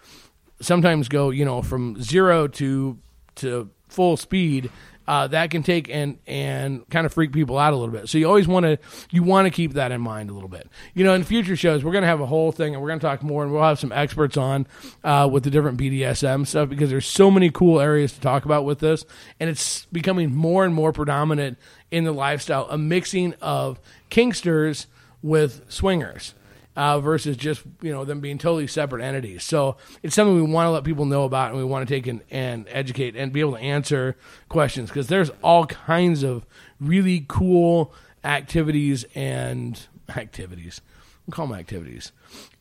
sometimes 0.61 1.09
go, 1.09 1.31
you 1.31 1.45
know, 1.45 1.63
from 1.63 2.03
zero 2.03 2.49
to 2.49 2.99
to 3.37 3.71
full 3.89 4.17
speed, 4.17 4.71
uh, 5.07 5.27
that 5.29 5.51
can 5.51 5.63
take 5.63 5.89
and 5.89 6.19
and 6.27 6.89
kind 6.91 7.07
of 7.07 7.13
freak 7.13 7.33
people 7.33 7.59
out 7.59 7.73
a 7.73 7.77
little 7.77 7.93
bit. 7.93 8.09
So 8.09 8.19
you 8.19 8.27
always 8.27 8.47
want 8.47 8.65
to 8.65 8.79
you 9.11 9.23
want 9.23 9.47
to 9.47 9.51
keep 9.51 9.73
that 9.75 9.93
in 9.93 10.01
mind 10.01 10.31
a 10.31 10.33
little 10.33 10.49
bit. 10.49 10.69
You 10.95 11.05
know, 11.05 11.15
in 11.15 11.25
future 11.25 11.57
shows, 11.57 11.83
we're 11.83 11.93
going 11.93 12.03
to 12.03 12.09
have 12.09 12.21
a 12.21 12.27
whole 12.27 12.53
thing, 12.53 12.75
and 12.75 12.83
we're 12.83 12.89
going 12.89 13.01
to 13.01 13.07
talk 13.07 13.23
more, 13.23 13.43
and 13.43 13.53
we'll 13.53 13.63
have 13.63 13.79
some 13.79 13.93
experts 13.93 14.37
on 14.37 14.67
uh, 15.03 15.29
with 15.31 15.45
the 15.45 15.51
different 15.51 15.79
BDSM 15.79 16.47
stuff 16.47 16.69
because 16.69 16.91
there's 16.91 17.07
so 17.07 17.31
many 17.31 17.51
cool 17.51 17.81
areas 17.81 18.13
to 18.13 18.21
talk 18.21 18.45
about 18.45 18.65
with 18.65 18.79
this, 18.79 19.05
and 19.39 19.51
it's 19.51 19.87
becoming 19.87 20.35
more 20.35 20.65
and 20.65 20.75
more 20.75 20.93
predominant 20.93 21.59
in 21.91 22.05
the 22.05 22.13
lifestyle, 22.13 22.69
a 22.71 22.79
mixing 22.79 23.35
of 23.41 23.81
kinksters 24.11 24.87
with 25.23 25.63
swingers 25.69 26.35
uh, 26.77 27.01
versus 27.01 27.37
just 27.37 27.63
you 27.83 27.91
know 27.91 28.05
them 28.05 28.21
being 28.21 28.39
totally 28.39 28.67
separate 28.67 29.03
entities. 29.03 29.43
So 29.45 29.77
it's 30.03 30.15
something 30.15 30.35
we 30.35 30.43
want 30.43 30.67
to 30.67 30.71
let 30.71 30.85
people 30.85 31.05
know 31.05 31.25
about, 31.25 31.51
and 31.51 31.59
we 31.59 31.65
want 31.65 31.87
to 31.89 31.95
take 31.95 32.07
and, 32.07 32.23
and 32.31 32.67
educate 32.71 33.17
and 33.17 33.33
be 33.33 33.41
able 33.41 33.53
to 33.53 33.59
answer 33.61 34.17
questions 34.49 34.89
because 34.89 35.09
there's 35.09 35.31
all 35.43 35.67
kinds 35.67 36.23
of 36.23 36.47
really 36.81 37.25
cool 37.29 37.93
activities 38.25 39.05
and 39.15 39.87
activities. 40.17 40.81
We 41.27 41.33
call 41.33 41.47
them 41.47 41.59
activities, 41.59 42.13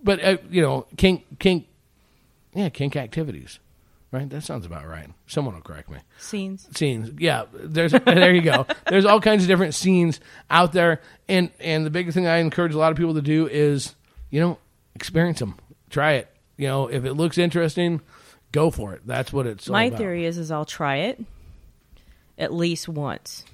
but 0.03 0.23
uh, 0.23 0.37
you 0.49 0.61
know, 0.61 0.85
kink, 0.97 1.39
kink, 1.39 1.67
yeah, 2.53 2.69
kink 2.69 2.95
activities. 2.95 3.59
Right, 4.11 4.27
that 4.31 4.41
sounds 4.41 4.65
about 4.65 4.87
right. 4.87 5.07
Someone 5.27 5.53
will 5.53 5.61
correct 5.61 5.87
me 5.87 5.99
Scenes. 6.17 6.67
scenes. 6.75 7.11
Yeah, 7.19 7.43
there's 7.53 7.91
there 8.05 8.33
you 8.33 8.41
go. 8.41 8.65
There's 8.87 9.05
all 9.05 9.21
kinds 9.21 9.43
of 9.43 9.47
different 9.47 9.75
scenes 9.75 10.19
out 10.49 10.71
there, 10.73 10.99
and 11.27 11.51
and 11.59 11.85
the 11.85 11.91
biggest 11.91 12.15
thing 12.15 12.25
I 12.25 12.37
encourage 12.37 12.73
a 12.73 12.77
lot 12.79 12.91
of 12.91 12.97
people 12.97 13.13
to 13.13 13.21
do 13.21 13.47
is, 13.47 13.93
you 14.29 14.39
know, 14.39 14.57
experience 14.95 15.39
them, 15.39 15.55
try 15.89 16.13
it. 16.13 16.27
You 16.57 16.67
know, 16.67 16.87
if 16.87 17.05
it 17.05 17.13
looks 17.13 17.37
interesting, 17.37 18.01
go 18.51 18.69
for 18.69 18.93
it. 18.93 19.01
That's 19.05 19.31
what 19.31 19.47
it's. 19.47 19.69
all 19.69 19.73
My 19.73 19.85
about. 19.85 19.97
theory 19.97 20.25
is, 20.25 20.37
is 20.37 20.51
I'll 20.51 20.65
try 20.65 20.97
it 20.97 21.23
at 22.37 22.53
least 22.53 22.87
once. 22.87 23.45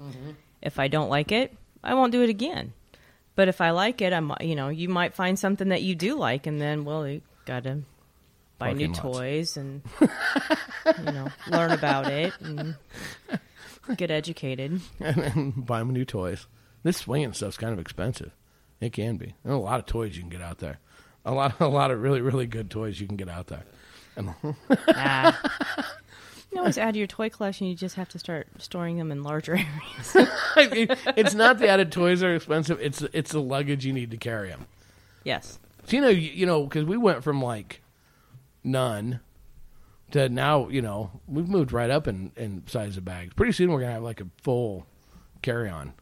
Mm-hmm. 0.00 0.30
If 0.62 0.78
I 0.78 0.88
don't 0.88 1.08
like 1.08 1.32
it, 1.32 1.54
I 1.82 1.94
won't 1.94 2.12
do 2.12 2.22
it 2.22 2.30
again. 2.30 2.72
But 3.36 3.48
if 3.48 3.60
I 3.60 3.70
like 3.70 4.02
it, 4.02 4.12
I'm 4.12 4.32
you 4.40 4.54
know 4.54 4.68
you 4.68 4.88
might 4.88 5.14
find 5.14 5.38
something 5.38 5.68
that 5.68 5.82
you 5.82 5.94
do 5.94 6.16
like, 6.16 6.46
and 6.46 6.60
then 6.60 6.84
well 6.84 7.06
you 7.06 7.22
gotta 7.46 7.80
buy 8.58 8.74
new 8.74 8.88
lots. 8.88 8.98
toys 8.98 9.56
and 9.56 9.82
you 10.00 11.04
know 11.04 11.28
learn 11.48 11.70
about 11.70 12.06
it 12.10 12.34
and 12.40 12.76
get 13.96 14.10
educated. 14.10 14.80
and 15.00 15.64
buy 15.64 15.78
them 15.78 15.90
new 15.90 16.04
toys. 16.04 16.46
This 16.82 16.98
swinging 16.98 17.32
stuff's 17.32 17.56
kind 17.56 17.72
of 17.72 17.78
expensive. 17.78 18.32
It 18.80 18.92
can 18.92 19.16
be. 19.16 19.34
There's 19.44 19.54
a 19.54 19.58
lot 19.58 19.78
of 19.80 19.86
toys 19.86 20.14
you 20.16 20.22
can 20.22 20.30
get 20.30 20.40
out 20.42 20.58
there. 20.58 20.78
A 21.24 21.32
lot, 21.32 21.60
a 21.60 21.68
lot 21.68 21.90
of 21.90 22.00
really, 22.00 22.20
really 22.20 22.46
good 22.46 22.70
toys 22.70 22.98
you 23.00 23.06
can 23.06 23.16
get 23.16 23.28
out 23.28 23.46
there. 23.48 23.64
And 24.16 24.34
Ah. 24.88 25.40
You 26.52 26.58
always 26.58 26.78
add 26.78 26.94
to 26.94 26.98
your 26.98 27.06
toy 27.06 27.30
collection. 27.30 27.68
You 27.68 27.76
just 27.76 27.94
have 27.94 28.08
to 28.08 28.18
start 28.18 28.48
storing 28.58 28.98
them 28.98 29.12
in 29.12 29.22
larger 29.22 29.52
areas. 29.56 30.28
I 30.56 30.66
mean, 30.66 30.88
it's 31.16 31.32
not 31.32 31.58
the 31.58 31.68
added 31.68 31.92
toys 31.92 32.24
are 32.24 32.34
expensive. 32.34 32.80
It's 32.80 33.02
it's 33.12 33.30
the 33.30 33.40
luggage 33.40 33.86
you 33.86 33.92
need 33.92 34.10
to 34.10 34.16
carry 34.16 34.48
them. 34.48 34.66
yes. 35.22 35.60
So, 35.84 35.94
you 35.96 36.02
know, 36.02 36.08
you, 36.08 36.28
you 36.32 36.46
know, 36.46 36.64
because 36.64 36.84
we 36.86 36.96
went 36.96 37.22
from 37.22 37.40
like 37.40 37.82
none 38.64 39.20
to 40.10 40.28
now, 40.28 40.68
you 40.68 40.82
know, 40.82 41.12
we've 41.28 41.48
moved 41.48 41.70
right 41.72 41.88
up 41.88 42.08
in, 42.08 42.32
in 42.36 42.64
size 42.66 42.96
of 42.96 43.04
bags. 43.04 43.32
Pretty 43.34 43.52
soon, 43.52 43.70
we're 43.70 43.80
gonna 43.80 43.92
have 43.92 44.02
like 44.02 44.20
a 44.20 44.26
full 44.42 44.86
carry 45.42 45.68
on. 45.70 45.92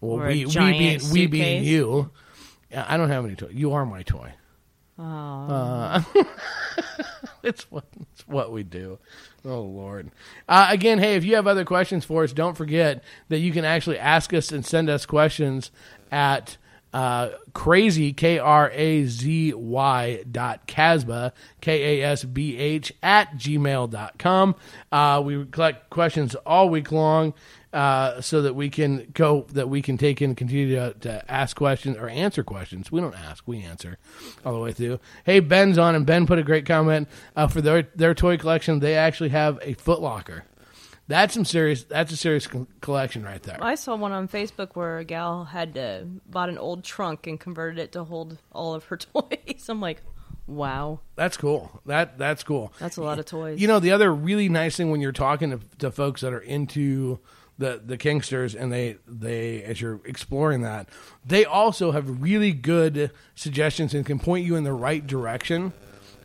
Well, 0.00 0.26
we 0.26 0.46
we 0.46 0.54
being 0.54 1.00
we 1.12 1.26
being 1.26 1.64
you. 1.64 2.10
I 2.74 2.96
don't 2.96 3.08
have 3.08 3.24
any 3.24 3.34
toy. 3.34 3.48
You 3.50 3.72
are 3.72 3.86
my 3.86 4.02
toy. 4.02 4.32
Oh, 4.98 6.04
It's 7.42 7.70
what 7.70 7.84
it's 8.12 8.26
what 8.26 8.52
we 8.52 8.64
do. 8.64 8.98
Oh 9.44 9.62
Lord! 9.62 10.10
Uh, 10.48 10.66
again, 10.70 10.98
hey, 10.98 11.14
if 11.14 11.24
you 11.24 11.36
have 11.36 11.46
other 11.46 11.64
questions 11.64 12.04
for 12.04 12.24
us, 12.24 12.32
don't 12.32 12.56
forget 12.56 13.02
that 13.28 13.38
you 13.38 13.52
can 13.52 13.64
actually 13.64 13.98
ask 13.98 14.34
us 14.34 14.50
and 14.50 14.66
send 14.66 14.90
us 14.90 15.06
questions 15.06 15.70
at 16.10 16.56
uh, 16.92 17.30
crazy 17.52 18.12
K 18.12 18.38
R 18.38 18.70
A 18.74 19.04
Z 19.06 19.54
Y 19.54 20.24
dot 20.30 20.66
Kasbah 20.66 21.32
K 21.60 22.00
A 22.00 22.06
S 22.10 22.24
B 22.24 22.58
H 22.58 22.92
at 23.02 23.36
gmail 23.36 23.90
dot 23.90 24.18
com. 24.18 24.56
Uh, 24.90 25.22
we 25.24 25.44
collect 25.46 25.90
questions 25.90 26.34
all 26.44 26.68
week 26.68 26.90
long 26.90 27.34
uh, 27.72 28.20
so 28.20 28.42
that 28.42 28.54
we 28.54 28.70
can 28.70 29.10
go 29.12 29.46
that 29.52 29.68
we 29.68 29.82
can 29.82 29.98
take 29.98 30.20
and 30.20 30.36
continue 30.36 30.74
to, 30.74 30.94
to 31.00 31.30
ask 31.30 31.56
questions 31.56 31.96
or 31.96 32.08
answer 32.08 32.42
questions. 32.42 32.90
We 32.90 33.00
don't 33.00 33.14
ask, 33.14 33.46
we 33.46 33.62
answer 33.62 33.98
all 34.44 34.54
the 34.54 34.60
way 34.60 34.72
through. 34.72 35.00
Hey, 35.24 35.40
Ben's 35.40 35.76
on, 35.78 35.94
and 35.94 36.06
Ben 36.06 36.26
put 36.26 36.38
a 36.38 36.42
great 36.42 36.64
comment 36.66 37.08
uh, 37.36 37.46
for 37.46 37.60
their 37.60 37.82
their 37.94 38.14
toy 38.14 38.36
collection. 38.38 38.80
They 38.80 38.94
actually 38.96 39.30
have 39.30 39.58
a 39.62 39.74
Foot 39.74 40.00
Locker. 40.00 40.44
That's 41.08 41.32
some 41.32 41.44
serious. 41.46 41.84
That's 41.84 42.12
a 42.12 42.16
serious 42.16 42.46
co- 42.46 42.66
collection 42.80 43.22
right 43.22 43.42
there. 43.42 43.58
I 43.62 43.74
saw 43.76 43.96
one 43.96 44.12
on 44.12 44.28
Facebook 44.28 44.70
where 44.74 44.98
a 44.98 45.04
gal 45.04 45.44
had 45.44 45.76
uh, 45.76 46.00
bought 46.28 46.50
an 46.50 46.58
old 46.58 46.84
trunk 46.84 47.26
and 47.26 47.40
converted 47.40 47.78
it 47.78 47.92
to 47.92 48.04
hold 48.04 48.38
all 48.52 48.74
of 48.74 48.84
her 48.84 48.96
toys. 48.98 49.68
I'm 49.68 49.80
like, 49.80 50.02
wow, 50.46 51.00
That's 51.16 51.36
cool. 51.38 51.80
That 51.86 52.18
that's 52.18 52.42
cool. 52.42 52.72
that's 52.78 52.96
a 52.98 53.02
lot 53.02 53.18
of 53.18 53.24
toys. 53.26 53.60
You 53.60 53.68
know, 53.68 53.78
the 53.80 53.92
other 53.92 54.12
really 54.12 54.48
nice 54.50 54.76
thing 54.76 54.90
when 54.90 55.00
you're 55.00 55.12
talking 55.12 55.50
to, 55.50 55.60
to 55.78 55.90
folks 55.90 56.20
that 56.22 56.32
are 56.32 56.40
into 56.40 57.20
the 57.58 57.82
the 57.84 57.98
Kinksters 57.98 58.58
and 58.58 58.72
they 58.72 58.96
they 59.06 59.62
as 59.64 59.80
you're 59.80 60.00
exploring 60.04 60.62
that, 60.62 60.88
they 61.26 61.44
also 61.44 61.90
have 61.90 62.22
really 62.22 62.52
good 62.52 63.10
suggestions 63.34 63.94
and 63.94 64.06
can 64.06 64.18
point 64.18 64.46
you 64.46 64.56
in 64.56 64.64
the 64.64 64.72
right 64.72 65.06
direction 65.06 65.72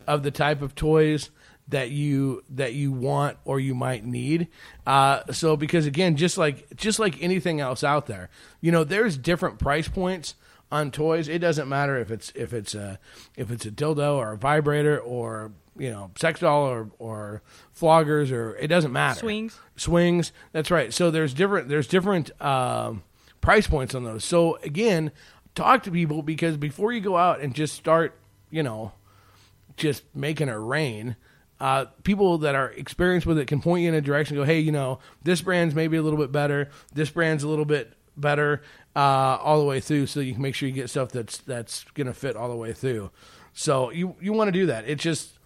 of 0.06 0.22
the 0.22 0.30
type 0.30 0.62
of 0.62 0.74
toys 0.74 1.30
that 1.68 1.90
you 1.90 2.42
that 2.50 2.74
you 2.74 2.92
want 2.92 3.36
or 3.44 3.58
you 3.58 3.74
might 3.74 4.04
need. 4.04 4.48
Uh, 4.86 5.20
so 5.32 5.56
because 5.56 5.86
again, 5.86 6.16
just 6.16 6.38
like 6.38 6.76
just 6.76 6.98
like 6.98 7.20
anything 7.22 7.60
else 7.60 7.82
out 7.82 8.06
there, 8.06 8.30
you 8.60 8.70
know, 8.70 8.84
there's 8.84 9.16
different 9.16 9.58
price 9.58 9.88
points 9.88 10.34
on 10.70 10.90
toys. 10.90 11.28
It 11.28 11.38
doesn't 11.38 11.68
matter 11.68 11.98
if 11.98 12.10
it's 12.10 12.32
if 12.34 12.52
it's 12.52 12.74
a 12.74 12.98
if 13.36 13.50
it's 13.50 13.66
a 13.66 13.70
dildo 13.70 14.16
or 14.16 14.32
a 14.32 14.36
vibrator 14.36 14.98
or 14.98 15.52
you 15.76 15.90
know 15.90 16.10
sex 16.16 16.40
doll 16.40 16.66
or 16.66 16.90
or 16.98 17.42
floggers 17.78 18.32
or 18.32 18.56
it 18.56 18.68
doesn't 18.68 18.92
matter. 18.92 19.20
Swings. 19.20 19.58
swings. 19.76 20.32
That's 20.52 20.70
right. 20.70 20.92
So 20.92 21.10
there's 21.10 21.34
different 21.34 21.68
there's 21.68 21.86
different 21.86 22.30
um, 22.42 23.02
price 23.40 23.66
points 23.66 23.94
on 23.94 24.04
those. 24.04 24.24
So 24.24 24.56
again, 24.62 25.12
talk 25.54 25.82
to 25.84 25.90
people 25.90 26.22
because 26.22 26.56
before 26.56 26.92
you 26.92 27.00
go 27.00 27.16
out 27.16 27.40
and 27.40 27.54
just 27.54 27.74
start, 27.74 28.18
you 28.50 28.62
know, 28.62 28.92
just 29.76 30.04
making 30.14 30.48
it 30.48 30.52
rain. 30.52 31.16
Uh, 31.60 31.86
people 32.02 32.38
that 32.38 32.54
are 32.54 32.70
experienced 32.72 33.26
with 33.26 33.38
it 33.38 33.46
can 33.46 33.60
point 33.60 33.82
you 33.82 33.88
in 33.88 33.94
a 33.94 34.00
direction. 34.00 34.36
Go, 34.36 34.44
hey, 34.44 34.58
you 34.58 34.72
know, 34.72 34.98
this 35.22 35.40
brand's 35.40 35.74
maybe 35.74 35.96
a 35.96 36.02
little 36.02 36.18
bit 36.18 36.32
better. 36.32 36.68
This 36.92 37.10
brand's 37.10 37.44
a 37.44 37.48
little 37.48 37.64
bit 37.64 37.92
better 38.16 38.60
uh, 38.96 38.98
all 38.98 39.58
the 39.58 39.66
way 39.66 39.80
through, 39.80 40.06
so 40.06 40.20
you 40.20 40.32
can 40.32 40.42
make 40.42 40.54
sure 40.54 40.68
you 40.68 40.74
get 40.74 40.90
stuff 40.90 41.10
that's 41.10 41.38
that's 41.38 41.84
going 41.94 42.06
to 42.06 42.14
fit 42.14 42.36
all 42.36 42.48
the 42.48 42.56
way 42.56 42.72
through. 42.72 43.10
So 43.52 43.90
you 43.90 44.16
you 44.20 44.32
want 44.32 44.48
to 44.48 44.52
do 44.52 44.66
that. 44.66 44.88
It's 44.88 45.02
just, 45.02 45.38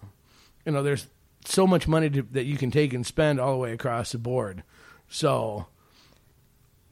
you 0.65 0.71
know, 0.71 0.83
there's 0.83 1.07
so 1.45 1.65
much 1.65 1.87
money 1.87 2.09
to, 2.09 2.21
that 2.31 2.45
you 2.45 2.57
can 2.57 2.71
take 2.71 2.93
and 2.93 3.05
spend 3.05 3.39
all 3.39 3.51
the 3.51 3.57
way 3.57 3.71
across 3.73 4.11
the 4.11 4.17
board. 4.17 4.63
So 5.07 5.67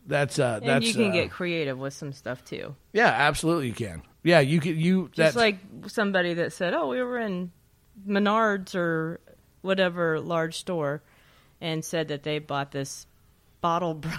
that's 0.06 0.40
uh, 0.40 0.60
and 0.62 0.70
that's 0.70 0.86
you 0.86 0.94
can 0.94 1.12
uh, 1.12 1.14
get 1.14 1.32
creative 1.32 1.78
with 1.78 1.94
some 1.94 2.14
stuff 2.14 2.44
too. 2.46 2.76
yeah, 2.94 3.08
absolutely 3.08 3.68
you 3.68 3.74
can. 3.74 4.02
Yeah, 4.24 4.40
you 4.40 4.60
can 4.60 4.78
you 4.78 5.10
Just 5.14 5.36
like 5.36 5.58
somebody 5.88 6.34
that 6.36 6.54
said, 6.54 6.74
"Oh, 6.74 6.88
we 6.88 7.02
were 7.02 7.18
in 7.18 7.52
Menards 8.08 8.76
or 8.76 9.20
whatever 9.62 10.20
large 10.20 10.58
store," 10.58 11.02
and 11.62 11.84
said 11.84 12.10
that 12.10 12.24
they 12.24 12.40
bought 12.40 12.72
this 12.72 13.06
bottle 13.62 13.94
brush, 13.96 14.18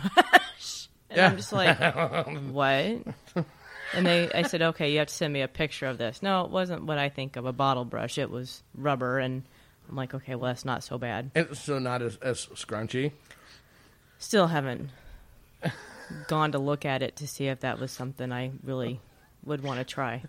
and 1.10 1.16
Yeah. 1.16 1.26
I'm 1.28 1.36
just 1.36 1.52
like, 1.52 1.78
"What?" 2.50 3.46
And 3.94 4.06
they, 4.06 4.30
I 4.32 4.42
said, 4.42 4.60
"Okay, 4.62 4.92
you 4.92 4.98
have 4.98 5.08
to 5.08 5.14
send 5.14 5.32
me 5.32 5.40
a 5.42 5.48
picture 5.48 5.86
of 5.86 5.98
this." 5.98 6.22
No, 6.22 6.44
it 6.44 6.50
wasn't 6.50 6.84
what 6.84 6.98
I 6.98 7.08
think 7.08 7.36
of 7.36 7.46
a 7.46 7.52
bottle 7.52 7.84
brush. 7.84 8.18
It 8.18 8.30
was 8.30 8.62
rubber, 8.74 9.18
and 9.18 9.42
I'm 9.88 9.96
like, 9.96 10.14
"Okay, 10.14 10.34
well, 10.34 10.50
that's 10.50 10.64
not 10.64 10.84
so 10.84 10.98
bad." 10.98 11.30
it's 11.34 11.60
so 11.60 11.78
not 11.78 12.02
as, 12.02 12.16
as 12.16 12.46
scrunchy. 12.54 13.12
Still 14.18 14.48
haven't 14.48 14.90
gone 16.26 16.52
to 16.52 16.58
look 16.58 16.84
at 16.84 17.02
it 17.02 17.16
to 17.16 17.26
see 17.26 17.46
if 17.46 17.60
that 17.60 17.78
was 17.78 17.90
something 17.92 18.32
I 18.32 18.52
really 18.62 19.00
would 19.44 19.62
want 19.62 19.78
to 19.78 19.84
try. 19.84 20.22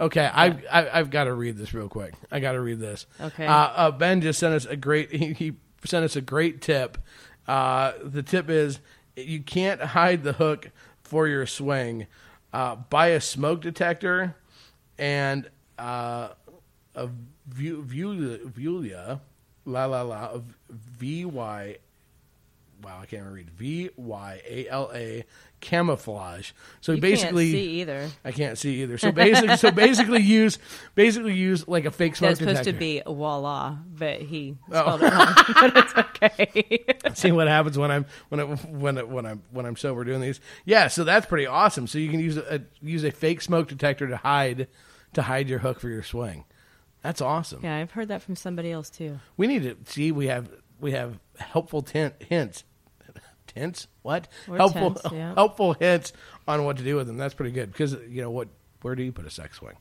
Okay, 0.00 0.24
I, 0.24 0.46
I 0.70 0.98
I've 0.98 1.10
got 1.10 1.24
to 1.24 1.32
read 1.32 1.56
this 1.56 1.72
real 1.74 1.88
quick. 1.88 2.14
I 2.30 2.40
got 2.40 2.52
to 2.52 2.60
read 2.60 2.78
this. 2.80 3.06
Okay. 3.20 3.46
Uh, 3.46 3.52
uh, 3.52 3.90
ben 3.90 4.20
just 4.20 4.38
sent 4.38 4.54
us 4.54 4.66
a 4.66 4.76
great. 4.76 5.10
He, 5.14 5.32
he 5.32 5.52
sent 5.84 6.04
us 6.04 6.16
a 6.16 6.20
great 6.20 6.60
tip. 6.60 6.98
Uh, 7.46 7.92
the 8.02 8.22
tip 8.22 8.48
is 8.50 8.78
you 9.16 9.40
can't 9.40 9.80
hide 9.80 10.22
the 10.22 10.34
hook 10.34 10.70
for 11.02 11.28
your 11.28 11.46
swing. 11.46 12.06
Uh, 12.52 12.76
buy 12.76 13.08
a 13.08 13.20
smoke 13.20 13.60
detector 13.60 14.36
and 14.98 15.48
uh, 15.78 16.28
a 16.94 17.08
view 17.48 17.82
Vulia 17.82 19.20
la 19.64 19.84
la 19.86 20.02
la 20.02 20.40
V 20.70 21.24
Y. 21.24 21.76
Wow, 22.82 22.98
I 23.00 23.06
can't 23.06 23.26
read 23.26 23.48
V 23.50 23.90
Y 23.96 24.42
A 24.48 24.68
L 24.68 24.90
A 24.92 25.24
camouflage. 25.60 26.50
So 26.80 26.92
You 26.92 27.00
basically, 27.00 27.44
can't 27.52 27.54
see 27.62 27.80
either. 27.80 28.10
I 28.24 28.32
can't 28.32 28.58
see 28.58 28.82
either. 28.82 28.98
So 28.98 29.12
basically, 29.12 29.56
so 29.56 29.70
basically 29.70 30.20
use 30.22 30.58
basically 30.94 31.34
use 31.34 31.66
like 31.68 31.84
a 31.84 31.90
fake 31.90 32.16
smoke 32.16 32.30
That's 32.30 32.40
supposed 32.40 32.58
detector. 32.64 32.72
to 32.72 32.78
be 32.78 33.02
voila, 33.06 33.76
but 33.88 34.20
he 34.22 34.56
Oh. 34.72 34.98
spelled 34.98 35.02
it 35.02 35.12
wrong. 35.12 35.34
but 35.60 35.76
it's 35.76 35.94
okay. 35.96 36.84
see 37.14 37.32
what 37.32 37.46
happens 37.48 37.78
when 37.78 37.90
I'm 37.90 38.06
when 38.28 38.40
I, 38.40 38.44
when 38.44 38.98
I, 38.98 39.02
when 39.04 39.26
I'm 39.26 39.42
when 39.50 39.66
I'm 39.66 39.76
sober 39.76 40.04
doing 40.04 40.20
these. 40.20 40.40
Yeah, 40.64 40.88
so 40.88 41.04
that's 41.04 41.26
pretty 41.26 41.46
awesome. 41.46 41.86
So 41.86 41.98
you 41.98 42.10
can 42.10 42.20
use 42.20 42.36
a 42.36 42.62
use 42.80 43.04
a 43.04 43.10
fake 43.12 43.40
smoke 43.42 43.68
detector 43.68 44.08
to 44.08 44.16
hide 44.16 44.68
to 45.14 45.22
hide 45.22 45.48
your 45.48 45.60
hook 45.60 45.78
for 45.80 45.88
your 45.88 46.02
swing. 46.02 46.44
That's 47.02 47.20
awesome. 47.20 47.60
yeah, 47.64 47.76
I've 47.78 47.90
heard 47.92 48.08
that 48.08 48.22
from 48.22 48.36
somebody 48.36 48.70
else 48.70 48.88
too. 48.90 49.18
We 49.36 49.46
need 49.46 49.62
to 49.62 49.76
see 49.92 50.12
we 50.12 50.26
have 50.28 50.50
we 50.80 50.92
have 50.92 51.18
helpful 51.38 51.82
tent, 51.82 52.14
hints. 52.20 52.64
Hints? 53.54 53.88
What? 54.02 54.28
Or 54.48 54.56
helpful 54.56 54.96
yeah. 55.12 55.34
helpful 55.34 55.74
hints 55.74 56.12
on 56.48 56.64
what 56.64 56.76
to 56.78 56.82
do 56.82 56.96
with 56.96 57.06
them. 57.06 57.16
That's 57.16 57.34
pretty 57.34 57.52
good 57.52 57.72
because 57.72 57.92
you 58.08 58.22
know 58.22 58.30
what? 58.30 58.48
Where 58.82 58.94
do 58.94 59.02
you 59.02 59.12
put 59.12 59.26
a 59.26 59.30
sex 59.30 59.58
swing? 59.58 59.76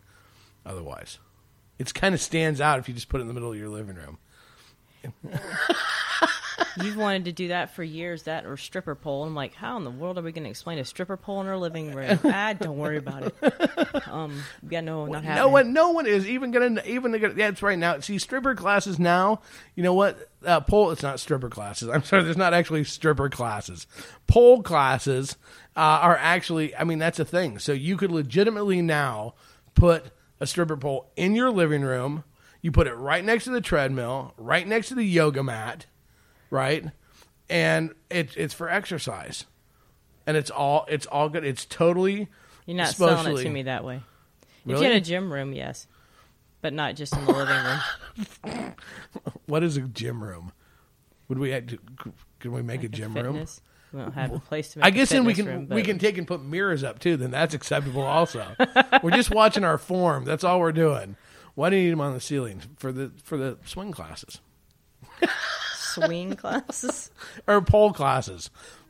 Otherwise, 0.65 1.19
it 1.79 1.93
kind 1.93 2.13
of 2.13 2.21
stands 2.21 2.61
out 2.61 2.79
if 2.79 2.87
you 2.87 2.93
just 2.93 3.09
put 3.09 3.19
it 3.19 3.23
in 3.23 3.27
the 3.27 3.33
middle 3.33 3.51
of 3.51 3.57
your 3.57 3.69
living 3.69 3.95
room. 3.95 4.19
You've 6.81 6.97
wanted 6.97 7.25
to 7.25 7.31
do 7.31 7.49
that 7.49 7.75
for 7.75 7.83
years, 7.83 8.23
that 8.23 8.45
or 8.45 8.55
stripper 8.55 8.95
pole. 8.95 9.23
I'm 9.23 9.35
like, 9.35 9.53
how 9.53 9.77
in 9.77 9.83
the 9.83 9.91
world 9.91 10.17
are 10.17 10.21
we 10.21 10.31
going 10.31 10.45
to 10.45 10.49
explain 10.49 10.79
a 10.79 10.85
stripper 10.85 11.17
pole 11.17 11.41
in 11.41 11.47
our 11.47 11.57
living 11.57 11.93
room? 11.93 12.19
ah, 12.23 12.53
don't 12.53 12.77
worry 12.77 12.97
about 12.97 13.23
it. 13.23 13.35
Um, 14.11 14.43
yeah, 14.69 14.81
no, 14.81 15.05
not 15.05 15.23
happening. 15.23 15.43
No 15.43 15.47
one, 15.49 15.73
no 15.73 15.91
one 15.91 16.05
is 16.05 16.27
even 16.27 16.51
gonna 16.51 16.81
even 16.85 17.11
gonna. 17.13 17.33
Yeah, 17.35 17.49
it's 17.49 17.61
right 17.61 17.77
now. 17.79 17.99
See, 17.99 18.17
stripper 18.17 18.55
classes 18.55 18.99
now. 18.99 19.41
You 19.75 19.83
know 19.83 19.93
what? 19.93 20.29
Uh, 20.45 20.59
pole. 20.59 20.91
It's 20.91 21.03
not 21.03 21.19
stripper 21.19 21.49
classes. 21.49 21.87
I'm 21.87 22.03
sorry. 22.03 22.23
There's 22.23 22.35
not 22.35 22.53
actually 22.53 22.83
stripper 22.83 23.29
classes. 23.29 23.87
Pole 24.27 24.63
classes 24.63 25.37
uh, 25.77 25.79
are 25.79 26.17
actually. 26.17 26.75
I 26.75 26.83
mean, 26.83 26.99
that's 26.99 27.19
a 27.19 27.25
thing. 27.25 27.57
So 27.59 27.71
you 27.71 27.95
could 27.95 28.11
legitimately 28.11 28.81
now 28.81 29.35
put 29.75 30.11
a 30.41 30.47
stripper 30.47 30.77
pole 30.77 31.11
in 31.15 31.35
your 31.35 31.51
living 31.51 31.83
room. 31.83 32.23
You 32.61 32.71
put 32.71 32.87
it 32.87 32.93
right 32.93 33.23
next 33.23 33.45
to 33.45 33.49
the 33.51 33.61
treadmill, 33.61 34.33
right 34.37 34.67
next 34.67 34.89
to 34.89 34.95
the 34.95 35.03
yoga 35.03 35.43
mat, 35.43 35.87
right, 36.49 36.85
and 37.49 37.93
it, 38.09 38.37
it's 38.37 38.53
for 38.53 38.69
exercise, 38.69 39.45
and 40.27 40.37
it's 40.37 40.51
all 40.51 40.85
it's 40.87 41.05
all 41.07 41.27
good. 41.29 41.43
It's 41.43 41.65
totally. 41.65 42.27
You're 42.67 42.77
not 42.77 42.89
selling 42.89 43.37
it 43.37 43.41
to 43.43 43.49
me 43.49 43.63
that 43.63 43.83
way. 43.83 44.01
If 44.65 44.77
you 44.79 44.83
had 44.83 44.91
a 44.91 45.01
gym 45.01 45.33
room, 45.33 45.53
yes, 45.53 45.87
but 46.61 46.71
not 46.73 46.95
just 46.95 47.15
in 47.15 47.25
the 47.25 47.31
living 47.33 47.55
room. 48.55 48.73
What 49.47 49.63
is 49.63 49.75
a 49.75 49.81
gym 49.81 50.23
room? 50.23 50.53
Would 51.27 51.37
we 51.39 51.49
have 51.51 51.67
to, 51.67 51.79
can 52.39 52.51
we 52.53 52.61
make 52.61 52.81
a 52.81 52.83
Like 52.83 52.91
gym 52.91 53.13
room? 53.13 53.33
fitness. 53.33 53.61
We 53.91 53.99
don't 53.99 54.13
have 54.13 54.31
a 54.31 54.39
place 54.39 54.69
to 54.73 54.79
make 54.79 54.85
I 54.85 54.87
a 54.87 54.91
guess 54.91 55.09
then 55.09 55.25
we 55.25 55.33
can 55.33 55.45
room, 55.45 55.67
we 55.69 55.81
can 55.83 55.99
take 55.99 56.17
and 56.17 56.25
put 56.25 56.41
mirrors 56.41 56.83
up 56.83 56.99
too. 56.99 57.17
Then 57.17 57.31
that's 57.31 57.53
acceptable 57.53 58.03
also. 58.03 58.45
we're 59.03 59.11
just 59.11 59.31
watching 59.31 59.65
our 59.65 59.77
form. 59.77 60.23
That's 60.23 60.43
all 60.45 60.59
we're 60.61 60.71
doing. 60.71 61.17
Why 61.55 61.69
do 61.69 61.75
you 61.75 61.83
need 61.83 61.91
them 61.91 62.01
on 62.01 62.13
the 62.13 62.21
ceiling 62.21 62.61
for 62.77 62.91
the 62.91 63.11
for 63.23 63.37
the 63.37 63.57
swing 63.65 63.91
classes 63.91 64.39
swing 65.93 66.35
classes. 66.35 67.11
or 67.47 67.61
pole 67.61 67.93
classes? 67.93 68.49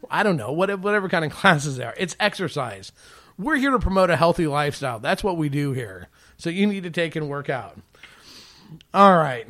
I 0.10 0.24
don't 0.24 0.38
know 0.38 0.52
whatever 0.52 0.82
whatever 0.82 1.10
kind 1.10 1.26
of 1.26 1.32
classes 1.38 1.78
they 1.78 1.84
are. 1.84 1.94
It's 1.98 2.16
exercise. 2.20 2.92
We're 3.38 3.56
here 3.56 3.72
to 3.72 3.80
promote 3.80 4.10
a 4.10 4.18
healthy 4.18 4.48
lifestyle. 4.48 5.00
That's 5.00 5.24
what 5.24 5.38
we 5.38 5.50
do 5.50 5.72
here. 5.72 6.10
So 6.38 6.50
you 6.50 6.68
need 6.68 6.84
to 6.84 6.92
take 6.92 7.16
and 7.16 7.30
work 7.30 7.50
out. 7.50 7.78
All 8.94 9.16
right. 9.16 9.48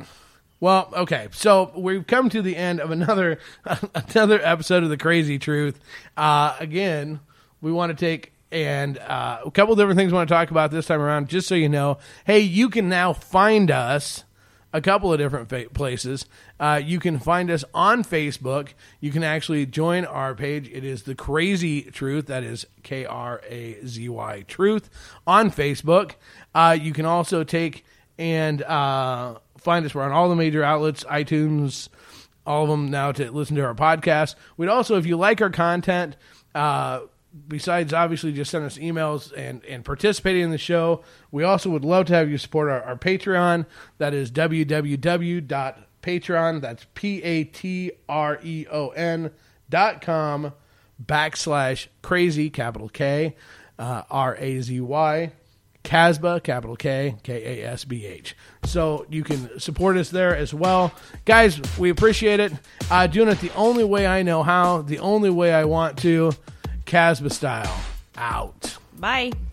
Well, 0.60 0.88
okay. 0.94 1.28
So 1.32 1.72
we've 1.76 2.06
come 2.06 2.30
to 2.30 2.40
the 2.40 2.56
end 2.56 2.80
of 2.80 2.90
another 2.90 3.38
another 3.94 4.40
episode 4.42 4.82
of 4.82 4.88
the 4.88 4.96
Krazy 4.96 5.40
Truth. 5.40 5.78
Uh, 6.16 6.56
again, 6.60 7.20
we 7.60 7.72
want 7.72 7.96
to 7.96 8.04
take 8.06 8.32
and 8.52 8.98
uh, 8.98 9.40
a 9.44 9.50
couple 9.50 9.74
different 9.74 9.98
things 9.98 10.12
we 10.12 10.16
want 10.16 10.28
to 10.28 10.34
talk 10.34 10.50
about 10.50 10.70
this 10.70 10.86
time 10.86 11.00
around. 11.00 11.28
Just 11.28 11.48
so 11.48 11.54
you 11.54 11.68
know, 11.68 11.98
hey, 12.26 12.40
you 12.40 12.68
can 12.68 12.88
now 12.88 13.12
find 13.12 13.70
us 13.70 14.24
a 14.72 14.80
couple 14.80 15.12
of 15.12 15.18
different 15.18 15.48
fa- 15.48 15.66
places. 15.72 16.26
Uh, 16.60 16.80
you 16.82 17.00
can 17.00 17.18
find 17.18 17.50
us 17.50 17.64
on 17.74 18.04
Facebook. 18.04 18.68
You 19.00 19.10
can 19.10 19.22
actually 19.22 19.66
join 19.66 20.04
our 20.04 20.34
page. 20.34 20.70
It 20.72 20.84
is 20.84 21.02
the 21.02 21.14
Krazy 21.14 21.92
Truth. 21.92 22.26
That 22.26 22.44
is 22.44 22.66
K 22.82 23.04
R 23.04 23.42
A 23.48 23.84
Z 23.84 24.08
Y 24.08 24.44
Truth 24.46 24.90
on 25.26 25.50
Facebook. 25.50 26.12
Uh, 26.54 26.76
you 26.80 26.92
can 26.92 27.06
also 27.06 27.44
take 27.44 27.84
and 28.18 28.62
uh, 28.62 29.38
find 29.58 29.84
us. 29.86 29.94
We're 29.94 30.02
on 30.02 30.12
all 30.12 30.28
the 30.28 30.36
major 30.36 30.62
outlets, 30.62 31.04
iTunes, 31.04 31.88
all 32.46 32.64
of 32.64 32.68
them 32.68 32.90
now 32.90 33.12
to 33.12 33.30
listen 33.30 33.56
to 33.56 33.62
our 33.62 33.74
podcast. 33.74 34.34
We'd 34.56 34.68
also, 34.68 34.96
if 34.96 35.06
you 35.06 35.16
like 35.16 35.40
our 35.40 35.50
content, 35.50 36.16
uh, 36.54 37.00
besides 37.48 37.92
obviously 37.92 38.32
just 38.32 38.50
send 38.50 38.64
us 38.64 38.78
emails 38.78 39.32
and, 39.36 39.64
and 39.64 39.84
participating 39.84 40.42
in 40.42 40.50
the 40.50 40.58
show, 40.58 41.02
we 41.30 41.44
also 41.44 41.70
would 41.70 41.84
love 41.84 42.06
to 42.06 42.14
have 42.14 42.30
you 42.30 42.38
support 42.38 42.68
our, 42.70 42.82
our 42.82 42.96
Patreon. 42.96 43.66
That 43.98 44.14
is 44.14 44.30
www.patreon, 44.30 45.50
that's 46.60 46.86
P-A-T-R-E-O-N 46.94 47.50
dot 49.70 50.02
com 50.02 50.52
backslash 51.04 51.86
crazy, 52.02 52.50
capital 52.50 52.88
K, 52.88 53.34
uh, 53.78 54.02
R-A-Z-Y, 54.10 55.32
Kasbah, 55.84 56.42
capital 56.42 56.76
K, 56.76 57.16
K 57.22 57.60
A 57.62 57.66
S 57.68 57.84
B 57.84 58.06
H. 58.06 58.36
So 58.64 59.06
you 59.10 59.24
can 59.24 59.58
support 59.58 59.96
us 59.96 60.10
there 60.10 60.36
as 60.36 60.54
well. 60.54 60.92
Guys, 61.24 61.60
we 61.78 61.90
appreciate 61.90 62.38
it. 62.40 62.52
Uh, 62.90 63.06
doing 63.06 63.28
it 63.28 63.40
the 63.40 63.52
only 63.54 63.84
way 63.84 64.06
I 64.06 64.22
know 64.22 64.42
how, 64.42 64.82
the 64.82 65.00
only 65.00 65.30
way 65.30 65.52
I 65.52 65.64
want 65.64 65.98
to, 65.98 66.32
Kasbah 66.92 67.32
style. 67.32 67.80
Out. 68.18 68.76
Bye. 69.00 69.32